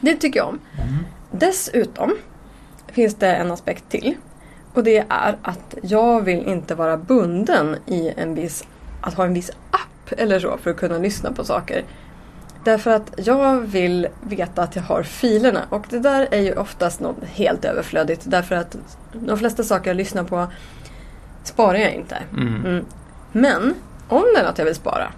Det 0.00 0.14
tycker 0.16 0.40
jag 0.40 0.48
om. 0.48 0.58
Mm. 0.82 0.94
Dessutom 1.30 2.16
finns 2.86 3.14
det 3.14 3.32
en 3.34 3.50
aspekt 3.50 3.84
till. 3.88 4.14
Och 4.74 4.84
det 4.84 5.04
är 5.08 5.36
att 5.42 5.74
jag 5.82 6.20
vill 6.20 6.46
inte 6.48 6.74
vara 6.74 6.96
bunden 6.96 7.76
i 7.86 8.12
en 8.16 8.34
viss, 8.34 8.64
att 9.00 9.14
ha 9.14 9.24
en 9.24 9.34
viss 9.34 9.50
app 9.70 10.12
eller 10.18 10.40
så 10.40 10.56
för 10.58 10.70
att 10.70 10.76
kunna 10.76 10.98
lyssna 10.98 11.32
på 11.32 11.44
saker. 11.44 11.84
Därför 12.64 12.90
att 12.90 13.12
jag 13.16 13.60
vill 13.60 14.08
veta 14.22 14.62
att 14.62 14.76
jag 14.76 14.82
har 14.82 15.02
filerna 15.02 15.60
och 15.68 15.86
det 15.90 15.98
där 15.98 16.28
är 16.30 16.40
ju 16.40 16.54
oftast 16.54 17.00
något 17.00 17.24
helt 17.24 17.64
överflödigt 17.64 18.20
därför 18.24 18.54
att 18.54 18.76
de 19.12 19.38
flesta 19.38 19.62
saker 19.62 19.90
jag 19.90 19.96
lyssnar 19.96 20.24
på 20.24 20.46
sparar 21.48 21.78
jag 21.78 21.92
inte. 21.94 22.16
Mm. 22.36 22.66
Mm. 22.66 22.84
Men 23.32 23.74
om 24.08 24.24
det 24.34 24.40
är 24.40 24.44
något 24.44 24.58
jag 24.58 24.64
vill 24.64 24.74
spara 24.74 25.08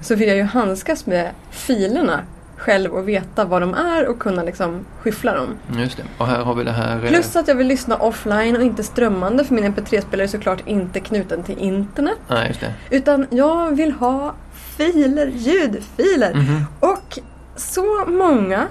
så 0.00 0.14
vill 0.14 0.28
jag 0.28 0.36
ju 0.36 0.42
handskas 0.42 1.06
med 1.06 1.30
filerna 1.50 2.20
själv 2.56 2.92
och 2.92 3.08
veta 3.08 3.44
vad 3.44 3.62
de 3.62 3.74
är 3.74 4.06
och 4.08 4.18
kunna 4.18 4.42
liksom 4.42 4.80
skyffla 5.00 5.34
dem. 5.34 5.48
Just 5.78 5.96
det. 5.96 6.02
Och 6.18 6.26
här 6.26 6.38
har 6.44 6.54
vi 6.54 6.64
det 6.64 6.70
här. 6.72 7.04
eh, 7.04 7.08
Plus 7.08 7.36
att 7.36 7.48
jag 7.48 7.54
vill 7.54 7.66
lyssna 7.66 7.96
offline 7.96 8.56
och 8.56 8.62
inte 8.62 8.82
strömmande 8.82 9.44
för 9.44 9.54
min 9.54 9.74
mp3-spelare 9.74 10.26
är 10.26 10.28
såklart 10.28 10.62
inte 10.66 11.00
knuten 11.00 11.42
till 11.42 11.58
internet. 11.58 12.18
Nej, 12.28 12.48
just 12.48 12.60
det. 12.60 12.74
Utan 12.90 13.26
jag 13.30 13.76
vill 13.76 13.92
ha 13.92 14.34
filer, 14.76 15.26
ljudfiler. 15.26 16.34
Mhm. 16.34 16.64
Och 16.80 17.18
så 17.56 18.04
många, 18.06 18.66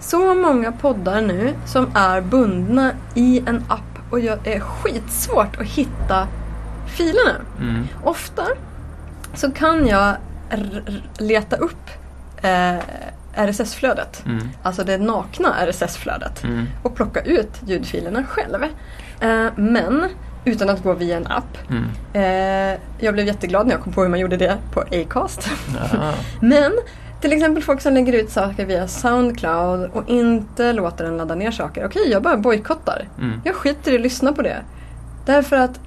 så 0.00 0.34
många 0.34 0.72
poddar 0.72 1.20
nu 1.20 1.54
som 1.66 1.90
är 1.94 2.20
bundna 2.20 2.90
i 3.14 3.42
en 3.46 3.64
app 3.68 3.80
och 4.10 4.20
jag 4.20 4.46
är 4.46 4.60
skitsvårt 4.60 5.60
att 5.60 5.66
hitta 5.66 6.28
filerna. 6.86 7.34
Mm. 7.60 7.88
Ofta 8.04 8.46
så 9.34 9.50
kan 9.50 9.86
jag 9.86 10.16
leta 11.18 11.56
upp 11.56 11.90
eh, 12.42 12.78
RSS-flödet. 13.34 14.22
Mm. 14.26 14.48
Alltså 14.62 14.84
det 14.84 14.98
nakna 14.98 15.54
RSS-flödet. 15.66 16.44
Mm. 16.44 16.66
Och 16.82 16.96
plocka 16.96 17.20
ut 17.20 17.60
ljudfilerna 17.66 18.24
själv. 18.24 18.64
Eh, 19.20 19.46
men 19.56 20.08
utan 20.44 20.70
att 20.70 20.82
gå 20.82 20.92
via 20.92 21.16
en 21.16 21.26
app. 21.26 21.58
Mm. 21.70 21.84
Eh, 22.12 22.80
jag 22.98 23.14
blev 23.14 23.26
jätteglad 23.26 23.66
när 23.66 23.74
jag 23.74 23.82
kom 23.82 23.92
på 23.92 24.02
hur 24.02 24.08
man 24.08 24.20
gjorde 24.20 24.36
det 24.36 24.56
på 24.72 24.80
Acast. 24.80 25.50
Men 26.40 26.72
till 27.20 27.32
exempel 27.32 27.62
folk 27.62 27.80
som 27.80 27.94
lägger 27.94 28.12
ut 28.12 28.30
saker 28.30 28.66
via 28.66 28.88
Soundcloud 28.88 29.90
och 29.92 30.08
inte 30.08 30.72
låter 30.72 31.04
den 31.04 31.16
ladda 31.16 31.34
ner 31.34 31.50
saker. 31.50 31.86
Okej, 31.86 32.10
jag 32.10 32.22
bara 32.22 32.36
bojkottar. 32.36 33.08
Mm. 33.18 33.40
Jag 33.44 33.54
skiter 33.54 33.92
i 33.92 33.94
att 33.94 34.00
lyssna 34.00 34.32
på 34.32 34.42
det. 34.42 34.56
Därför 35.26 35.56
att 35.56 35.80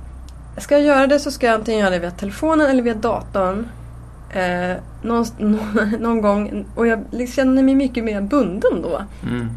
ska 0.58 0.76
jag 0.76 0.84
göra 0.84 1.08
det 1.08 1.20
så 1.20 1.32
ska 1.32 1.46
jag 1.46 1.56
antingen 1.56 1.80
göra 1.80 1.90
det 1.90 2.00
via 2.00 2.12
telefonen 2.12 2.68
eller 2.68 2.84
via 2.84 2.94
datorn. 2.94 3.68
Eh, 4.34 4.78
någon, 5.02 5.26
någon, 6.00 6.22
gång. 6.22 6.66
Och 6.76 6.88
jag 6.88 7.06
känner 7.34 7.64
mig 7.64 7.76
mycket 7.76 8.04
mer 8.04 8.22
bunden 8.22 8.82
då. 8.82 9.02
Mm. 9.24 9.50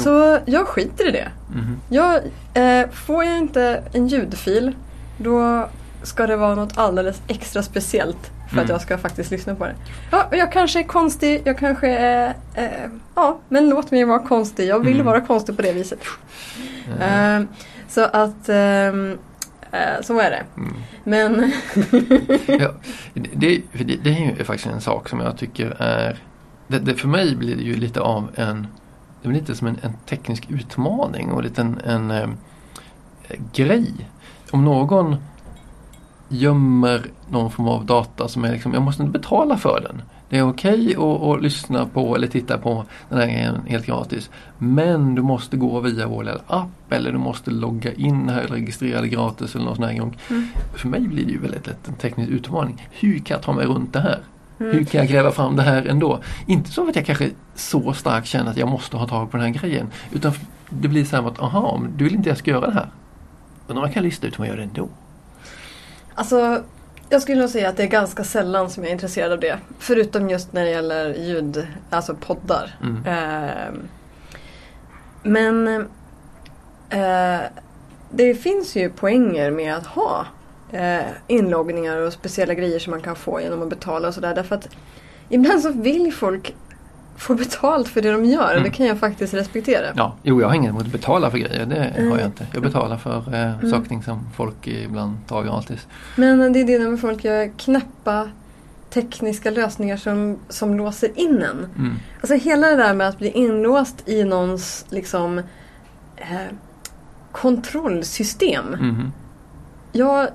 Så 0.00 0.38
jag 0.44 0.66
skiter 0.66 1.08
i 1.08 1.10
det. 1.10 1.28
Mhm. 1.54 1.80
Jag, 1.88 2.14
eh, 2.54 2.90
får 2.90 3.24
jag 3.24 3.38
inte 3.38 3.82
en 3.92 4.08
ljudfil 4.08 4.74
då 5.18 5.68
ska 6.02 6.26
det 6.26 6.36
vara 6.36 6.54
något 6.54 6.78
alldeles 6.78 7.22
extra 7.28 7.62
speciellt 7.62 8.30
för 8.48 8.56
att 8.56 8.64
Mm. 8.64 8.70
jag 8.70 8.80
ska 8.80 8.98
faktiskt 8.98 9.30
lyssna 9.30 9.54
på 9.54 9.64
det. 9.64 9.74
Ja, 10.10 10.26
jag 10.30 10.52
kanske 10.52 10.78
är 10.78 10.84
konstig, 10.84 11.42
jag 11.44 11.58
kanske 11.58 11.88
är... 11.88 12.34
Eh, 12.54 12.70
ja, 13.14 13.38
men 13.48 13.68
låt 13.68 13.90
mig 13.90 14.04
vara 14.04 14.18
konstig. 14.18 14.68
Jag 14.68 14.78
vill 14.80 14.94
Mm. 14.94 15.06
vara 15.06 15.20
konstig 15.20 15.56
på 15.56 15.62
det 15.62 15.72
viset. 15.72 15.98
Eh, 17.00 17.34
Eh, 17.36 17.42
så 17.88 18.00
att... 18.04 18.48
ehm, 18.48 19.18
eh, 19.72 20.02
så 20.02 20.20
är 20.20 20.30
det. 20.30 20.42
mm. 20.56 20.74
Men... 21.04 21.52
Ja, 22.60 22.70
det, 23.14 23.62
det, 23.72 23.96
det 24.04 24.10
är 24.10 24.36
ju 24.38 24.44
faktiskt 24.44 24.66
en 24.74 24.80
sak 24.80 25.08
som 25.08 25.20
jag 25.20 25.38
tycker 25.38 25.76
är 25.78 26.18
det, 26.68 26.78
det, 26.78 26.94
För 26.94 27.08
mig 27.08 27.36
blir 27.36 27.56
det 27.56 27.62
ju 27.62 27.76
lite 27.76 28.00
av 28.00 28.28
en 28.34 28.66
Det 29.22 29.28
blir 29.28 29.40
lite 29.40 29.54
som 29.54 29.66
en, 29.66 29.78
en 29.82 29.92
teknisk 30.08 30.46
utmaning 30.50 31.30
och 31.32 31.42
lite 31.42 31.60
en, 31.60 31.80
en 31.84 32.10
eh, 32.10 32.28
grej. 33.54 33.92
Om 34.50 34.64
någon 34.64 35.16
gömmer 36.32 37.06
någon 37.30 37.50
form 37.50 37.68
av 37.68 37.86
data 37.86 38.28
som 38.28 38.44
är 38.44 38.52
liksom, 38.52 38.74
jag 38.74 38.82
måste 38.82 39.02
inte 39.02 39.18
betala 39.18 39.56
för 39.56 39.80
den. 39.80 40.02
Det 40.28 40.38
är 40.38 40.48
okej 40.48 40.94
att, 40.96 41.22
att 41.22 41.42
lyssna 41.42 41.86
på 41.86 42.16
eller 42.16 42.26
titta 42.26 42.58
på 42.58 42.84
den 43.08 43.18
här 43.18 43.26
grejen 43.26 43.60
helt 43.66 43.86
gratis. 43.86 44.30
Men 44.58 45.14
du 45.14 45.22
måste 45.22 45.56
gå 45.56 45.80
via 45.80 46.06
vår 46.06 46.24
lilla 46.24 46.40
app 46.46 46.92
eller 46.92 47.12
du 47.12 47.18
måste 47.18 47.50
logga 47.50 47.92
in 47.92 48.28
här 48.28 48.40
eller 48.40 48.54
registrera 48.54 49.00
dig 49.00 49.10
gratis 49.10 49.54
eller 49.54 49.64
någon 49.64 49.76
sån 49.76 49.84
här 49.84 49.98
gång. 49.98 50.18
Mm. 50.30 50.46
För 50.76 50.88
mig 50.88 51.00
blir 51.00 51.24
det 51.24 51.32
ju 51.32 51.38
väldigt 51.38 51.66
lätt 51.66 51.88
en 51.88 51.94
teknisk 51.94 52.30
utmaning. 52.30 52.88
Hur 52.90 53.18
kan 53.18 53.34
jag 53.34 53.42
ta 53.42 53.52
mig 53.52 53.66
runt 53.66 53.92
det 53.92 54.00
här? 54.00 54.18
Mm. 54.60 54.72
Hur 54.72 54.84
kan 54.84 55.00
jag 55.00 55.08
gräva 55.08 55.30
fram 55.30 55.56
det 55.56 55.62
här 55.62 55.86
ändå? 55.86 56.20
Inte 56.46 56.70
så 56.70 56.88
att 56.88 56.96
jag 56.96 57.06
kanske 57.06 57.30
så 57.54 57.92
starkt 57.92 58.26
känner 58.26 58.50
att 58.50 58.56
jag 58.56 58.68
måste 58.68 58.96
ha 58.96 59.08
tag 59.08 59.30
på 59.30 59.36
den 59.36 59.46
här 59.46 59.52
grejen. 59.52 59.86
Utan 60.12 60.32
det 60.70 60.88
blir 60.88 61.04
så 61.04 61.16
här 61.16 61.28
att, 61.28 61.40
aha, 61.40 61.78
men 61.82 61.96
du 61.96 62.04
vill 62.04 62.14
inte 62.14 62.28
jag 62.28 62.38
ska 62.38 62.50
göra 62.50 62.66
det 62.66 62.74
här. 62.74 62.88
Om 63.66 63.76
jag 63.76 63.92
kan 63.94 64.02
lista 64.02 64.26
ut 64.26 64.34
hur 64.34 64.38
man 64.38 64.48
gör 64.48 64.56
det 64.56 64.62
ändå. 64.62 64.88
Alltså, 66.14 66.62
jag 67.08 67.22
skulle 67.22 67.40
nog 67.40 67.50
säga 67.50 67.68
att 67.68 67.76
det 67.76 67.82
är 67.82 67.86
ganska 67.86 68.24
sällan 68.24 68.70
som 68.70 68.82
jag 68.82 68.88
är 68.88 68.92
intresserad 68.92 69.32
av 69.32 69.40
det. 69.40 69.58
Förutom 69.78 70.30
just 70.30 70.52
när 70.52 70.64
det 70.64 70.70
gäller 70.70 71.14
ljud, 71.14 71.66
alltså 71.90 72.14
poddar. 72.14 72.76
Mm. 72.82 73.02
Ehm, 73.06 73.88
men 75.22 75.68
eh, 76.90 77.40
det 78.10 78.34
finns 78.34 78.76
ju 78.76 78.90
poänger 78.90 79.50
med 79.50 79.74
att 79.74 79.86
ha 79.86 80.26
eh, 80.72 81.06
inloggningar 81.26 81.96
och 81.96 82.12
speciella 82.12 82.54
grejer 82.54 82.78
som 82.78 82.90
man 82.90 83.00
kan 83.00 83.16
få 83.16 83.40
genom 83.40 83.62
att 83.62 83.68
betala 83.68 84.08
och 84.08 84.14
sådär. 84.14 84.34
Därför 84.34 84.54
att 84.54 84.68
ibland 85.28 85.62
så 85.62 85.70
vill 85.72 86.12
folk 86.14 86.54
få 87.16 87.34
betalt 87.34 87.88
för 87.88 88.02
det 88.02 88.12
de 88.12 88.24
gör 88.24 88.50
Mm. 88.52 88.62
det 88.62 88.70
kan 88.70 88.86
jag 88.86 88.98
faktiskt 88.98 89.34
respektera. 89.34 89.86
Ja, 89.96 90.16
jo 90.22 90.40
jag 90.40 90.48
har 90.48 90.54
inget 90.54 90.70
emot 90.70 90.82
att 90.86 90.92
betala 90.92 91.30
för 91.30 91.38
grejer. 91.38 91.66
Det 91.66 91.74
har 91.80 92.00
Mm. 92.02 92.18
jag 92.18 92.26
inte. 92.26 92.46
Jag 92.52 92.62
betalar 92.62 92.96
för 92.96 93.16
eh, 93.16 93.70
saker 93.70 94.00
som 94.04 94.20
folk 94.36 94.66
ibland 94.66 95.16
tar 95.28 95.42
gratis. 95.44 95.86
Men 96.16 96.52
det 96.52 96.60
är 96.60 96.64
det 96.64 96.78
när 96.78 96.96
folk 96.96 97.24
gör 97.24 97.58
knäppa 97.58 98.28
tekniska 98.90 99.50
lösningar 99.50 99.96
som, 99.96 100.38
som 100.48 100.74
låser 100.76 101.10
in 101.18 101.42
en. 101.42 101.66
Mm. 101.78 101.94
Alltså 102.20 102.34
hela 102.34 102.66
det 102.66 102.76
där 102.76 102.94
med 102.94 103.08
att 103.08 103.18
bli 103.18 103.28
inlåst 103.30 104.08
i 104.08 104.24
någons 104.24 104.84
liksom 104.88 105.38
eh, 106.16 106.24
kontrollsystem. 107.32 108.64
Mhm. 108.66 109.12
Jag, 109.92 110.28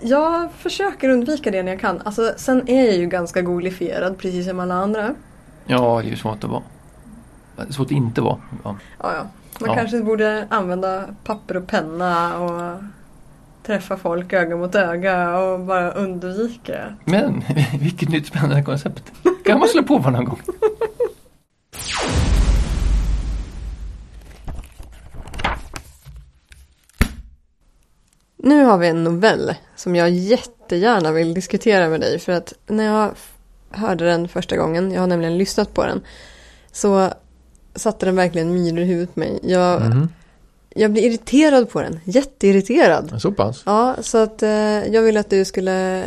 jag 0.00 0.48
försöker 0.58 1.08
undvika 1.08 1.50
det 1.50 1.62
när 1.62 1.72
jag 1.72 1.80
kan. 1.80 2.00
Alltså, 2.04 2.34
sen 2.36 2.68
är 2.68 2.84
jag 2.86 2.96
ju 2.96 3.06
ganska 3.06 3.42
godifierad 3.42 4.18
precis 4.18 4.46
som 4.48 4.60
alla 4.60 4.74
andra. 4.74 5.14
Ja, 5.72 6.00
det 6.02 6.08
är 6.08 6.10
ju 6.10 6.16
svårt 6.16 6.44
att 6.44 6.50
vara. 6.50 6.62
Det 7.66 7.72
svårt 7.72 7.86
att 7.86 7.90
inte 7.92 8.20
vara. 8.20 8.38
Ja. 8.64 8.76
Ja, 9.02 9.14
ja. 9.16 9.26
Man 9.60 9.70
Ja. 9.70 9.74
kanske 9.76 10.00
borde 10.02 10.46
använda 10.50 11.04
papper 11.24 11.56
och 11.56 11.66
penna 11.66 12.38
och 12.38 12.82
träffa 13.66 13.96
folk 13.96 14.32
öga 14.32 14.56
mot 14.56 14.74
öga 14.74 15.38
och 15.38 15.60
bara 15.60 15.90
undvika. 15.92 16.94
Men 17.04 17.44
vilket 17.80 18.08
nytt 18.08 18.26
spännande 18.26 18.62
koncept. 18.62 19.12
kan 19.44 19.58
man 19.58 19.68
slå 19.68 19.82
på 19.82 20.02
på 20.02 20.10
någon 20.10 20.24
gång. 20.24 20.40
Nu 28.36 28.64
har 28.64 28.78
vi 28.78 28.88
en 28.88 29.04
novell 29.04 29.54
som 29.76 29.96
jag 29.96 30.10
jättegärna 30.10 31.12
vill 31.12 31.34
diskutera 31.34 31.88
med 31.88 32.00
dig 32.00 32.18
för 32.18 32.32
att 32.32 32.52
när 32.66 32.84
jag 32.84 33.10
hörde 33.72 34.04
den 34.04 34.28
första 34.28 34.56
gången, 34.56 34.92
jag 34.92 35.00
har 35.00 35.06
nämligen 35.06 35.38
lyssnat 35.38 35.74
på 35.74 35.86
den, 35.86 36.00
så 36.72 37.10
satte 37.74 38.06
den 38.06 38.16
verkligen 38.16 38.52
myror 38.54 38.78
i 38.78 38.84
huvudet 38.84 39.14
på 39.14 39.20
mig. 39.20 39.38
Jag, 39.42 39.80
Mhm. 39.82 40.08
jag 40.74 40.90
blir 40.92 41.02
irriterad 41.02 41.70
på 41.70 41.80
den, 41.82 42.00
jätteirriterad. 42.04 43.14
Så 43.20 43.32
pass? 43.32 43.62
Ja, 43.66 43.96
så 44.00 44.18
att 44.18 44.42
eh, 44.42 44.50
jag 44.86 45.02
vill 45.02 45.16
att 45.16 45.30
du 45.30 45.44
skulle 45.44 45.98
eh, 46.02 46.06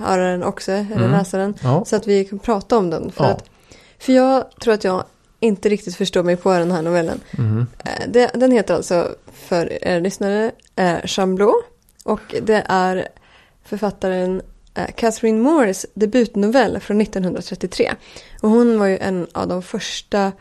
höra 0.00 0.30
den 0.30 0.42
också, 0.44 0.72
eller 0.72 0.96
Mm. 0.96 1.10
läsa 1.10 1.38
den, 1.38 1.54
Ja. 1.62 1.84
så 1.86 1.96
att 1.96 2.06
vi 2.06 2.24
kan 2.24 2.38
prata 2.38 2.76
om 2.76 2.90
den. 2.90 3.12
För, 3.12 3.24
Ja. 3.24 3.30
att, 3.30 3.44
för 3.98 4.12
jag 4.12 4.44
tror 4.60 4.74
att 4.74 4.84
jag 4.84 5.04
inte 5.40 5.68
riktigt 5.68 5.96
förstår 5.96 6.22
mig 6.22 6.36
på 6.36 6.52
den 6.52 6.70
här 6.70 6.82
novellen. 6.82 7.20
Mhm. 7.30 7.66
Eh, 8.14 8.28
den 8.34 8.50
heter 8.52 8.74
alltså, 8.74 9.08
för 9.34 9.84
er 9.88 10.00
lyssnare, 10.00 10.50
eh, 10.76 10.96
Chamblot. 11.04 11.54
Och 12.04 12.20
det 12.42 12.64
är 12.68 13.08
författaren 13.64 14.42
Catherine 14.86 15.40
Moores 15.40 15.86
debutnovell 15.94 16.80
från 16.80 17.00
1933. 17.00 17.92
Och 18.42 18.50
hon 18.50 18.78
var 18.78 18.86
ju 18.86 18.98
en 18.98 19.26
av 19.32 19.48
de 19.48 19.62
första 19.62 20.32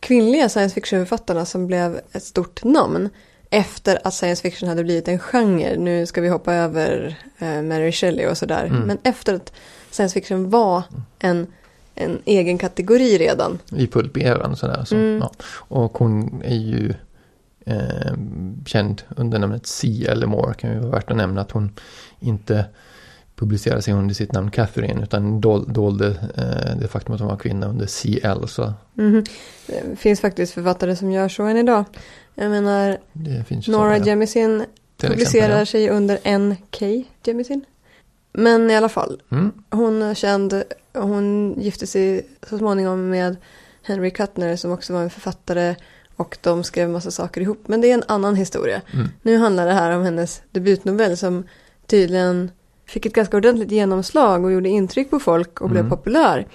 kvinnliga 0.00 0.48
science 0.48 0.74
fiction-författarna 0.74 1.44
som 1.44 1.66
blev 1.66 2.00
ett 2.12 2.22
stort 2.24 2.64
namn. 2.64 3.08
Efter 3.50 3.98
att 4.04 4.14
science 4.14 4.42
fiction 4.42 4.68
hade 4.68 4.84
blivit 4.84 5.08
en 5.08 5.18
genre. 5.18 5.76
Nu 5.76 6.06
ska 6.06 6.20
vi 6.20 6.28
hoppa 6.28 6.54
över 6.54 7.16
eh, 7.38 7.62
Mary 7.62 7.92
Shelley 7.92 8.26
och 8.26 8.38
sådär. 8.38 8.64
Mm. 8.64 8.80
Men 8.82 8.98
efter 9.02 9.34
att 9.34 9.52
science 9.90 10.14
fiction 10.14 10.50
var 10.50 10.82
en, 11.18 11.46
en 11.94 12.18
egen 12.24 12.58
kategori 12.58 13.18
redan. 13.18 13.58
I 13.76 13.86
pulperan 13.86 14.50
och 14.52 14.58
sådär. 14.58 14.84
Så, 14.84 14.94
Mm. 14.94 15.18
ja. 15.18 15.30
Och 15.56 15.98
hon 15.98 16.42
är 16.44 16.56
ju 16.56 16.94
eh, 17.66 18.12
känd 18.66 19.02
under 19.16 19.38
namnet 19.38 19.66
C. 19.66 20.06
eller 20.08 20.26
Moore. 20.26 20.54
Kan 20.54 20.72
ju 20.72 20.78
vara 20.78 20.90
värt 20.90 21.10
att 21.10 21.16
nämna 21.16 21.40
att 21.40 21.50
hon 21.50 21.72
inte 22.20 22.64
publicerade 23.36 23.82
sig 23.82 23.94
under 23.94 24.14
sitt 24.14 24.32
namn 24.32 24.50
Catherine 24.50 25.02
utan 25.02 25.40
dol, 25.40 25.72
dolde 25.72 26.06
eh, 26.36 26.76
det 26.80 26.88
faktum 26.88 27.14
att 27.14 27.20
hon 27.20 27.28
var 27.28 27.36
kvinna 27.36 27.66
under 27.66 27.86
CL. 27.86 28.48
Så 28.48 28.72
Mhm. 28.94 29.24
Det 29.66 29.96
finns 29.98 30.20
faktiskt 30.20 30.54
författare 30.54 30.96
som 30.96 31.12
gör 31.12 31.28
så 31.28 31.42
än 31.42 31.56
idag. 31.56 31.84
Jag 32.34 32.50
menar, 32.50 32.98
Nora 33.70 33.98
ja, 33.98 34.04
Jemisin 34.04 34.64
publicerar 34.96 35.62
exempel, 35.62 35.66
sig 35.66 35.90
under 35.90 36.38
NK 36.38 37.04
Jemisin. 37.24 37.64
Men 38.32 38.70
i 38.70 38.76
alla 38.76 38.88
fall, 38.88 39.22
ja. 39.28 39.36
Mm. 39.36 39.52
hon 39.70 40.02
är 40.02 40.14
känd, 40.14 40.62
hon 40.92 41.54
gifte 41.60 41.86
sig 41.86 42.26
så 42.48 42.58
småningom 42.58 43.08
med 43.08 43.36
Henry 43.82 44.10
Kuttner 44.10 44.56
som 44.56 44.72
också 44.72 44.92
var 44.92 45.02
en 45.02 45.10
författare 45.10 45.74
och 46.16 46.38
de 46.40 46.64
skrev 46.64 46.90
massa 46.90 47.10
saker 47.10 47.40
ihop. 47.40 47.68
Men 47.68 47.80
det 47.80 47.90
är 47.90 47.94
en 47.94 48.04
annan 48.08 48.36
historia. 48.36 48.82
Mm. 48.92 49.08
Nu 49.22 49.36
handlar 49.36 49.66
det 49.66 49.72
här 49.72 49.96
om 49.96 50.02
hennes 50.02 50.42
debutnovell 50.50 51.16
som 51.16 51.44
tydligen 51.86 52.50
fick 52.94 53.06
ett 53.06 53.12
ganska 53.14 53.36
ordentligt 53.36 53.70
genomslag 53.70 54.44
och 54.44 54.52
gjorde 54.52 54.68
intryck 54.68 55.10
på 55.10 55.18
folk 55.18 55.60
och 55.60 55.70
blev 55.70 55.80
Mm. 55.84 55.90
populär. 55.90 56.46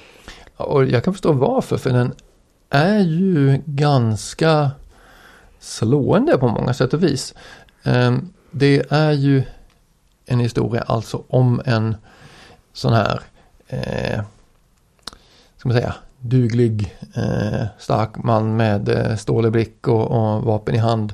Ja, 0.57 0.65
Och 0.65 0.85
jag 0.85 1.03
kan 1.03 1.13
förstå 1.13 1.31
varför, 1.33 1.77
för 1.77 1.89
den 1.89 2.13
är 2.69 2.99
ju 2.99 3.61
ganska 3.65 4.71
slående 5.59 6.37
på 6.37 6.47
många 6.47 6.73
sätt 6.73 6.93
och 6.93 7.03
vis. 7.03 7.33
Ehm, 7.83 8.33
Det 8.51 8.91
är 8.91 9.11
ju 9.11 9.43
en 10.25 10.39
historia 10.39 10.81
alltså 10.81 11.23
om 11.27 11.61
en 11.65 11.95
sån 12.73 12.93
här, 12.93 13.21
eh, 13.67 14.21
ska 15.57 15.69
man 15.69 15.77
säga, 15.77 15.95
duglig, 16.19 16.95
eh, 17.15 17.65
stark 17.79 18.17
man 18.23 18.55
med 18.57 18.89
eh, 18.89 19.15
stålig 19.15 19.51
blick 19.51 19.87
och, 19.87 20.11
och 20.11 20.43
vapen 20.43 20.75
i 20.75 20.77
hand. 20.77 21.13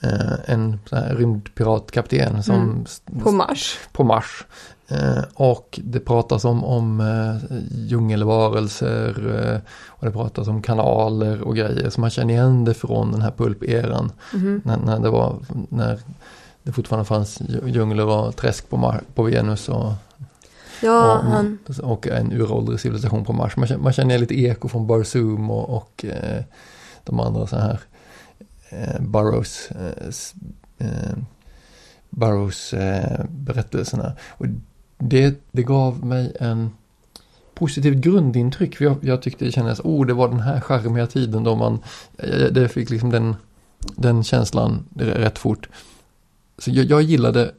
Eh, 0.00 0.32
en 0.46 0.78
rymdpiratkapten 0.90 2.42
som 2.42 2.54
Mm. 2.54 2.84
På 3.24 3.32
Mars. 3.32 3.78
på 3.92 4.04
Mars. 4.04 4.44
Eh, 4.88 5.22
och 5.34 5.80
det 5.84 6.00
pratas 6.00 6.44
om, 6.44 6.64
om 6.64 7.00
eh, 7.00 7.56
djungelvarelser 7.70 9.62
och 9.86 10.06
det 10.06 10.12
pratas 10.12 10.48
om 10.48 10.62
kanaler 10.62 11.42
och 11.42 11.56
grejer. 11.56 11.90
Så 11.90 12.00
man 12.00 12.10
känner 12.10 12.34
igen 12.34 12.64
det 12.64 12.74
från 12.74 13.12
den 13.12 13.22
här 13.22 13.30
pulperan. 13.30 14.12
Mhm. 14.34 14.60
När, 14.64 14.76
när 14.76 15.00
det 15.00 15.10
var, 15.10 15.36
när 15.68 15.98
det 16.62 16.72
fortfarande 16.72 17.04
fanns 17.04 17.40
dju- 17.40 17.68
djungler 17.68 18.06
och 18.06 18.36
träsk 18.36 18.68
på, 18.70 18.76
Mar- 18.76 19.02
på 19.14 19.22
Venus 19.22 19.68
och, 19.68 19.92
Ja, 20.82 21.18
och, 21.18 21.24
han, 21.24 21.58
och 21.82 22.06
en 22.06 22.32
uråldrig 22.32 22.80
civilisation 22.80 23.24
på 23.24 23.32
Mars. 23.32 23.56
Man 23.56 23.66
känner, 23.68 23.82
man 23.82 23.92
känner 23.92 24.18
lite 24.18 24.40
eko 24.40 24.68
från 24.68 24.86
Barzoom 24.86 25.50
och, 25.50 25.70
och 25.76 26.04
de 27.04 27.20
andra 27.20 27.46
så 27.46 27.56
här 27.56 27.80
eh, 28.68 29.00
Burroughs, 29.00 29.70
eh, 29.70 30.08
eh, 30.78 31.16
Burroughs 32.10 32.72
eh, 32.72 33.24
berättelserna. 33.28 34.12
Och 34.28 34.46
det, 34.98 35.40
det 35.52 35.62
gav 35.62 36.04
mig 36.04 36.36
en 36.40 36.70
positivt 37.54 37.96
grundintryck. 37.96 38.80
Jag, 38.80 38.96
jag 39.00 39.22
tyckte 39.22 39.44
det 39.44 39.52
kändes, 39.52 39.80
oh 39.80 40.06
det 40.06 40.14
var 40.14 40.28
den 40.28 40.40
här 40.40 40.60
charmiga 40.60 41.06
tiden 41.06 41.44
då 41.44 41.56
man, 41.56 41.78
jag, 42.16 42.54
det 42.54 42.68
fick 42.68 42.90
liksom 42.90 43.10
den, 43.10 43.36
den 43.96 44.24
känslan 44.24 44.84
rätt 44.94 45.38
fort. 45.38 45.68
Så 46.58 46.70
jag, 46.70 46.84
jag 46.84 47.02
gillade 47.02 47.52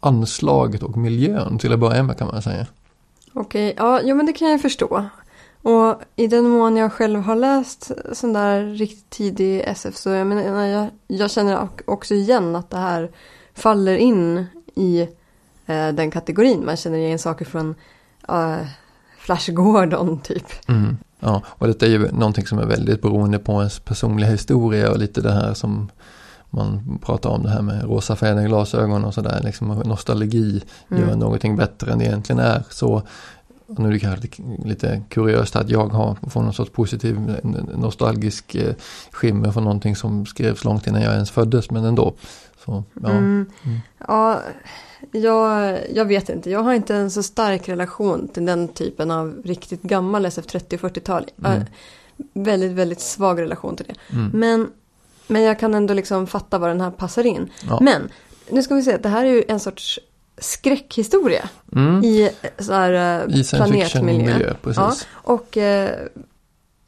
anslaget 0.00 0.82
och 0.82 0.96
miljön 0.96 1.58
till 1.58 1.72
att 1.72 1.78
börja 1.78 2.02
med 2.02 2.18
kan 2.18 2.26
man 2.26 2.42
säga. 2.42 2.66
Okej, 3.32 3.74
ja, 3.76 4.00
jo, 4.04 4.16
men 4.16 4.26
det 4.26 4.32
kan 4.32 4.50
jag 4.50 4.62
förstå. 4.62 5.04
Och 5.62 6.02
i 6.16 6.26
den 6.26 6.48
mån 6.48 6.76
jag 6.76 6.92
själv 6.92 7.20
har 7.20 7.36
läst 7.36 7.90
sån 8.12 8.32
där 8.32 8.64
riktigt 8.64 9.10
tidig 9.10 9.62
SF 9.66 9.96
så 9.96 10.10
jag, 10.10 10.26
menar, 10.26 10.64
jag, 10.66 10.90
jag 11.06 11.30
känner 11.30 11.68
också 11.84 12.14
igen 12.14 12.56
att 12.56 12.70
det 12.70 12.76
här 12.76 13.10
faller 13.54 13.96
in 13.96 14.46
i 14.74 15.00
eh, 15.66 15.88
den 15.88 16.10
kategorin. 16.10 16.64
Man 16.64 16.76
känner 16.76 16.98
igen 16.98 17.18
saker 17.18 17.44
från 17.44 17.74
eh, 18.28 18.66
Flash 19.18 19.50
Gordon 19.50 20.20
typ. 20.22 20.68
Mm. 20.68 20.96
Ja, 21.20 21.42
och 21.48 21.66
detta 21.66 21.86
är 21.86 21.90
ju 21.90 22.12
någonting 22.12 22.46
som 22.46 22.58
är 22.58 22.66
väldigt 22.66 23.02
beroende 23.02 23.38
på 23.38 23.52
ens 23.52 23.80
personliga 23.80 24.30
historia 24.30 24.90
och 24.90 24.98
lite 24.98 25.20
det 25.20 25.32
här 25.32 25.54
som 25.54 25.90
man 26.50 26.98
pratar 27.04 27.30
om 27.30 27.42
det 27.42 27.50
här 27.50 27.62
med 27.62 27.84
rosa 27.84 28.16
färgade 28.16 28.46
glasögon 28.46 29.04
och 29.04 29.14
sådär, 29.14 29.40
liksom 29.44 29.68
nostalgi 29.68 30.62
mm. 30.90 31.02
gör 31.02 31.16
någonting 31.16 31.56
bättre 31.56 31.92
än 31.92 31.98
det 31.98 32.04
egentligen 32.04 32.38
är. 32.38 32.62
Så 32.70 33.02
nu 33.76 33.88
är 33.88 33.92
det 33.92 33.98
kanske 33.98 34.28
lite 34.64 35.02
kuriöst 35.08 35.56
att 35.56 35.70
jag 35.70 35.88
har 35.88 36.14
fått 36.14 36.42
någon 36.42 36.52
sorts 36.52 36.70
positiv 36.72 37.36
nostalgisk 37.76 38.54
eh, 38.54 38.74
skimmer 39.10 39.52
från 39.52 39.64
någonting 39.64 39.96
som 39.96 40.26
skrevs 40.26 40.64
långt 40.64 40.86
innan 40.86 41.02
jag 41.02 41.12
ens 41.12 41.30
föddes, 41.30 41.70
men 41.70 41.84
ändå. 41.84 42.14
Så, 42.64 42.84
ja. 43.02 43.10
Mm. 43.10 43.46
Mm. 43.64 43.78
ja 44.08 44.40
jag, 45.12 45.78
jag 45.94 46.04
vet 46.04 46.28
inte, 46.28 46.50
jag 46.50 46.62
har 46.62 46.74
inte 46.74 46.94
en 46.94 47.10
så 47.10 47.22
stark 47.22 47.68
relation 47.68 48.28
till 48.28 48.46
den 48.46 48.68
typen 48.68 49.10
av 49.10 49.42
riktigt 49.44 49.82
gammal 49.82 50.26
SF30 50.26 50.74
och 50.74 50.90
40-tal. 50.90 51.30
Mm. 51.44 51.62
Väldigt, 52.32 52.72
väldigt 52.72 53.00
svag 53.00 53.40
relation 53.40 53.76
till 53.76 53.86
det. 53.88 54.16
Mm. 54.16 54.30
Men, 54.34 54.70
men 55.26 55.42
jag 55.42 55.58
kan 55.58 55.74
ändå 55.74 55.94
liksom 55.94 56.26
fatta 56.26 56.58
var 56.58 56.68
den 56.68 56.80
här 56.80 56.90
passar 56.90 57.26
in. 57.26 57.50
Ja. 57.68 57.78
Men 57.80 58.08
nu 58.50 58.62
ska 58.62 58.74
vi 58.74 58.82
se, 58.82 58.96
det 58.96 59.08
här 59.08 59.24
är 59.24 59.30
ju 59.30 59.44
en 59.48 59.60
sorts 59.60 60.00
skräckhistoria 60.40 61.48
mm. 61.76 62.04
i 62.04 62.30
så 62.58 62.72
här, 62.72 63.26
I 63.38 63.44
planetmiljö. 63.44 64.54
Ja, 64.76 64.94
och 65.12 65.56
eh, 65.56 66.06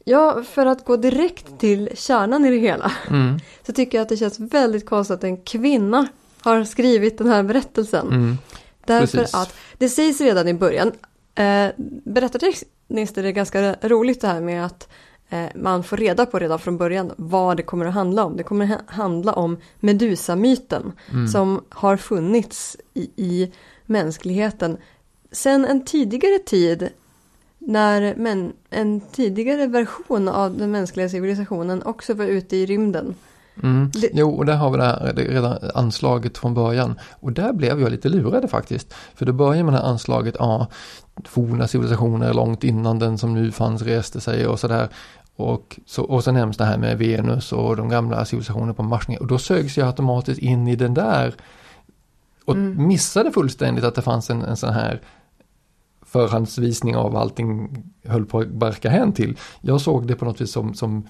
ja, 0.05 0.43
för 0.43 0.65
att 0.65 0.85
gå 0.85 0.97
direkt 0.97 1.59
till 1.59 1.89
kärnan 1.95 2.45
i 2.45 2.51
det 2.51 2.57
hela 2.57 2.91
mm. 3.09 3.39
så 3.65 3.73
tycker 3.73 3.97
jag 3.97 4.03
att 4.03 4.09
det 4.09 4.17
känns 4.17 4.39
väldigt 4.39 4.85
konstigt 4.85 5.15
att 5.15 5.23
en 5.23 5.37
kvinna 5.37 6.07
har 6.41 6.63
skrivit 6.63 7.17
den 7.17 7.27
här 7.27 7.43
berättelsen. 7.43 8.07
Mm. 8.07 8.37
Därför 8.85 9.17
precis. 9.17 9.35
att 9.35 9.55
det 9.77 9.89
sägs 9.89 10.21
redan 10.21 10.47
i 10.47 10.53
början, 10.53 10.91
eh, 11.35 11.67
berättartekniskt 12.05 13.17
är 13.17 13.23
det 13.23 13.31
ganska 13.31 13.75
roligt 13.81 14.21
det 14.21 14.27
här 14.27 14.41
med 14.41 14.65
att 14.65 14.83
eh, 14.83 14.89
man 15.55 15.83
får 15.83 15.97
reda 15.97 16.25
på 16.25 16.39
redan 16.39 16.59
från 16.59 16.77
början 16.77 17.11
vad 17.17 17.57
det 17.57 17.63
kommer 17.63 17.85
att 17.85 17.93
handla 17.93 18.25
om. 18.25 18.37
Det 18.37 18.43
kommer 18.43 18.75
att 18.75 18.95
handla 18.95 19.33
om 19.33 19.57
Medusa-myten 19.79 20.91
mm. 21.11 21.27
som 21.27 21.61
har 21.69 21.97
funnits 21.97 22.77
i, 22.93 23.09
i 23.15 23.51
mänskligheten 23.85 24.77
sen 25.31 25.65
en 25.65 25.85
tidigare 25.85 26.39
tid 26.39 26.89
när 27.59 28.15
men, 28.15 28.53
en 28.69 29.01
tidigare 29.01 29.67
version 29.67 30.27
av 30.27 30.57
den 30.57 30.71
mänskliga 30.71 31.09
civilisationen 31.09 31.83
också 31.83 32.13
var 32.13 32.25
ute 32.25 32.57
i 32.57 32.65
rymden. 32.65 33.15
Mm. 33.63 33.91
Det... 33.93 34.09
Jo, 34.13 34.31
och 34.31 34.45
där 34.45 34.55
har 34.55 34.71
vi 34.71 34.77
det 34.77 34.83
här 34.83 35.13
redan 35.13 35.57
anslaget 35.75 36.37
från 36.37 36.53
början. 36.53 36.99
Och 37.11 37.31
där 37.31 37.53
blev 37.53 37.81
jag 37.81 37.91
lite 37.91 38.09
lurad 38.09 38.49
faktiskt. 38.49 38.93
För 39.15 39.25
då 39.25 39.33
börjar 39.33 39.63
med 39.63 39.73
det 39.73 39.77
här 39.77 39.85
anslaget, 39.85 40.35
ja, 40.39 40.67
forna 41.25 41.67
civilisationer 41.67 42.33
långt 42.33 42.63
innan 42.63 42.99
den 42.99 43.17
som 43.17 43.33
nu 43.33 43.51
fanns 43.51 43.81
reste 43.81 44.21
sig 44.21 44.47
och 44.47 44.59
sådär. 44.59 44.89
Och, 45.41 45.79
så, 45.85 46.03
och 46.03 46.23
sen 46.23 46.33
nämns 46.33 46.57
det 46.57 46.65
här 46.65 46.77
med 46.77 46.97
Venus 46.97 47.53
och 47.53 47.75
de 47.75 47.89
gamla 47.89 48.25
civilisationerna 48.25 48.73
på 48.73 48.83
Mars. 48.83 49.05
Och 49.19 49.27
då 49.27 49.37
sögs 49.37 49.77
jag 49.77 49.87
automatiskt 49.87 50.41
in 50.41 50.67
i 50.67 50.75
den 50.75 50.93
där. 50.93 51.35
Och 52.45 52.55
mm. 52.55 52.87
missade 52.87 53.31
fullständigt 53.31 53.83
att 53.83 53.95
det 53.95 54.01
fanns 54.01 54.29
en, 54.29 54.41
en 54.41 54.57
sån 54.57 54.73
här 54.73 55.01
förhandsvisning 56.05 56.95
av 56.95 57.15
allting 57.15 57.69
höll 58.03 58.25
på 58.25 58.39
att 58.39 58.47
barka 58.47 58.89
hän 58.89 59.13
till. 59.13 59.37
Jag 59.61 59.81
såg 59.81 60.07
det 60.07 60.15
på 60.15 60.25
något 60.25 60.41
vis 60.41 60.51
som, 60.51 60.73
som 60.73 61.07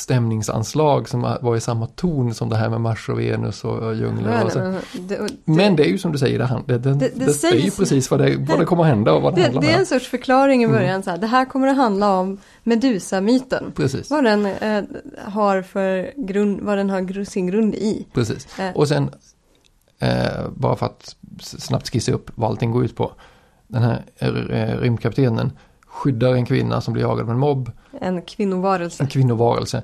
stämningsanslag 0.00 1.08
som 1.08 1.36
var 1.40 1.56
i 1.56 1.60
samma 1.60 1.86
ton 1.86 2.34
som 2.34 2.48
det 2.48 2.56
här 2.56 2.68
med 2.68 2.80
Mars 2.80 3.08
och 3.08 3.20
Venus 3.20 3.64
och 3.64 3.94
djungler. 3.94 4.44
Och 4.44 4.50
men, 4.54 4.72
det, 4.72 5.16
det, 5.16 5.30
men 5.44 5.76
det 5.76 5.82
är 5.82 5.88
ju 5.88 5.98
som 5.98 6.12
du 6.12 6.18
säger, 6.18 6.38
det, 6.38 6.78
det, 6.78 6.94
det, 6.94 7.08
det, 7.14 7.32
säger 7.32 7.64
ju 7.64 7.70
precis 7.70 8.10
vad 8.10 8.20
det, 8.20 8.36
vad 8.48 8.58
det 8.58 8.64
kommer 8.64 8.82
att 8.82 8.88
hända 8.88 9.12
och 9.12 9.22
vad 9.22 9.34
det, 9.34 9.42
handlar 9.42 9.62
Det 9.62 9.70
är 9.70 9.78
en 9.78 9.86
sorts 9.86 10.08
förklaring 10.08 10.60
i 10.60 10.64
mm. 10.64 10.76
början, 10.76 10.90
mm. 10.90 11.02
så 11.02 11.10
här, 11.10 11.18
det 11.18 11.26
här 11.26 11.44
kommer 11.44 11.68
att 11.68 11.76
handla 11.76 12.18
om 12.18 12.38
Medusa-myten. 12.62 13.72
Precis. 13.76 14.10
Vad 14.10 14.24
den 14.24 14.46
eh, 14.46 14.84
har 15.24 15.62
för 15.62 16.12
grund, 16.16 16.60
vad 16.60 16.78
den 16.78 16.90
har 16.90 17.24
sin 17.24 17.46
grund 17.46 17.74
i. 17.74 18.06
Precis, 18.14 18.58
eh. 18.58 18.76
och 18.76 18.88
sen 18.88 19.10
eh, 19.98 20.48
bara 20.56 20.76
för 20.76 20.86
att 20.86 21.16
snabbt 21.40 21.92
skissa 21.92 22.12
upp 22.12 22.30
vad 22.34 22.50
allting 22.50 22.70
går 22.70 22.84
ut 22.84 22.96
på. 22.96 23.12
Den 23.66 23.82
här 23.82 24.04
eh, 24.18 24.80
rymdkaptenen 24.80 25.52
skyddar 25.90 26.34
en 26.34 26.46
kvinna 26.46 26.80
som 26.80 26.94
blir 26.94 27.02
jagad 27.02 27.24
av 27.24 27.30
en 27.30 27.38
mobb. 27.38 27.72
En 28.00 28.22
kvinnovarelse. 28.22 29.02
En 29.02 29.08
kvinnovarelse. 29.08 29.82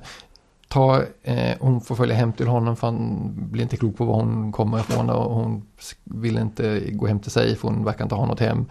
Ta, 0.67 1.01
eh, 1.23 1.57
hon 1.59 1.81
får 1.81 1.95
följa 1.95 2.15
hem 2.15 2.33
till 2.33 2.47
honom 2.47 2.75
för 2.75 2.87
han 2.87 3.31
blir 3.51 3.63
inte 3.63 3.77
klok 3.77 3.97
på 3.97 4.05
var 4.05 4.15
hon 4.15 4.51
kommer 4.51 4.79
ifrån 4.79 5.09
och 5.09 5.35
hon 5.35 5.65
vill 6.03 6.37
inte 6.37 6.79
gå 6.91 7.07
hem 7.07 7.19
till 7.19 7.31
sig 7.31 7.55
för 7.55 7.67
hon 7.67 7.83
verkar 7.83 8.03
inte 8.03 8.15
ha 8.15 8.25
något 8.25 8.39
hem. 8.39 8.65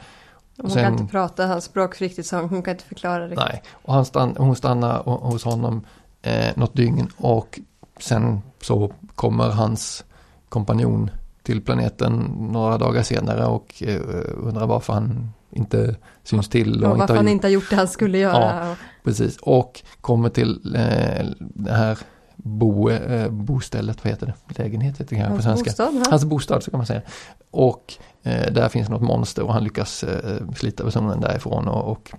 Hon 0.58 0.70
sen, 0.70 0.84
kan 0.84 0.92
inte 0.92 1.12
prata 1.12 1.46
hans 1.46 1.64
språk 1.64 2.00
riktigt 2.00 2.26
så 2.26 2.36
hon 2.36 2.62
kan 2.62 2.74
inte 2.74 2.84
förklara 2.84 3.28
det. 3.28 3.34
Nej, 3.34 3.62
och 3.72 3.94
han 3.94 4.04
stann, 4.04 4.34
hon 4.38 4.56
stannar 4.56 5.02
hos 5.04 5.44
honom 5.44 5.84
eh, 6.22 6.50
något 6.56 6.74
dygn 6.76 7.08
och 7.16 7.60
sen 8.00 8.40
så 8.60 8.92
kommer 9.14 9.48
hans 9.48 10.04
kompanjon 10.48 11.10
till 11.42 11.62
planeten 11.62 12.12
några 12.52 12.78
dagar 12.78 13.02
senare 13.02 13.46
och 13.46 13.82
eh, 13.82 14.00
undrar 14.36 14.66
varför 14.66 14.92
han 14.92 15.32
inte 15.56 15.96
syns 16.22 16.48
till. 16.48 16.84
Och, 16.84 16.92
och 16.92 16.98
varför 16.98 17.16
han 17.16 17.28
inte 17.28 17.46
har 17.46 17.52
gjort 17.52 17.70
det 17.70 17.76
han 17.76 17.88
skulle 17.88 18.18
göra. 18.18 18.66
Ja, 18.66 18.76
precis. 19.04 19.36
Och 19.36 19.82
kommer 20.00 20.28
till 20.28 20.76
eh, 20.76 21.26
det 21.38 21.72
här 21.72 21.98
bo, 22.36 22.90
eh, 22.90 23.30
bostället, 23.30 24.04
vad 24.04 24.10
heter 24.10 24.26
det? 24.26 24.62
Lägenhet 24.62 25.00
heter 25.00 25.16
det 25.16 25.22
kanske 25.22 25.36
på 25.36 25.42
svenska. 25.42 25.70
Bostad, 25.70 26.06
Hans 26.10 26.24
bostad 26.24 26.62
så 26.62 26.70
kan 26.70 26.78
man 26.78 26.86
säga. 26.86 27.02
Och 27.50 27.94
eh, 28.22 28.52
där 28.52 28.68
finns 28.68 28.88
något 28.88 29.02
monster 29.02 29.42
och 29.42 29.52
han 29.52 29.64
lyckas 29.64 30.04
eh, 30.04 30.52
slita 30.56 30.84
personen 30.84 31.20
därifrån 31.20 31.68
och, 31.68 31.90
och 31.90 32.12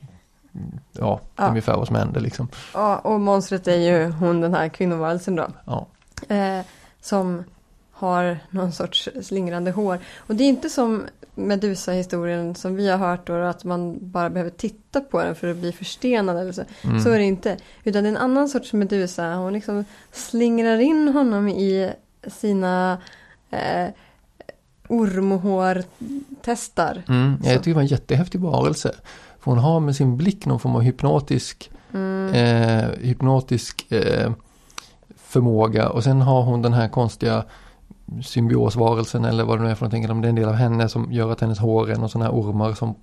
ja, 0.92 1.20
ja, 1.36 1.50
ungefär 1.50 1.78
vad 1.78 1.88
som 1.88 1.96
händer 1.96 2.22
liksom. 2.22 2.48
Ja, 2.74 2.98
och 2.98 3.22
monstret 3.22 3.68
är 3.68 3.76
ju 3.76 4.12
hon 4.12 4.42
den 4.42 4.54
här 4.54 4.70
kvinnovarelsen 4.70 5.36
då. 5.36 5.48
Ja. 5.66 5.88
Eh, 6.36 6.66
som 7.02 7.44
har 7.98 8.40
någon 8.50 8.72
sorts 8.72 9.10
slingrande 9.22 9.72
hår. 9.72 10.00
Och 10.18 10.36
det 10.36 10.44
är 10.44 10.50
inte 10.50 10.70
som 10.70 11.06
Medusa-historien 11.36 12.56
som 12.56 12.76
vi 12.76 12.90
har 12.90 12.98
hört 12.98 13.28
då, 13.28 13.34
att 13.34 13.64
man 13.64 13.98
bara 14.02 14.30
behöver 14.30 14.52
titta 14.52 15.02
på 15.02 15.24
den 15.24 15.36
för 15.36 15.48
att 15.48 15.58
bli 15.58 15.72
förstenad 15.72 16.38
eller 16.38 16.52
så. 16.52 16.64
Mm. 16.82 17.00
Så 17.00 17.10
är 17.10 17.18
det 17.18 17.24
inte. 17.24 17.58
Utan 17.84 18.04
det 18.04 18.10
är 18.10 18.12
en 18.12 18.18
annan 18.18 18.50
sorts 18.50 18.74
Medusa. 18.74 19.36
Hon 19.36 19.54
liksom 19.54 19.86
slingrar 20.12 20.80
in 20.80 21.08
honom 21.08 21.48
i 21.48 21.92
sina 22.28 22.98
eh, 23.50 23.88
ormhårtestar. 24.88 27.04
Mm. 27.08 27.38
Ja, 27.44 27.52
jag 27.52 27.60
tycker 27.60 27.72
det 27.72 27.76
var 27.76 27.82
en 27.82 27.88
jättehäftig 27.88 28.42
varelse. 28.42 28.92
För 29.40 29.52
hon 29.52 29.60
har 29.60 29.80
med 29.80 29.96
sin 29.96 30.18
blick 30.18 30.46
någon 30.46 30.60
form 30.60 30.76
av 30.76 30.82
hypnotisk, 30.82 31.72
mm. 31.94 32.34
eh, 32.34 32.90
hypnotisk 33.00 33.92
eh, 33.92 34.32
förmåga 35.18 35.90
och 35.90 36.04
sen 36.04 36.22
har 36.22 36.42
hon 36.42 36.62
den 36.62 36.74
här 36.74 36.90
konstiga 36.90 37.46
symbiosvarelsen 38.24 39.26
eller 39.26 39.44
vad 39.44 39.60
det 39.60 39.64
nu 39.64 39.72
är 39.72 39.76
för 39.76 39.86
någonting. 39.86 40.12
Om 40.12 40.22
det 40.22 40.28
är 40.28 40.30
en 40.30 40.36
del 40.36 40.50
av 40.50 40.56
henne 40.56 40.90
som 40.90 41.12
gör 41.12 41.32
att 41.32 41.42
hennes 41.42 41.60
hår 41.60 41.92
är 41.92 41.96
någon 41.96 42.10
sån 42.10 42.22
här 42.22 42.32
ormar 42.32 42.74
som 42.74 42.96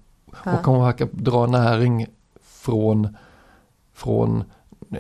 ja. 0.45 0.59
och 0.59 0.67
hon 0.67 0.85
verkar 0.85 1.09
dra 1.13 1.47
näring 1.47 2.07
från 2.43 3.17
från 3.95 4.45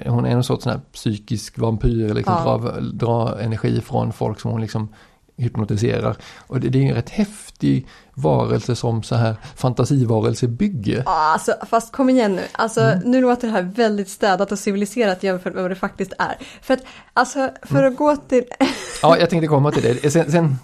hon 0.07 0.26
är 0.26 0.30
en 0.30 0.44
sorts 0.44 0.64
sån 0.64 0.72
här 0.72 0.80
psykisk 0.92 1.59
vampyr, 1.59 2.14
liksom 2.14 2.34
ja. 2.46 2.59
dra, 2.59 2.80
dra 2.80 3.40
energi 3.40 3.80
från 3.80 4.12
folk 4.12 4.40
som 4.40 4.50
hon 4.50 4.61
liksom 4.61 4.88
hypnotiserar. 5.37 6.16
Och 6.47 6.61
det, 6.61 6.68
det 6.68 6.78
är 6.78 6.89
en 6.89 6.95
rätt 6.95 7.11
häftig 7.11 7.87
varelse 8.14 8.76
som 8.76 9.03
så 9.03 9.14
här 9.14 9.37
fantasivarelsebygge. 9.57 11.03
Ja, 11.07 11.32
alltså, 11.32 11.55
fast 11.70 11.93
kom 11.93 12.11
igen 12.11 12.37
nu. 12.37 12.43
Alltså, 12.53 12.80
mm. 12.80 13.11
Nu 13.11 13.20
låter 13.20 13.49
det 13.49 13.53
här 13.53 13.62
väldigt 13.62 14.09
städat 14.09 14.53
och 14.53 14.59
civiliserat 14.59 15.22
jämfört 15.22 15.55
med 15.55 15.62
vad 15.62 15.70
det 15.70 15.76
faktiskt 15.76 16.12
är. 16.18 16.37
För 16.62 16.74
att, 16.74 16.85
alltså, 17.12 17.51
för 17.62 17.78
mm. 17.78 17.93
att 17.93 17.99
gå 17.99 18.16
till... 18.16 18.45
ja, 19.03 19.18
jag 19.18 19.30
tänkte 19.30 19.47
komma 19.47 19.72
till 19.72 19.82
det. 19.82 20.11
Sen, 20.11 20.32
sen, 20.32 20.57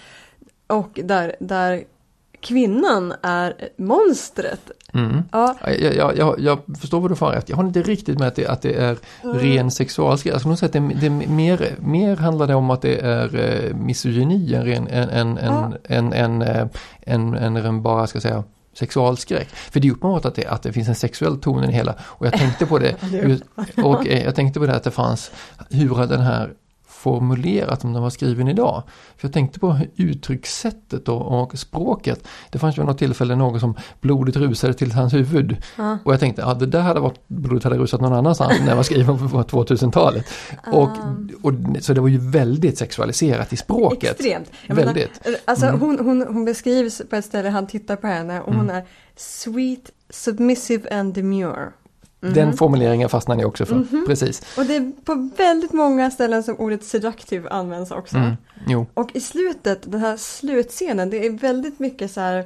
Och 0.66 1.01
där, 1.05 1.37
där 1.41 1.85
kvinnan 2.41 3.14
är 3.22 3.68
monstret. 3.77 4.70
Mm. 4.97 5.22
Ja, 5.32 5.57
Ja, 5.64 5.70
Jag, 5.70 5.94
jag, 5.97 6.16
jag, 6.18 6.40
jag 6.40 6.59
förstår 6.80 7.01
vad 7.01 7.11
du 7.11 7.16
far 7.16 7.32
efter. 7.32 7.53
Jag 7.53 7.57
har 7.57 7.64
inte 7.64 7.82
riktigt 7.82 8.18
med 8.18 8.28
att 8.28 8.34
det, 8.34 8.47
att 8.47 8.62
det 8.62 8.74
är 8.74 8.97
ren 9.22 9.70
sexualskräck. 9.70 10.34
Jag 10.34 10.40
skulle 10.40 10.51
nog 10.51 10.59
säga 10.59 10.66
att 10.66 10.72
det, 10.72 11.09
det 11.09 11.11
mer, 11.28 11.74
mer 11.80 12.16
handlar 12.16 12.47
det 12.47 12.55
om 12.55 12.70
att 12.70 12.82
det 12.82 12.99
är 13.01 13.36
eh, 13.36 13.74
misogyni 13.76 14.55
än, 14.55 14.88
än, 14.88 15.09
än, 15.09 15.38
Ja. 15.42 15.72
än, 15.88 16.12
än, 16.12 16.42
än, 16.42 16.42
eh, 16.42 16.66
än, 17.03 17.34
än, 17.34 17.57
än 17.57 17.82
bara, 17.82 18.07
ska 18.07 18.20
säga, 18.20 18.44
sexualskräck. 18.78 19.49
För 19.49 19.80
det 19.80 19.88
är 19.88 19.92
uppenbart 19.92 20.24
att 20.24 20.34
det, 20.34 20.47
att 20.47 20.62
det 20.62 20.72
finns 20.72 20.88
en 20.88 20.94
sexuell 20.94 21.36
ton 21.40 21.64
i 21.64 21.66
det 21.66 21.72
hela. 21.72 21.94
Och 22.01 22.26
jag 22.26 22.32
tänkte 22.32 22.66
på 22.66 22.78
det, 22.78 22.94
och 23.82 24.07
eh, 24.07 24.24
jag 24.24 24.34
tänkte 24.34 24.61
på 24.61 24.66
det 24.66 24.76
att 24.76 24.84
det 24.84 24.90
fanns, 24.90 25.30
hur 25.70 26.07
den 26.07 26.20
här 26.20 26.53
formulerat 27.07 27.84
om 27.84 27.92
den 27.92 28.02
var 28.02 28.11
skriven 28.11 28.48
idag. 28.48 28.82
För 29.16 29.28
jag 29.28 29.32
tänkte 29.32 29.59
på 29.59 29.78
uttryckssättet 29.96 31.09
och, 31.09 31.42
och 31.42 31.59
språket. 31.59 32.28
Det 32.50 32.59
fanns 32.59 32.78
ju 32.78 32.84
något 32.84 32.98
tillfälle 32.98 33.36
någon 33.36 33.61
som 33.61 33.74
blodet 34.00 34.36
rusade 34.36 34.74
till 34.74 34.92
hans 34.92 35.14
huvud. 35.14 35.57
ja. 35.76 35.98
Och 36.04 36.12
jag 36.12 36.20
tänkte 36.20 36.44
att 36.44 36.61
det 36.61 36.66
där 36.66 36.80
hade 36.80 37.00
varit, 37.00 37.20
blodet 37.28 37.64
hade 37.64 37.78
rusat 37.78 38.00
någon 38.00 38.12
annanstans 38.12 38.61
när 38.61 38.68
jag 38.68 38.76
var 38.76 38.82
skriven 38.82 39.18
på 39.18 39.42
2000-talet. 39.42 40.24
Och, 40.72 40.90
och, 41.42 41.52
så 41.80 41.92
det 41.94 42.00
var 42.00 42.09
ju 42.09 42.18
väldigt 42.18 42.78
sexualiserat 42.78 43.52
i 43.52 43.57
språket. 43.57 44.11
Extremt. 44.11 44.50
Jag 44.66 44.74
menar, 44.76 44.94
Väldigt. 44.94 45.20
Alltså 45.44 45.66
Mm. 45.66 45.80
hon, 45.80 45.98
hon, 45.98 46.26
hon 46.34 46.44
beskrivs 46.44 47.02
på 47.11 47.16
ett 47.16 47.24
ställe, 47.24 47.48
han 47.48 47.66
tittar 47.66 47.96
på 47.96 48.07
henne 48.07 48.40
och 48.40 48.54
hon 48.54 48.70
är 48.70 48.84
sweet, 49.16 49.90
submissive 50.11 50.98
and 51.00 51.14
demure. 51.14 51.70
Mhm. 52.20 52.34
Den 52.34 52.56
formuleringen 52.56 53.08
fastnade 53.08 53.40
jag 53.40 53.48
också 53.48 53.66
för. 53.66 54.06
Precis. 54.06 54.42
Och 54.58 54.64
det 54.66 54.76
är 54.76 54.92
på 55.04 55.30
väldigt 55.36 55.72
många 55.72 56.10
ställen 56.10 56.42
som 56.42 56.56
ordet 56.56 56.84
seductive 56.84 57.48
används 57.48 57.90
också. 57.90 58.16
Mm. 58.16 58.36
Jo. 58.66 58.86
Och 58.94 59.10
i 59.16 59.20
slutet, 59.20 59.92
den 59.92 60.00
här 60.00 60.16
slutscenen, 60.16 61.10
det 61.10 61.26
är 61.26 61.30
väldigt 61.30 61.78
mycket 61.78 62.10
så 62.10 62.20
här 62.20 62.44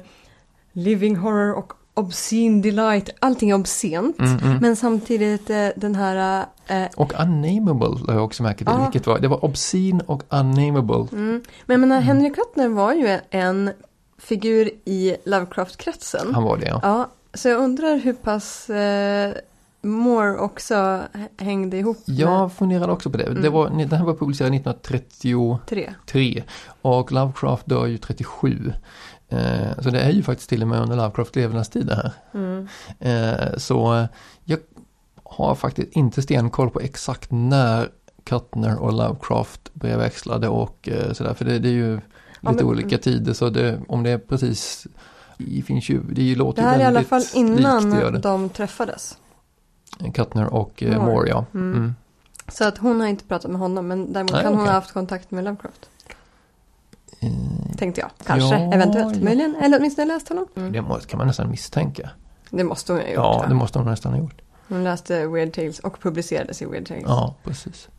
living 0.73 1.15
horror 1.15 1.53
och 1.53 1.73
obscene 1.93 2.61
delight. 2.61 3.09
Allting 3.19 3.49
är 3.49 3.55
obscent. 3.55 4.19
Mm, 4.19 4.37
mm. 4.37 4.57
Men 4.61 4.75
samtidigt 4.75 5.49
eh, 5.49 5.67
den 5.75 5.95
här... 5.95 6.45
Eh, 6.67 6.83
Och 6.95 7.13
unnameable 7.21 7.99
har 8.07 8.13
jag 8.13 8.23
också 8.25 8.43
märkt 8.43 8.57
till. 8.57 8.67
Ja. 8.69 8.81
Vilket 8.83 9.07
var, 9.07 9.19
det 9.19 9.27
var 9.27 9.45
obscene 9.45 10.03
och 10.05 10.23
unnameable. 10.29 11.07
mm. 11.11 11.41
Men 11.65 11.73
jag 11.73 11.79
menar, 11.79 12.01
Henry 12.01 12.29
Kuttner 12.33 12.67
var 12.67 12.93
ju 12.93 13.19
en 13.29 13.71
figur 14.17 14.69
i 14.85 15.15
Lovecraft-kretsen. 15.25 16.33
Han 16.33 16.43
var 16.43 16.57
det 16.57 16.65
ja. 16.67 16.79
Ja, 16.83 17.09
så 17.33 17.49
jag 17.49 17.59
undrar 17.59 17.95
hur 17.97 18.13
pass 18.13 18.69
eh, 18.69 19.33
Moore 19.83 20.37
också 20.37 21.01
hängde 21.37 21.77
ihop 21.77 21.97
Jag 22.05 22.53
funderade 22.53 22.91
också 22.91 23.09
på 23.09 23.17
det. 23.17 23.23
det 23.23 23.31
Mm. 23.39 23.53
var, 23.53 23.69
den 23.69 23.91
här 23.91 24.05
var 24.05 24.13
publicerad 24.13 24.53
1933 24.55 25.35
med 25.35 25.93
tre. 26.07 26.43
och 26.81 27.11
Lovecraft 27.11 27.65
dör 27.65 27.85
ju 27.85 27.97
37. 27.97 28.73
Eh, 29.29 29.79
så 29.79 29.89
det 29.89 29.99
är 30.01 30.09
ju 30.09 30.23
faktiskt 30.23 30.49
till 30.49 30.61
och 30.61 30.67
med 30.67 30.81
under 30.81 30.95
Lovecraft 30.95 31.35
levnadstid 31.35 31.85
det 31.85 31.95
här. 31.95 32.11
Mm. 32.33 32.67
Eh, 32.99 33.57
så 33.57 34.07
jag 34.43 34.59
har 35.23 35.55
faktiskt 35.55 35.91
inte 35.91 36.21
stenkoll 36.21 36.69
på 36.69 36.79
exakt 36.79 37.31
när 37.31 37.89
Kuttner 38.23 38.77
och 38.79 38.93
Lovecraft 38.93 39.73
brevväxlade 39.73 40.47
och 40.47 40.89
eh, 40.91 41.13
sådär. 41.13 41.33
För 41.33 41.45
det, 41.45 41.59
det 41.59 41.69
är 41.69 41.73
ju 41.73 41.93
lite 41.95 42.03
Ja, 42.41 42.51
men- 42.51 42.65
olika 42.65 42.97
tider 42.97 43.33
så 43.33 43.49
det, 43.49 43.79
om 43.87 44.03
det 44.03 44.09
är 44.09 44.17
precis 44.17 44.87
det 45.37 45.61
finns 45.61 45.89
ju, 45.89 46.01
det 46.03 46.13
Det 46.13 46.35
låter 46.35 46.61
ju 46.61 46.67
här 46.67 46.75
är 46.75 46.79
i 46.79 46.83
alla 46.83 46.93
väldigt 46.93 47.09
fall 47.09 47.23
innan 47.33 47.89
likt 47.89 48.01
det 48.01 48.11
det. 48.11 48.19
de 48.19 48.49
träffades. 48.49 49.17
Kuttner 50.13 50.53
och 50.53 50.83
eh, 50.83 51.05
Moore. 51.05 51.29
Ja. 51.29 51.45
Mm. 51.53 51.73
Mm. 51.77 51.95
Så 52.47 52.67
att 52.67 52.77
hon 52.77 52.99
har 53.01 53.07
inte 53.07 53.23
pratat 53.23 53.51
med 53.51 53.59
honom 53.59 53.87
men 53.87 54.13
däremot 54.13 54.31
Nej, 54.31 54.43
kan 54.43 54.55
hon 54.55 54.65
ha 54.65 54.73
haft 54.73 54.91
kontakt 54.91 55.31
med 55.31 55.43
Lovecraft. 55.43 55.89
Eh, 57.19 57.29
Tänkte 57.77 58.01
jag. 58.01 58.09
Kanske, 58.25 58.59
Ja, 58.59 58.73
eventuellt, 58.73 59.15
ja. 59.17 59.23
möjligen. 59.23 59.55
Eller 59.55 59.77
åtminstone 59.79 60.07
läst 60.07 60.29
honom. 60.29 60.47
Mm. 60.55 60.71
Det 60.71 60.81
må- 60.81 60.99
kan 60.99 61.17
man 61.17 61.27
nästan 61.27 61.49
misstänka. 61.49 62.09
Det 62.49 62.63
måste 62.63 62.91
hon 62.93 63.01
ha 63.01 63.07
gjort. 63.07 63.15
Ja, 63.15 63.37
va? 63.37 63.45
det 63.47 63.53
måste 63.55 63.79
hon 63.79 63.87
nästan 63.87 64.11
ha 64.13 64.19
gjort. 64.19 64.41
Hon 64.67 64.83
läste 64.83 65.27
Weird 65.27 65.53
Tales 65.53 65.79
och 65.79 65.99
publicerades 66.01 66.61
i 66.61 66.65
Weird 66.65 66.87
Tales. 66.87 67.03
Ja, 67.05 67.35
precis. 67.43 67.89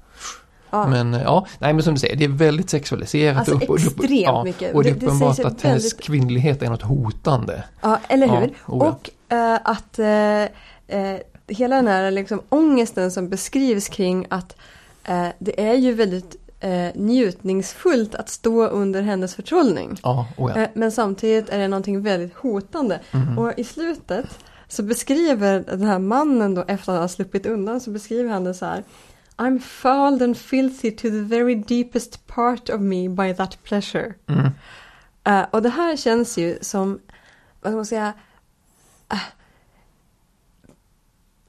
Ja. 0.71 0.87
Men 0.89 1.15
eh, 1.15 1.23
ja, 1.23 1.47
nej 1.59 1.73
men 1.73 1.83
som 1.83 1.95
du 1.95 2.01
säger, 2.01 2.17
det 2.17 2.25
är 2.25 2.29
väldigt 2.29 2.71
sexualiserat. 2.71 3.39
Alltså 3.39 3.55
och- 3.55 3.71
och- 3.71 3.77
extremt 3.79 4.11
ja, 4.11 4.45
mycket. 4.45 4.75
Och 4.75 4.83
det 4.85 4.91
är 4.91 4.95
det 4.95 5.07
uppenbart 5.07 5.39
att 5.39 5.63
hennes 5.63 5.85
väldigt- 5.85 6.01
kvinnlighet 6.01 6.63
är 6.63 6.71
något 6.71 6.83
hotande. 6.83 7.65
Ja, 7.81 7.99
eller 8.09 8.27
Ja, 8.27 8.35
hur? 8.41 8.55
ja. 8.69 8.73
Och 8.75 9.11
eh, 9.37 9.59
att 9.65 9.99
eh, 9.99 10.43
eh, 11.01 11.21
hela 11.47 11.77
den 11.77 11.87
här 11.87 12.11
liksom, 12.11 12.43
ångesten 12.49 13.11
som 13.11 13.29
beskrivs 13.29 13.89
kring 13.89 14.27
att 14.31 14.57
eh, 15.05 15.29
det 15.39 15.61
är 15.69 15.75
ju 15.75 15.93
väldigt 15.93 16.37
eh, 16.61 16.89
njutningsfullt 16.95 18.15
att 18.15 18.29
stå 18.29 18.67
under 18.67 19.03
hennes 19.03 19.35
förtrollning. 19.35 20.01
Ja, 20.03 20.27
oh 20.37 20.53
ja. 20.55 20.63
Eh, 20.63 20.69
men 20.75 20.93
samtidigt 20.93 21.49
är 21.49 21.59
det 21.59 21.69
någonting 21.69 22.03
väldigt 22.03 22.35
hotande. 22.35 23.01
Mhm. 23.11 23.39
Och 23.39 23.53
i 23.57 23.65
slutet 23.65 24.27
så 24.69 24.83
beskriver 24.83 25.61
den 25.61 25.85
här 25.85 25.99
mannen 25.99 26.55
då 26.55 26.61
efter 26.61 26.93
att 26.93 26.97
han 26.97 26.97
har 26.97 27.09
sluppit 27.09 27.47
undan 27.47 27.81
så 27.81 27.91
beskriver 27.91 28.31
han 28.31 28.45
det 28.45 28.55
så 28.55 28.67
här. 28.67 28.85
I'm 29.37 29.59
fouled 29.59 30.23
and 30.23 30.37
filthy 30.37 30.91
to 30.91 31.03
the 31.03 31.21
very 31.21 31.55
deepest 31.55 32.27
part 32.27 32.71
of 32.71 32.81
me 32.81 33.09
by 33.09 33.35
that 33.35 33.63
pleasure. 33.63 34.15
Mm. 34.27 34.51
Eh, 35.25 35.47
och 35.51 35.63
det 35.63 35.69
här 35.69 35.97
känns 35.97 36.39
ju 36.39 36.59
som, 36.61 37.01
vad 37.61 37.71
ska 37.71 37.77
man 37.77 37.87
säga, 37.87 38.13
eh, 39.13 39.19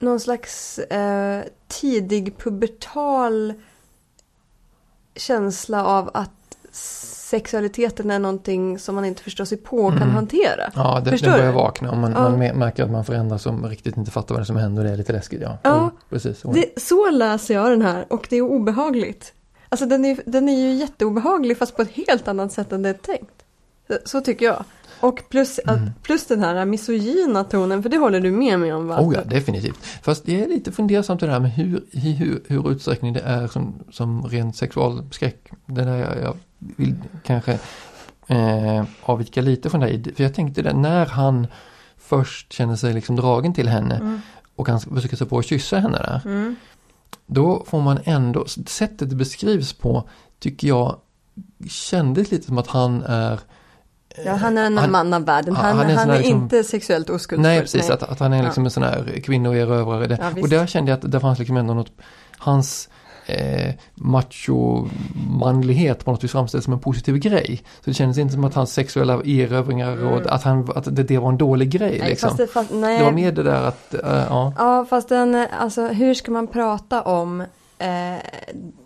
någon 0.03 0.19
slags 0.19 0.79
eh, 0.79 1.43
tidig 1.67 2.37
pubertal 2.37 3.53
känsla 5.15 5.85
av 5.85 6.11
att 6.13 6.29
sexualiteten 6.71 8.11
är 8.11 8.19
någonting 8.19 8.79
som 8.79 8.95
man 8.95 9.05
inte 9.05 9.23
förstår 9.23 9.45
sig 9.45 9.57
på 9.57 9.77
och 9.77 9.91
kan 9.91 10.01
Mm. 10.01 10.15
hantera. 10.15 10.71
Ja, 10.75 11.01
det, 11.05 11.11
det 11.11 11.21
börjar 11.21 11.45
du? 11.47 11.51
vakna 11.51 11.91
och 11.91 11.97
man, 11.97 12.11
Ja. 12.11 12.29
man 12.29 12.39
märker 12.39 12.83
att 12.83 12.91
man 12.91 13.05
förändras 13.05 13.45
och 13.45 13.69
riktigt 13.69 13.97
inte 13.97 14.11
fattar 14.11 14.35
vad 14.35 14.39
det 14.39 14.43
är 14.43 14.45
som 14.45 14.55
händer 14.55 14.81
och 14.83 14.87
det 14.87 14.93
är 14.93 14.97
lite 14.97 15.13
läskigt. 15.13 15.41
Ja, 15.41 15.57
Ja. 15.63 15.75
Oh, 15.85 15.89
precis. 16.09 16.39
så. 16.39 16.51
Det, 16.51 16.81
så 16.81 17.09
läser 17.09 17.53
jag 17.53 17.69
den 17.71 17.81
här 17.81 18.05
och 18.09 18.27
det 18.29 18.35
är 18.35 18.41
obehagligt. 18.41 19.33
Alltså 19.69 19.85
den 19.85 20.05
är, 20.05 20.19
den 20.25 20.49
är 20.49 20.59
ju 20.59 20.73
jätteobehaglig 20.73 21.57
fast 21.57 21.75
på 21.75 21.81
ett 21.81 21.91
helt 21.91 22.27
annat 22.27 22.51
sätt 22.51 22.71
än 22.71 22.81
det 22.81 22.89
är 22.89 22.93
tänkt. 22.93 23.31
Så 24.05 24.21
tycker 24.21 24.45
jag. 24.45 24.63
Och 25.03 25.23
plus, 25.29 25.59
Mm. 25.67 25.89
plus 26.03 26.25
den 26.27 26.39
här 26.39 26.65
misogyna 26.65 27.43
tonen, 27.43 27.83
för 27.83 27.89
det 27.89 27.97
håller 27.97 28.19
du 28.19 28.31
med 28.31 28.59
mig 28.59 28.73
om 28.73 28.87
va? 28.87 28.99
Oh 29.01 29.13
ja, 29.15 29.23
definitivt. 29.23 29.77
Fast 30.01 30.27
jag 30.27 30.41
är 30.41 30.47
lite 30.47 30.71
fundersam 30.71 31.17
till 31.17 31.27
det 31.27 31.33
här 31.33 31.39
med 31.39 31.51
hur, 31.51 31.85
hur, 31.91 32.43
hur 32.47 32.71
utsträckning 32.71 33.13
det 33.13 33.19
är 33.19 33.47
som, 33.47 33.73
som 33.91 34.23
ren 34.27 34.53
sexualskräck. 34.53 35.51
Det 35.65 35.81
där 35.83 35.97
jag, 35.97 36.21
jag 36.23 36.37
vill 36.57 36.95
kanske 37.23 37.59
eh, 38.27 38.83
avvika 39.01 39.41
lite 39.41 39.69
från 39.69 39.81
dig. 39.81 40.03
För 40.15 40.23
jag 40.23 40.33
tänkte 40.33 40.61
det, 40.61 40.73
när 40.73 41.05
han 41.05 41.47
först 41.97 42.53
känner 42.53 42.75
sig 42.75 42.93
liksom 42.93 43.15
dragen 43.15 43.53
till 43.53 43.67
henne 43.67 43.95
Mm. 43.95 44.21
och 44.55 44.67
han 44.67 44.79
försöker 44.79 45.15
sig 45.17 45.27
på 45.27 45.37
att 45.39 45.45
kyssa 45.45 45.79
henne 45.79 45.97
där. 45.97 46.21
Mm. 46.25 46.55
Då 47.25 47.63
får 47.67 47.81
man 47.81 47.99
ändå, 48.03 48.45
sättet 48.67 49.09
det 49.09 49.15
beskrivs 49.15 49.73
på 49.73 50.09
tycker 50.39 50.67
jag 50.67 50.95
kändes 51.69 52.31
lite 52.31 52.45
som 52.47 52.57
att 52.57 52.67
han 52.67 53.03
är 53.03 53.39
Ja, 54.25 54.33
han 54.33 54.57
är 54.57 54.65
en 54.65 54.77
Han- 54.77 54.91
man 54.91 55.13
av 55.13 55.25
världen. 55.25 55.53
Ja, 55.53 55.61
Han, 55.61 55.77
han 55.77 55.89
är 55.89 55.95
han 55.95 56.09
är, 56.09 56.17
liksom- 56.17 56.37
inte 56.41 56.63
sexuellt 56.63 57.09
oskuldsfull. 57.09 57.41
Nej 57.41 57.61
precis, 57.61 57.89
Att, 57.89 58.03
att 58.03 58.19
han 58.19 58.33
är 58.33 58.37
Ja. 58.37 58.43
liksom 58.43 58.65
en 58.65 58.71
sån 58.71 58.83
här 58.83 59.19
kvinnoerövrare. 59.23 60.17
Ja, 60.21 60.41
och 60.41 60.49
där 60.49 60.67
kände 60.67 60.91
jag 60.91 60.97
att 61.05 61.11
det 61.11 61.19
fanns 61.19 61.39
liksom 61.39 61.57
ändå 61.57 61.73
något, 61.73 61.91
hans 62.37 62.89
eh, 63.25 63.73
macho-manlighet 63.95 66.05
på 66.05 66.11
något 66.11 66.23
vis 66.23 66.31
framställs 66.31 66.63
som 66.63 66.73
en 66.73 66.79
positiv 66.79 67.17
grej. 67.17 67.61
Så 67.83 67.89
det 67.89 67.93
kändes 67.93 68.17
inte 68.17 68.33
som 68.33 68.43
att 68.43 68.53
hans 68.53 68.73
sexuella 68.73 69.13
erövringar 69.13 70.05
och 70.05 70.31
att, 70.33 70.43
han, 70.43 70.69
att 70.75 70.95
det, 70.95 71.03
det 71.03 71.17
var 71.17 71.29
en 71.29 71.37
dålig 71.37 71.69
grej 71.69 71.97
nej, 71.99 72.09
liksom. 72.09 72.29
fast 72.29 72.37
det, 72.37 72.47
fast, 72.47 72.69
nej. 72.73 72.97
Det 72.99 73.03
var 73.05 73.11
mer 73.11 73.31
det 73.31 73.43
där 73.43 73.63
att, 73.67 73.93
eh, 73.93 73.99
ja. 74.29 74.53
Ja, 74.57 74.85
fast 74.89 75.09
den, 75.09 75.47
alltså 75.59 75.87
hur 75.87 76.13
ska 76.13 76.31
man 76.31 76.47
prata 76.47 77.01
om 77.01 77.41
eh, 77.77 78.15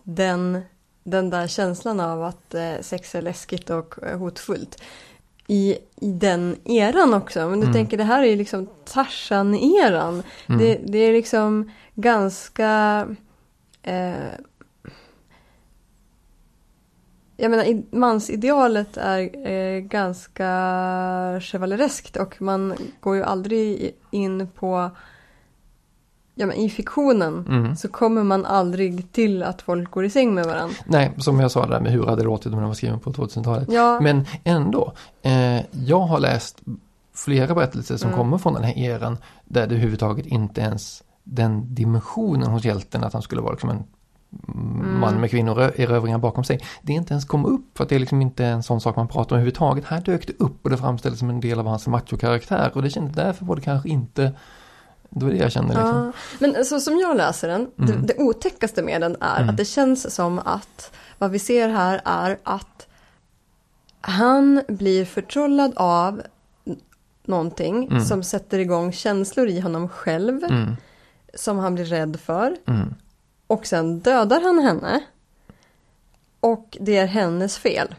den, 0.04 0.62
den 1.04 1.30
där 1.30 1.48
känslan 1.48 2.00
av 2.00 2.24
att 2.24 2.54
eh, 2.54 2.62
sex 2.82 3.16
är 3.16 3.22
läskigt 3.22 3.70
och 3.70 3.96
eh, 4.04 4.18
hotfullt? 4.20 4.82
I, 5.48 5.78
I 6.02 6.12
den 6.12 6.56
eran 6.66 7.14
också. 7.14 7.40
Men 7.40 7.60
du 7.60 7.66
Mm. 7.66 7.74
tänker 7.74 7.98
det 7.98 8.04
här 8.04 8.22
är 8.24 8.28
ju 8.28 8.36
liksom 8.36 8.68
Tarzan-eran. 8.86 10.24
Mm. 10.50 10.62
Det, 10.62 10.80
det 10.88 10.98
är 10.98 11.14
liksom 11.14 11.72
ganska... 11.96 13.08
Eh, 13.84 14.14
jag 17.38 17.52
menar, 17.52 17.96
mansidealet 17.96 18.98
är 18.98 19.48
eh, 19.48 19.80
ganska 19.80 20.48
chevalereskt 21.42 22.18
och 22.18 22.42
man 22.42 22.74
går 23.00 23.16
ju 23.16 23.24
aldrig 23.24 23.96
in 24.12 24.48
på 24.48 24.90
ja, 26.38 26.46
men 26.46 26.56
i 26.58 26.70
fiktionen 26.70 27.46
Mm. 27.50 27.76
så 27.76 27.88
kommer 27.88 28.24
man 28.24 28.46
aldrig 28.46 29.12
till 29.12 29.44
att 29.44 29.62
folk 29.62 29.92
går 29.92 30.06
i 30.06 30.10
säng 30.10 30.34
med 30.36 30.46
varandra. 30.46 30.76
Nej, 30.86 31.12
som 31.18 31.40
jag 31.40 31.52
sa 31.52 31.66
där 31.66 31.80
med 31.80 31.92
hur 31.92 32.06
hade 32.06 32.22
det 32.22 32.26
låtit 32.26 32.54
om 32.54 32.60
den 32.60 32.68
var 32.68 32.74
skriven 32.74 33.00
på 33.00 33.12
2000-talet. 33.14 33.68
Ja, 33.72 34.00
Men 34.02 34.26
ändå, 34.44 34.94
eh, 35.22 35.62
jag 35.86 36.00
har 36.00 36.20
läst 36.20 36.62
flera 37.16 37.56
berättelser 37.56 37.98
som 37.98 38.08
Mm. 38.10 38.18
kommer 38.20 38.38
från 38.38 38.54
den 38.54 38.64
här 38.64 38.78
eran 38.78 39.18
där 39.46 39.68
det 39.68 39.76
överhuvudtaget 39.76 40.26
inte 40.26 40.62
ens 40.62 41.04
den 41.24 41.76
dimensionen 41.76 42.52
hos 42.52 42.66
hjälten 42.66 43.04
att 43.04 43.14
han 43.14 43.22
skulle 43.22 43.42
vara 43.42 43.52
liksom 43.52 43.70
en 43.70 43.84
Mm. 44.48 45.00
man 45.00 45.14
med 45.22 45.30
kvinnoerövringar 45.30 46.18
bakom 46.18 46.44
sig. 46.44 46.60
Det 46.82 46.94
inte 46.94 47.14
ens 47.14 47.26
kom 47.26 47.46
upp 47.46 47.78
för 47.78 47.84
att 47.84 47.90
det 47.90 47.96
är 47.96 48.00
liksom 48.00 48.22
inte 48.22 48.46
en 48.46 48.64
sån 48.64 48.82
sak 48.82 48.96
man 48.96 49.08
pratar 49.08 49.36
om 49.36 49.38
överhuvudtaget. 49.38 49.86
Här 49.86 50.02
dök 50.02 50.28
det 50.28 50.34
upp 50.40 50.64
och 50.64 50.70
det 50.70 50.78
framställdes 50.78 51.20
som 51.20 51.30
en 51.30 51.40
del 51.40 51.60
av 51.60 51.66
hans 51.66 51.88
machokaraktär 51.88 52.72
och 52.74 52.82
det 52.82 52.90
kändes 52.90 53.16
därför 53.16 53.46
var 53.46 53.56
det 53.56 53.62
kanske 53.62 53.90
inte 53.90 54.34
det 55.10 55.26
var 55.26 55.32
det 55.32 55.38
jag 55.38 55.52
kände 55.52 55.74
liksom. 55.74 55.96
ja. 55.96 56.12
Men 56.40 56.66
så 56.66 56.80
som 56.80 56.98
jag 57.00 57.18
läser 57.18 57.48
den, 57.48 57.62
Mm. 57.80 58.02
det, 58.08 58.14
det 58.14 58.24
otäckaste 58.24 58.84
med 58.84 59.02
den 59.02 59.16
är 59.22 59.38
Mm. 59.38 59.50
att 59.50 59.58
det 59.58 59.66
känns 59.66 60.16
som 60.16 60.40
att 60.40 60.92
vad 61.18 61.32
vi 61.32 61.40
ser 61.40 61.70
här 61.70 62.02
är 62.06 62.38
att 62.44 62.88
han 64.02 64.62
blir 64.68 65.06
förtrollad 65.06 65.74
av 65.76 66.22
någonting 67.26 67.88
Mm. 67.88 68.06
som 68.06 68.24
sätter 68.24 68.60
igång 68.60 68.92
känslor 68.92 69.48
i 69.48 69.60
honom 69.60 69.90
själv 69.90 70.44
Mm, 70.44 70.76
som 71.34 71.58
han 71.60 71.76
blir 71.76 71.86
rädd 71.86 72.20
för. 72.20 72.58
mm. 72.68 72.94
Och 73.48 73.68
sen 73.68 74.00
dödar 74.00 74.42
han 74.42 74.60
henne. 74.60 75.04
Och 76.40 76.78
det 76.82 76.98
är 76.98 77.06
hennes 77.08 77.58
fel. 77.58 77.96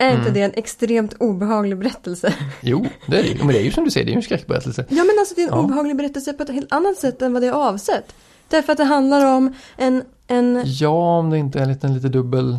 Är 0.00 0.08
inte 0.10 0.20
Mm. 0.22 0.34
det 0.34 0.42
en 0.42 0.52
extremt 0.54 1.14
obehaglig 1.20 1.78
berättelse? 1.78 2.34
Jo, 2.60 2.86
det 3.06 3.18
är 3.18 3.22
det 3.22 3.28
ju. 3.28 3.38
Men 3.38 3.48
det 3.48 3.58
är 3.60 3.64
ju 3.64 3.70
som 3.70 3.84
du 3.84 3.90
säger, 3.90 4.06
det 4.06 4.10
är 4.10 4.12
ju 4.12 4.16
en 4.16 4.22
skräckberättelse. 4.22 4.84
Ja 4.88 5.04
men 5.04 5.10
alltså 5.18 5.34
det 5.34 5.42
är 5.42 5.46
en 5.48 5.52
Ja. 5.54 5.60
obehaglig 5.64 5.96
berättelse 5.96 6.32
på 6.32 6.42
ett 6.42 6.48
helt 6.50 6.72
annat 6.72 6.96
sätt 6.96 7.22
än 7.22 7.32
vad 7.32 7.42
det 7.42 7.48
är 7.48 7.52
avsett. 7.52 8.14
Därför 8.48 8.72
att 8.72 8.78
det 8.78 8.84
handlar 8.84 9.36
om 9.36 9.54
en, 9.76 10.02
en 10.26 10.62
Ja, 10.66 11.18
om 11.18 11.30
det 11.30 11.38
inte 11.38 11.58
är 11.58 11.62
en 11.62 11.68
liten 11.68 11.94
lite 11.94 12.08
dubbel, 12.08 12.58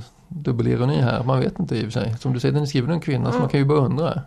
ironi 0.68 0.96
här. 1.02 1.24
Man 1.24 1.40
vet 1.40 1.60
inte 1.60 1.76
i 1.76 1.80
och 1.80 1.84
för 1.84 1.92
sig. 1.92 2.16
Som 2.20 2.34
du 2.34 2.40
säger, 2.40 2.54
den 2.54 2.62
är 2.62 2.68
skriven 2.68 2.90
av 2.90 2.96
en 2.96 3.02
kvinna 3.02 3.26
så 3.26 3.30
Mm. 3.30 3.40
man 3.42 3.50
kan 3.50 3.60
ju 3.60 3.66
bara 3.66 3.80
undra. 3.80 4.22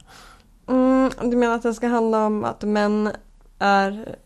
mm, 0.68 1.10
du 1.30 1.36
menar 1.36 1.54
att 1.54 1.62
det 1.62 1.74
ska 1.74 1.86
handla 1.88 2.26
om 2.26 2.44
att 2.44 2.62
män 2.62 3.10
är, 3.58 4.16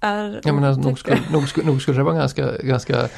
är 0.00 0.40
Jag 0.44 0.54
menar, 0.54 0.68
nog 0.74 0.78
otäcka? 0.86 0.96
skulle, 0.96 1.20
nog, 1.38 1.48
skulle, 1.48 1.66
nog 1.66 1.82
skulle 1.82 1.98
det 1.98 2.04
vara 2.04 2.14
ganska, 2.14 2.52
ganska 2.62 3.08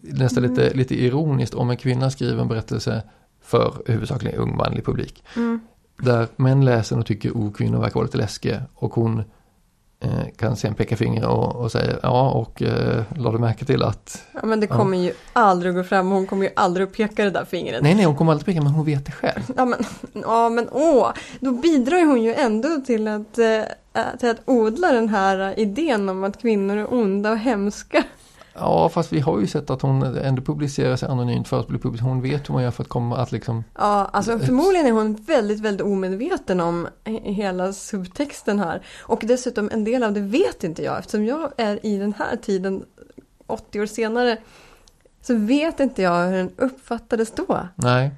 nästan 0.00 0.42
lite, 0.42 0.74
lite 0.74 0.94
ironiskt 1.04 1.54
om 1.54 1.70
en 1.70 1.76
kvinna 1.76 2.10
skriver 2.10 2.42
en 2.42 2.48
berättelse 2.48 3.02
för 3.46 3.82
huvudsakligen 3.86 4.38
ung 4.40 4.56
manlig 4.56 4.84
publik. 4.84 5.24
Mm. 5.36 5.60
Där 5.98 6.26
män 6.36 6.64
läser 6.64 6.98
och 6.98 7.06
tycker 7.06 7.30
oh, 7.30 7.52
kvinnor 7.52 7.78
verkar 7.80 7.94
vara 7.94 8.04
lite 8.04 8.18
läskiga 8.18 8.62
och 8.74 8.94
hon 8.94 9.22
eh, 10.00 10.10
kan 10.38 10.56
sen 10.56 10.74
peka 10.74 10.96
finger 10.96 11.26
och, 11.26 11.56
och 11.56 11.72
säga 11.72 11.96
ja 12.02 12.30
och 12.30 12.62
eh, 12.62 13.02
lade 13.16 13.38
märke 13.38 13.64
till 13.64 13.82
att 13.82 14.22
Ja 14.32 14.40
men 14.46 14.60
det 14.60 14.66
Ja. 14.70 14.76
kommer 14.76 14.98
ju 14.98 15.12
aldrig 15.32 15.70
att 15.70 15.76
gå 15.76 15.84
fram, 15.88 16.10
hon 16.10 16.26
kommer 16.26 16.44
ju 16.44 16.50
aldrig 16.56 16.86
att 16.88 16.92
peka 16.92 17.24
det 17.24 17.30
där 17.30 17.44
fingret. 17.44 17.82
nej 17.82 17.94
nej 17.94 18.04
hon 18.04 18.16
kommer 18.16 18.32
aldrig 18.32 18.46
peka 18.46 18.62
men 18.62 18.72
hon 18.72 18.84
vet 18.86 19.06
det 19.06 19.12
själv. 19.12 19.42
Ja 19.56 19.64
men, 19.64 19.78
ja, 20.12 20.48
men 20.48 20.68
åh, 20.72 21.08
då 21.40 21.52
bidrar 21.52 21.96
ju 21.96 22.04
hon 22.06 22.22
ju 22.22 22.34
ändå 22.34 22.80
till 22.86 23.08
att, 23.08 23.38
eh, 23.38 23.62
till 24.20 24.30
att 24.30 24.40
odla 24.44 24.92
den 24.92 25.08
här 25.08 25.58
idén 25.58 26.08
om 26.08 26.24
att 26.24 26.40
kvinnor 26.40 26.76
är 26.76 26.94
onda 26.94 27.30
och 27.30 27.38
hemska. 27.38 28.04
Ja 28.58 28.88
fast 28.88 29.12
vi 29.12 29.20
har 29.20 29.40
ju 29.40 29.46
sett 29.46 29.70
att 29.70 29.82
hon 29.82 30.02
ändå 30.02 30.42
publicerar 30.42 30.96
sig 30.96 31.08
anonymt 31.08 31.48
för 31.48 31.60
att 31.60 31.68
bli 31.68 31.78
publicerad. 31.78 32.08
Hon 32.10 32.22
vet 32.22 32.48
hur 32.48 32.54
man 32.54 32.62
gör 32.62 32.70
för 32.70 32.82
att 32.82 32.88
komma 32.88 33.16
att 33.16 33.32
liksom 33.32 33.64
Ja, 33.78 34.10
alltså 34.12 34.38
förmodligen 34.38 34.86
är 34.86 34.92
hon 34.92 35.14
väldigt, 35.14 35.60
väldigt 35.60 35.86
omedveten 35.86 36.60
om 36.60 36.88
he- 37.04 37.32
hela 37.32 37.72
subtexten 37.72 38.58
här. 38.58 38.82
Och 39.02 39.22
dessutom 39.26 39.70
en 39.72 39.84
del 39.84 40.02
av 40.02 40.12
det 40.12 40.20
vet 40.20 40.64
inte 40.64 40.82
jag 40.82 40.98
eftersom 40.98 41.24
jag 41.24 41.52
är 41.56 41.86
i 41.86 41.98
den 41.98 42.12
här 42.18 42.36
tiden 42.36 42.84
80 43.46 43.80
år 43.80 43.86
senare. 43.86 44.36
Så 45.22 45.34
vet 45.34 45.80
inte 45.80 46.02
jag 46.02 46.26
hur 46.28 46.36
den 46.36 46.50
uppfattades 46.56 47.30
då. 47.30 47.68
nej. 47.74 48.10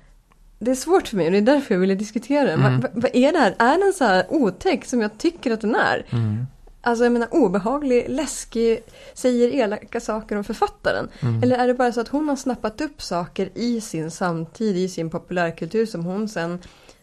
Det 0.60 0.70
är 0.70 0.74
svårt 0.74 1.08
för 1.08 1.16
mig 1.16 1.26
och 1.26 1.32
det 1.32 1.38
är 1.38 1.42
därför 1.42 1.74
jag 1.74 1.80
ville 1.80 1.94
diskutera 1.94 2.44
den. 2.44 2.60
Mm. 2.64 2.80
Vad, 2.80 2.90
vad 3.02 3.10
är 3.14 3.32
det 3.32 3.38
här? 3.38 3.54
Är 3.58 3.84
den 3.84 3.92
så 3.92 4.04
här 4.04 4.26
otäck 4.28 4.84
som 4.84 5.00
jag 5.00 5.18
tycker 5.18 5.52
att 5.52 5.60
den 5.60 5.74
är? 5.74 6.06
Mm. 6.10 6.46
Alltså 6.88 7.04
jag 7.04 7.12
menar 7.12 7.28
obehaglig, 7.34 8.06
läskig, 8.08 8.80
säger 9.14 9.48
elaka 9.48 10.00
saker 10.00 10.36
om 10.36 10.44
författaren. 10.44 11.08
Mm. 11.20 11.42
Eller 11.42 11.58
är 11.58 11.66
det 11.66 11.74
bara 11.74 11.92
så 11.92 12.00
att 12.00 12.08
hon 12.08 12.28
har 12.28 12.36
snappat 12.36 12.80
upp 12.80 13.02
saker 13.02 13.50
i 13.54 13.80
sin 13.80 14.10
samtid, 14.10 14.76
i 14.76 14.88
sin 14.88 15.10
populärkultur 15.10 15.86
som 15.86 16.04
hon 16.04 16.28
sen 16.28 16.58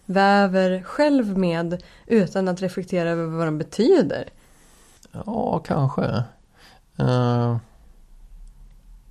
väver 0.06 0.82
själv 0.84 1.38
med 1.38 1.84
utan 2.08 2.48
att 2.48 2.62
reflektera 2.62 3.10
över 3.10 3.26
vad 3.26 3.48
de 3.48 3.58
betyder? 3.58 4.30
Ja 5.12 5.60
kanske. 5.60 6.04
Eh, 6.98 7.58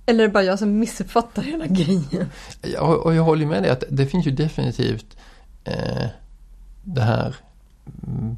Eller 0.05 0.23
är 0.23 0.27
det 0.27 0.33
bara 0.33 0.43
jag 0.43 0.59
som 0.59 0.79
missuppfattar 0.79 1.41
hela 1.41 1.65
grejen? 1.65 2.29
Ja, 2.61 2.81
och 2.81 3.15
jag 3.15 3.23
håller 3.23 3.45
med 3.45 3.63
dig 3.63 3.71
att 3.71 3.83
det 3.89 4.05
finns 4.05 4.27
ju 4.27 4.31
definitivt 4.31 5.17
eh, 5.63 6.07
det 6.83 7.01
här 7.01 7.35
mm, 8.07 8.37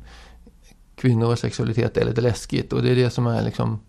kvinnor 0.98 1.32
och 1.32 1.40
sexualitet 1.40 1.98
är 1.98 2.06
lite 2.06 2.22
läskigt 2.22 2.74
och 2.74 2.82
det 2.84 2.90
är 2.92 2.96
det 2.96 3.10
som 3.10 3.28
är 3.28 3.42
liksom 3.44 3.80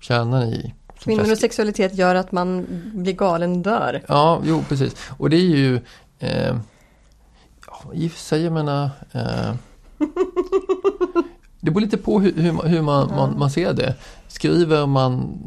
kärnan 0.00 0.42
i 0.42 0.74
Kvinnor 0.98 1.32
och 1.32 1.38
sexualitet 1.38 1.94
gör 1.94 2.14
att 2.14 2.32
man 2.32 2.66
blir 2.94 3.12
galen 3.12 3.62
dör. 3.62 4.02
Ja, 4.08 4.40
jo 4.44 4.62
precis. 4.68 4.96
Och 5.18 5.30
det 5.30 5.36
är 5.36 5.56
ju 5.56 5.80
eh, 6.18 6.56
i 7.94 8.08
och 8.08 8.12
för 8.12 8.18
sig, 8.18 8.42
jag 8.42 8.52
menar 8.52 8.90
eh, 9.12 9.54
Det 11.60 11.70
beror 11.70 11.80
lite 11.80 11.96
på 11.96 12.20
hur, 12.20 12.32
hur, 12.34 12.52
man- 12.52 12.66
hur 12.66 12.82
man, 12.82 13.08
Ja. 13.10 13.16
man, 13.16 13.38
man 13.38 13.50
ser 13.50 13.72
det. 13.72 13.94
Skriver 14.28 14.86
man 14.86 15.38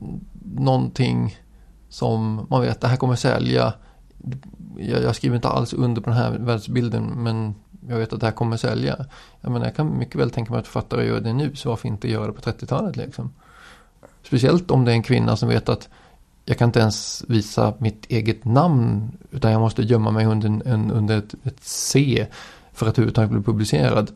någonting 0.55 1.37
som 1.89 2.47
man 2.49 2.61
vet 2.61 2.81
det 2.81 2.87
här 2.87 2.97
kommer 2.97 3.15
sälja. 3.15 3.73
Jag, 4.77 5.03
jag 5.03 5.15
skriver 5.15 5.35
inte 5.35 5.47
alls 5.47 5.73
under 5.73 6.01
på 6.01 6.09
den 6.09 6.19
här 6.19 6.31
världsbilden 6.39 7.03
men 7.23 7.55
jag 7.89 7.97
vet 7.97 8.13
att 8.13 8.19
det 8.19 8.25
här 8.25 8.33
kommer 8.33 8.57
sälja. 8.57 9.05
Jag 9.41 9.51
menar 9.51 9.65
jag 9.65 9.75
kan 9.75 9.97
mycket 9.97 10.15
väl 10.15 10.29
tänka 10.31 10.51
mig 10.51 10.59
att 10.59 10.67
författare 10.67 11.05
gör 11.05 11.19
det 11.19 11.33
nu 11.33 11.55
så 11.55 11.69
varför 11.69 11.87
inte 11.87 12.09
göra 12.11 12.27
det 12.27 12.33
på 12.33 12.41
30-talet 12.41 12.95
liksom. 12.97 13.31
Speciellt 14.23 14.71
om 14.71 14.85
det 14.85 14.91
är 14.91 14.95
en 14.95 15.03
kvinna 15.03 15.35
som 15.35 15.49
vet 15.49 15.69
att 15.69 15.89
jag 16.45 16.57
kan 16.57 16.69
inte 16.69 16.79
ens 16.79 17.23
visa 17.27 17.73
mitt 17.77 18.05
eget 18.09 18.45
namn 18.45 19.11
utan 19.31 19.51
jag 19.51 19.61
måste 19.61 19.81
gömma 19.81 20.11
mig 20.11 20.25
under, 20.25 20.47
en- 20.67 20.91
under 20.91 21.17
ett, 21.17 21.33
ett 21.43 21.59
C 21.63 22.27
för 22.73 22.85
att 22.87 22.93
överhuvudtaget 22.97 23.31
bli 23.31 23.41
publicerad. 23.41 24.11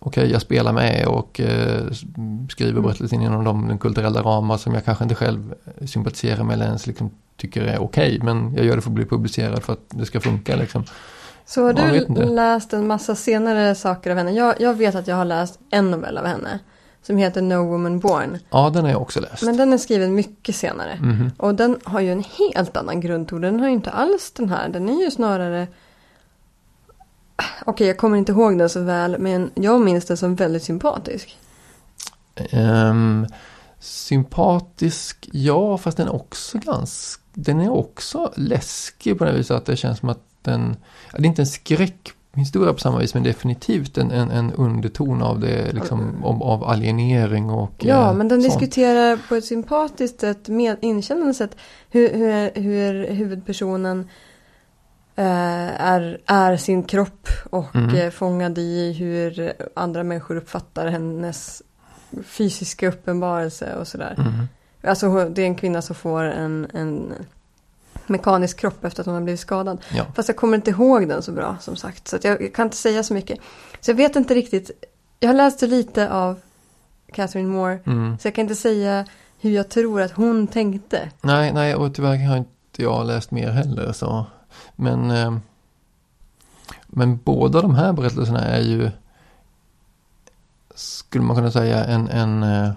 Okej, 0.00 0.30
jag 0.30 0.42
spelar 0.42 0.72
med 0.72 1.06
och 1.06 1.40
eh, 1.40 1.90
skriver 2.50 2.80
berättelsen 2.80 3.22
inom 3.22 3.44
de, 3.44 3.68
de 3.68 3.78
kulturella 3.78 4.22
ramar 4.22 4.56
som 4.56 4.74
jag 4.74 4.84
kanske 4.84 5.04
inte 5.04 5.14
själv 5.14 5.54
sympatiserar 5.86 6.44
med 6.44 6.54
eller 6.54 6.66
ens 6.66 6.86
liksom 6.86 7.10
tycker 7.36 7.62
är 7.62 7.82
okej. 7.82 8.18
men 8.22 8.54
jag 8.56 8.64
gör 8.64 8.76
det 8.76 8.82
för 8.82 8.90
att 8.90 8.94
bli 8.94 9.04
publicerad 9.04 9.62
för 9.62 9.72
att 9.72 9.84
det 9.90 10.06
ska 10.06 10.20
funka 10.20 10.56
liksom. 10.56 10.84
Så 11.46 11.62
har 11.62 11.72
du 11.72 12.24
läst 12.24 12.72
en 12.72 12.86
massa 12.86 13.14
senare 13.14 13.74
saker 13.74 14.10
av 14.10 14.16
henne? 14.16 14.32
Jag, 14.32 14.60
jag 14.60 14.74
vet 14.74 14.94
att 14.94 15.06
jag 15.06 15.16
har 15.16 15.24
läst 15.24 15.58
en 15.70 15.90
novell 15.90 16.18
av 16.18 16.26
henne. 16.26 16.58
Som 17.02 17.16
heter 17.16 17.42
No 17.42 17.54
Woman 17.54 17.98
Born. 18.00 18.38
Ja, 18.50 18.70
den 18.70 18.84
har 18.84 18.90
jag 18.90 19.02
också 19.02 19.20
läst. 19.20 19.42
Men 19.42 19.56
den 19.56 19.72
är 19.72 19.78
skriven 19.78 20.14
mycket 20.14 20.56
senare. 20.56 20.98
Mhm. 21.02 21.30
Och 21.36 21.54
den 21.54 21.78
har 21.84 22.00
ju 22.00 22.12
en 22.12 22.24
helt 22.38 22.76
annan 22.76 23.00
grundton. 23.00 23.40
Den 23.40 23.60
har 23.60 23.66
ju 23.66 23.74
inte 23.74 23.90
alls 23.90 24.32
den 24.32 24.48
här. 24.48 24.68
Den 24.68 24.88
är 24.88 25.04
ju 25.04 25.10
snarare... 25.10 25.66
Okej, 27.64 27.86
jag 27.86 27.98
kommer 27.98 28.18
inte 28.18 28.32
ihåg 28.32 28.58
den 28.58 28.68
så 28.68 28.80
väl. 28.80 29.18
Men 29.18 29.50
jag 29.54 29.80
minns 29.80 30.04
den 30.06 30.16
som 30.16 30.34
väldigt 30.34 30.62
sympatisk. 30.62 31.38
Ehm, 32.34 33.26
sympatisk, 33.80 35.28
ja 35.32 35.78
fast 35.78 35.96
den 35.96 36.06
är 36.06 36.14
också 36.14 36.58
ganska, 36.58 37.22
den 37.32 37.60
är 37.60 37.70
också 37.70 38.32
läskig 38.36 39.18
på 39.18 39.24
det 39.24 39.32
viset 39.32 39.56
att 39.56 39.66
det 39.66 39.76
känns 39.76 39.98
som 39.98 40.08
att 40.08 40.33
ja, 40.52 41.18
det 41.18 41.24
är 41.24 41.26
inte 41.26 41.42
en 41.42 41.46
skräckhistoria 41.46 42.72
på 42.72 42.78
samma 42.78 42.98
vis 42.98 43.14
men 43.14 43.22
definitivt 43.22 43.98
en, 43.98 44.10
en, 44.10 44.30
en 44.30 44.52
underton 44.52 45.22
av 45.22 45.40
det 45.40 45.72
liksom 45.72 46.24
om, 46.24 46.42
av 46.42 46.64
alienering 46.64 47.50
och 47.50 47.72
Ja, 47.78 48.10
eh, 48.10 48.14
men 48.16 48.28
den 48.28 48.42
sånt. 48.42 48.52
diskuterar 48.60 49.18
på 49.28 49.34
ett 49.34 49.44
sympatiskt 49.44 50.20
sätt, 50.20 50.48
med 50.48 50.76
inkännande 50.80 51.34
sätt, 51.34 51.56
hur, 51.90 52.08
hur, 52.14 52.60
hur 52.62 53.06
huvudpersonen 53.14 54.08
eh, 55.16 55.80
är, 55.80 56.18
är 56.26 56.56
sin 56.56 56.82
kropp 56.82 57.28
och 57.50 57.76
Mm. 57.76 57.94
eh, 57.94 58.10
fångad 58.10 58.58
i 58.58 58.92
hur 58.92 59.52
andra 59.74 60.02
människor 60.04 60.36
uppfattar 60.36 60.86
hennes 60.86 61.62
fysiska 62.24 62.88
uppenbarelse 62.88 63.74
och 63.76 63.88
sådär. 63.88 64.14
Mhm. 64.18 64.48
Alltså 64.86 65.28
det 65.28 65.42
är 65.42 65.46
en 65.46 65.54
kvinna 65.54 65.82
som 65.82 65.94
får 65.96 66.22
en, 66.22 66.66
en 66.74 67.12
mekanisk 68.06 68.60
kropp 68.60 68.84
efter 68.84 69.00
att 69.00 69.06
hon 69.06 69.14
har 69.14 69.22
blivit 69.22 69.40
skadad. 69.40 69.78
Ja. 69.94 70.04
Fast 70.14 70.28
jag 70.28 70.36
kommer 70.36 70.56
inte 70.56 70.70
ihåg 70.70 71.08
den 71.08 71.22
så 71.22 71.32
bra 71.32 71.56
som 71.60 71.76
sagt. 71.76 72.08
Så 72.08 72.18
jag 72.22 72.54
kan 72.54 72.66
inte 72.66 72.76
säga 72.76 73.02
så 73.02 73.14
mycket. 73.14 73.38
Så 73.80 73.90
jag 73.90 73.96
vet 73.96 74.16
inte 74.16 74.34
riktigt. 74.34 74.70
Jag 75.20 75.28
har 75.28 75.34
läst 75.34 75.62
lite 75.62 76.10
av 76.10 76.40
Catherine 77.12 77.48
Moore. 77.48 77.78
Mm. 77.86 78.18
Så 78.18 78.26
jag 78.28 78.34
kan 78.34 78.42
inte 78.42 78.54
säga 78.54 79.06
hur 79.40 79.50
jag 79.50 79.68
tror 79.68 80.00
att 80.00 80.12
hon 80.12 80.46
tänkte. 80.46 81.10
Nej, 81.20 81.52
nej 81.52 81.74
och 81.74 81.94
tyvärr 81.94 82.26
har 82.26 82.36
inte 82.36 82.50
jag 82.76 83.06
läst 83.06 83.30
mer 83.30 83.50
heller 83.50 83.92
så. 83.92 84.26
Men, 84.76 85.10
eh, 85.10 85.36
men 86.86 87.18
båda 87.24 87.62
de 87.62 87.74
här 87.74 87.92
berättelserna 87.92 88.40
är 88.40 88.60
ju 88.60 88.90
skulle 90.74 91.24
man 91.24 91.36
kunna 91.36 91.50
säga 91.50 91.84
en, 91.84 92.08
en, 92.08 92.42
eh, 92.42 92.70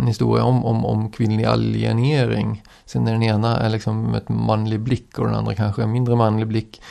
en 0.00 0.06
historia 0.06 0.44
om, 0.44 0.64
om, 0.64 0.84
om 0.84 1.10
kvinnlig 1.10 1.44
alienering. 1.44 2.62
Sen 2.84 3.06
är 3.08 3.12
den 3.12 3.22
ena 3.22 3.56
är 3.56 3.70
liksom 3.70 4.14
ett 4.14 4.28
manlig 4.28 4.80
blick 4.80 5.18
och 5.18 5.26
den 5.26 5.34
andra 5.34 5.54
kanske 5.54 5.82
en 5.82 5.92
mindre 5.92 6.16
manlig 6.16 6.46
blick. 6.48 6.82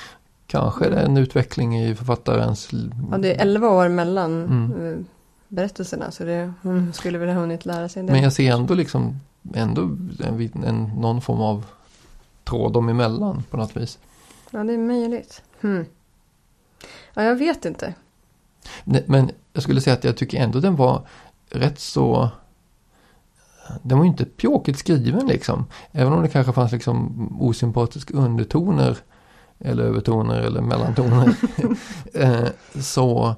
Kanske 0.48 0.90
det 0.90 0.96
är 0.96 1.06
en 1.06 1.18
utveckling 1.18 1.80
i 1.80 1.96
författarens... 1.96 2.70
Ja, 3.12 3.18
det 3.18 3.36
är 3.36 3.42
11 3.42 3.70
år 3.70 3.90
mellan 3.90 4.44
Mm. 4.44 4.94
eh, 4.94 5.00
berättelserna 5.48 6.12
så 6.12 6.24
det, 6.24 6.54
hon 6.62 6.94
skulle 6.94 7.18
väl 7.18 7.30
ha 7.30 7.36
hunnit 7.36 7.66
lära 7.66 7.90
sig 7.90 8.04
del. 8.04 8.12
Men 8.12 8.24
jag 8.24 8.34
ser 8.34 8.54
ändå 8.54 8.74
liksom 8.74 9.20
ändå 9.54 9.82
en, 10.20 10.64
en, 10.66 10.92
någon 10.98 11.22
form 11.22 11.42
av 11.42 11.66
tråd 12.44 12.74
dem 12.74 12.90
emellan 12.90 13.44
på 13.50 13.58
något 13.58 13.78
vis. 13.78 14.00
Ja, 14.52 14.64
det 14.64 14.74
är 14.74 14.78
möjligt. 14.78 15.42
Hmm. 15.62 15.86
Ja, 17.14 17.24
jag 17.24 17.36
vet 17.36 17.66
inte. 17.66 17.94
Nej, 18.84 19.04
Men 19.08 19.32
jag 19.54 19.64
skulle 19.64 19.82
säga 19.82 19.94
att 19.94 20.04
jag 20.04 20.18
tycker 20.18 20.38
ändå 20.42 20.60
den 20.60 20.76
var 20.76 21.08
rätt 21.50 21.80
så 21.80 22.30
den 23.84 23.98
var 23.98 24.06
ju 24.06 24.12
inte 24.12 24.26
pjåkigt 24.26 24.80
skriven 24.80 25.28
liksom. 25.28 25.66
Även 25.92 26.14
om 26.14 26.22
det 26.22 26.28
kanske 26.30 26.54
fanns 26.54 26.72
liksom 26.72 27.28
osympatiska 27.42 28.18
undertoner 28.18 28.98
eller 29.60 29.84
övertoner 29.84 30.42
eller 30.42 30.62
mellantoner. 30.62 31.36
eh, 32.14 32.48
så 32.82 33.36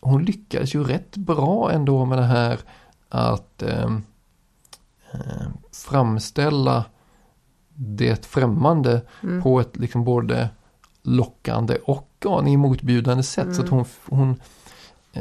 hon 0.00 0.24
lyckades 0.24 0.74
ju 0.74 0.84
rätt 0.84 1.16
bra 1.16 1.72
ändå 1.72 2.04
med 2.04 2.18
det 2.18 2.24
här 2.24 2.60
att 3.08 3.62
eh, 3.62 3.96
eh, 5.12 5.48
framställa 5.72 6.84
det 7.74 8.26
främmande 8.26 9.02
Mm. 9.22 9.42
på 9.42 9.60
ett 9.60 9.76
liksom 9.76 10.04
både 10.04 10.48
lockande 11.02 11.76
och 11.84 12.26
aning 12.28 12.58
motbjudande 12.58 13.22
sätt. 13.22 13.56
Så 13.56 13.62
att 13.62 13.68
hon, 13.68 13.84
hon 14.04 14.40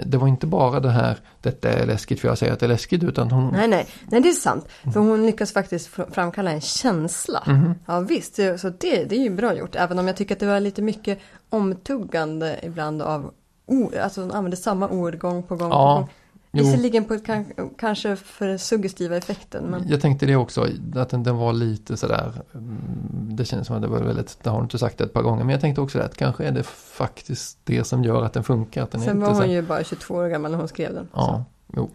det 0.05 0.17
var 0.17 0.27
inte 0.27 0.47
bara 0.47 0.79
det 0.79 0.89
här, 0.89 1.17
detta 1.41 1.69
är 1.69 1.85
läskigt 1.85 2.19
för 2.19 2.27
jag 2.27 2.37
säger 2.37 2.53
att 2.53 2.59
det 2.59 2.65
är 2.65 2.67
läskigt, 2.67 3.03
utan 3.03 3.31
hon... 3.31 3.51
Nej, 3.53 3.67
nej, 3.67 3.87
nej, 4.09 4.21
det 4.21 4.29
är 4.29 4.33
sant. 4.33 4.67
För 4.93 4.99
hon 4.99 5.25
lyckas 5.25 5.53
faktiskt 5.53 5.89
fr- 5.89 6.11
framkalla 6.11 6.51
en 6.51 6.61
känsla. 6.61 7.43
Mhm. 7.47 7.73
Ja, 7.85 7.99
visst, 7.99 8.35
så 8.35 8.69
det, 8.69 9.03
det 9.03 9.15
är 9.15 9.23
ju 9.23 9.29
bra 9.29 9.53
gjort. 9.57 9.75
Även 9.75 9.99
om 9.99 10.07
jag 10.07 10.15
tycker 10.17 10.35
att 10.35 10.39
det 10.39 10.45
var 10.45 10.59
lite 10.59 10.81
mycket 10.81 11.19
omtuggande 11.49 12.59
ibland 12.63 13.01
av 13.01 13.31
ord. 13.65 13.95
Alltså 13.95 14.21
hon 14.21 14.31
använde 14.31 14.57
samma 14.57 14.89
ord 14.89 15.19
gång 15.19 15.43
på 15.43 15.55
gång 15.55 15.69
på 15.69 15.75
Ja, 15.75 15.95
gång. 15.95 16.09
Visserligen 16.51 17.05
på 17.05 17.13
ett, 17.13 17.25
kan, 17.25 17.45
kanske 17.77 18.15
för 18.15 18.57
suggestiva 18.57 19.17
effekten. 19.17 19.63
Men... 19.63 19.87
Jag 19.87 20.01
tänkte 20.01 20.25
det 20.25 20.35
också, 20.35 20.67
att 20.95 21.09
den, 21.09 21.23
den 21.23 21.37
var 21.37 21.53
lite 21.53 21.97
sådär, 21.97 22.31
mm, 22.53 23.35
det 23.35 23.45
känns 23.45 23.67
som 23.67 23.75
att 23.75 23.81
det 23.81 23.87
var 23.87 23.99
väldigt, 23.99 24.37
det 24.43 24.49
har 24.49 24.57
hon 24.57 24.65
inte 24.65 24.77
sagt 24.77 24.97
det 24.97 25.03
ett 25.03 25.13
par 25.13 25.21
gånger, 25.21 25.43
men 25.43 25.49
jag 25.49 25.61
tänkte 25.61 25.81
också 25.81 25.97
det 25.97 26.05
att 26.05 26.17
kanske 26.17 26.45
är 26.45 26.51
det 26.51 26.63
faktiskt 26.63 27.59
det 27.63 27.83
som 27.83 28.03
gör 28.03 28.23
att 28.23 28.33
den 28.33 28.43
funkar. 28.43 28.83
Att 28.83 28.91
den 28.91 29.01
Sen 29.01 29.19
var 29.19 29.33
så, 29.33 29.41
hon 29.41 29.51
ju 29.51 29.61
bara 29.61 29.83
22 29.83 30.13
år 30.13 30.27
gammal 30.27 30.51
när 30.51 30.57
hon 30.57 30.67
skrev 30.67 30.93
den. 30.93 31.07
Ja, 31.13 31.45
jo. 31.75 31.89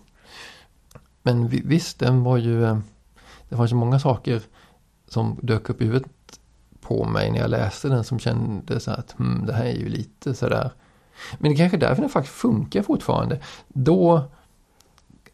Men 1.22 1.48
vi, 1.48 1.62
visst, 1.64 1.98
den 1.98 2.22
var 2.22 2.36
ju, 2.36 2.64
eh, 2.64 2.78
det 3.48 3.56
fanns 3.56 3.72
ju 3.72 3.76
många 3.76 3.98
saker 3.98 4.42
som 5.08 5.38
dök 5.42 5.70
upp 5.70 5.82
i 5.82 5.84
huvudet 5.84 6.10
på 6.80 7.04
mig 7.04 7.30
när 7.30 7.38
jag 7.38 7.50
läste 7.50 7.88
den 7.88 8.04
som 8.04 8.18
kände 8.18 8.80
så 8.80 8.90
att 8.90 9.12
hmm, 9.12 9.46
det 9.46 9.52
här 9.52 9.64
är 9.64 9.76
ju 9.76 9.88
lite 9.88 10.34
sådär. 10.34 10.70
Men 11.38 11.50
det 11.50 11.54
är 11.54 11.56
kanske 11.56 11.76
är 11.76 11.80
därför 11.80 12.02
den 12.02 12.10
faktiskt 12.10 12.36
funkar 12.36 12.82
fortfarande. 12.82 13.40
Då 13.68 14.22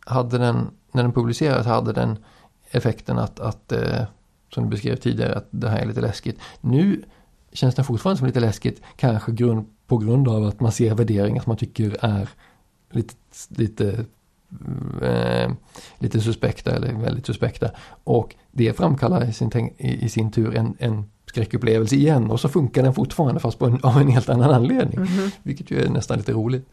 hade 0.06 0.38
den, 0.38 0.70
när 0.92 1.02
den 1.02 1.12
publicerades 1.12 1.66
hade 1.66 1.92
den 1.92 2.18
effekten 2.70 3.18
att, 3.18 3.40
att 3.40 3.72
eh, 3.72 4.04
som 4.54 4.64
du 4.64 4.70
beskrev 4.70 4.96
tidigare, 4.96 5.34
att 5.34 5.48
det 5.50 5.68
här 5.68 5.78
är 5.78 5.86
lite 5.86 6.00
läskigt. 6.00 6.40
Nu 6.60 7.02
känns 7.52 7.74
den 7.74 7.84
fortfarande 7.84 8.18
som 8.18 8.26
lite 8.26 8.40
läskigt, 8.40 8.82
kanske 8.96 9.32
grund, 9.32 9.66
på 9.86 9.98
grund 9.98 10.28
av 10.28 10.44
att 10.44 10.60
man 10.60 10.72
ser 10.72 10.94
värderingar 10.94 11.42
som 11.42 11.50
man 11.50 11.56
tycker 11.56 11.96
är 12.00 12.28
lite, 12.90 13.14
lite, 13.48 14.04
eh, 15.02 15.52
lite 15.98 16.20
suspekta 16.20 16.76
eller 16.76 16.92
väldigt 16.92 17.26
suspekta. 17.26 17.70
Och 18.04 18.34
det 18.50 18.76
framkallar 18.76 19.28
i 19.28 19.32
sin, 19.32 19.74
i, 19.78 20.08
sin 20.08 20.30
tur 20.30 20.56
en, 20.56 20.76
en 20.78 21.10
skräckupplevelse 21.26 21.96
igen 21.96 22.30
och 22.30 22.40
så 22.40 22.48
funkar 22.48 22.82
den 22.82 22.94
fortfarande 22.94 23.40
fast 23.40 23.58
på 23.58 23.66
en, 23.66 23.80
av 23.82 23.98
en 23.98 24.08
helt 24.08 24.28
annan 24.28 24.50
anledning. 24.50 25.00
Mhm. 25.00 25.30
Vilket 25.42 25.70
ju 25.70 25.84
är 25.84 25.88
nästan 25.88 26.18
lite 26.18 26.32
roligt. 26.32 26.68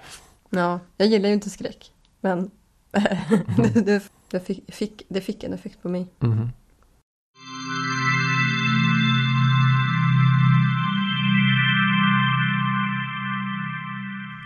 Ja, 0.50 0.80
jag 0.98 1.08
gillar 1.08 1.30
ju 1.30 1.34
inte 1.34 1.50
skräck. 1.50 1.92
Men 2.22 2.52
det, 3.74 4.04
det, 4.32 4.40
fick, 4.40 4.74
fick, 4.74 5.02
det 5.08 5.22
fick 5.22 5.44
en 5.44 5.54
effekt 5.54 5.82
på 5.82 5.90
mig. 5.90 6.08
Mhm. 6.20 6.50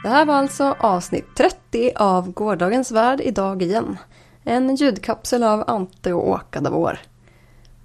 Det 0.03 0.09
här 0.09 0.25
var 0.25 0.35
alltså 0.35 0.75
avsnitt 0.79 1.35
30 1.37 1.91
av 1.95 2.31
Gårdagens 2.31 2.91
Värld 2.91 3.21
idag 3.21 3.61
igen. 3.61 3.97
En 4.43 4.75
ljudkapsel 4.75 5.43
av 5.43 5.63
Ante 5.67 6.13
och 6.13 6.29
Åka 6.29 6.61
Davor. 6.61 6.99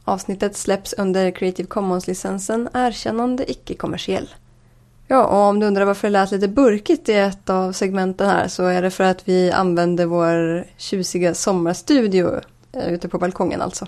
Avsnittet 0.05 0.57
släpps 0.57 0.93
under 0.93 1.31
Creative 1.31 1.69
Commons-licensen 1.69 2.69
Erkännande 2.75 3.51
icke-kommersiell. 3.51 4.29
Ja, 5.11 5.27
och 5.27 5.39
om 5.39 5.61
du 5.61 5.67
undrar 5.67 5.85
varför 5.85 6.09
det 6.09 6.13
lät 6.13 6.31
lite 6.31 6.49
burkigt 6.49 7.09
i 7.09 7.15
ett 7.15 7.51
av 7.51 7.73
segmenten 7.73 8.31
här 8.31 8.49
så 8.49 8.67
är 8.67 8.83
det 8.83 8.91
för 8.91 9.05
att 9.05 9.29
vi 9.29 9.51
använder 9.51 10.07
vår 10.07 10.65
tjusiga 10.77 11.35
sommarstudio 11.35 12.41
eh, 12.73 12.93
ute 12.93 13.09
på 13.09 13.19
balkongen 13.19 13.63
alltså. 13.63 13.87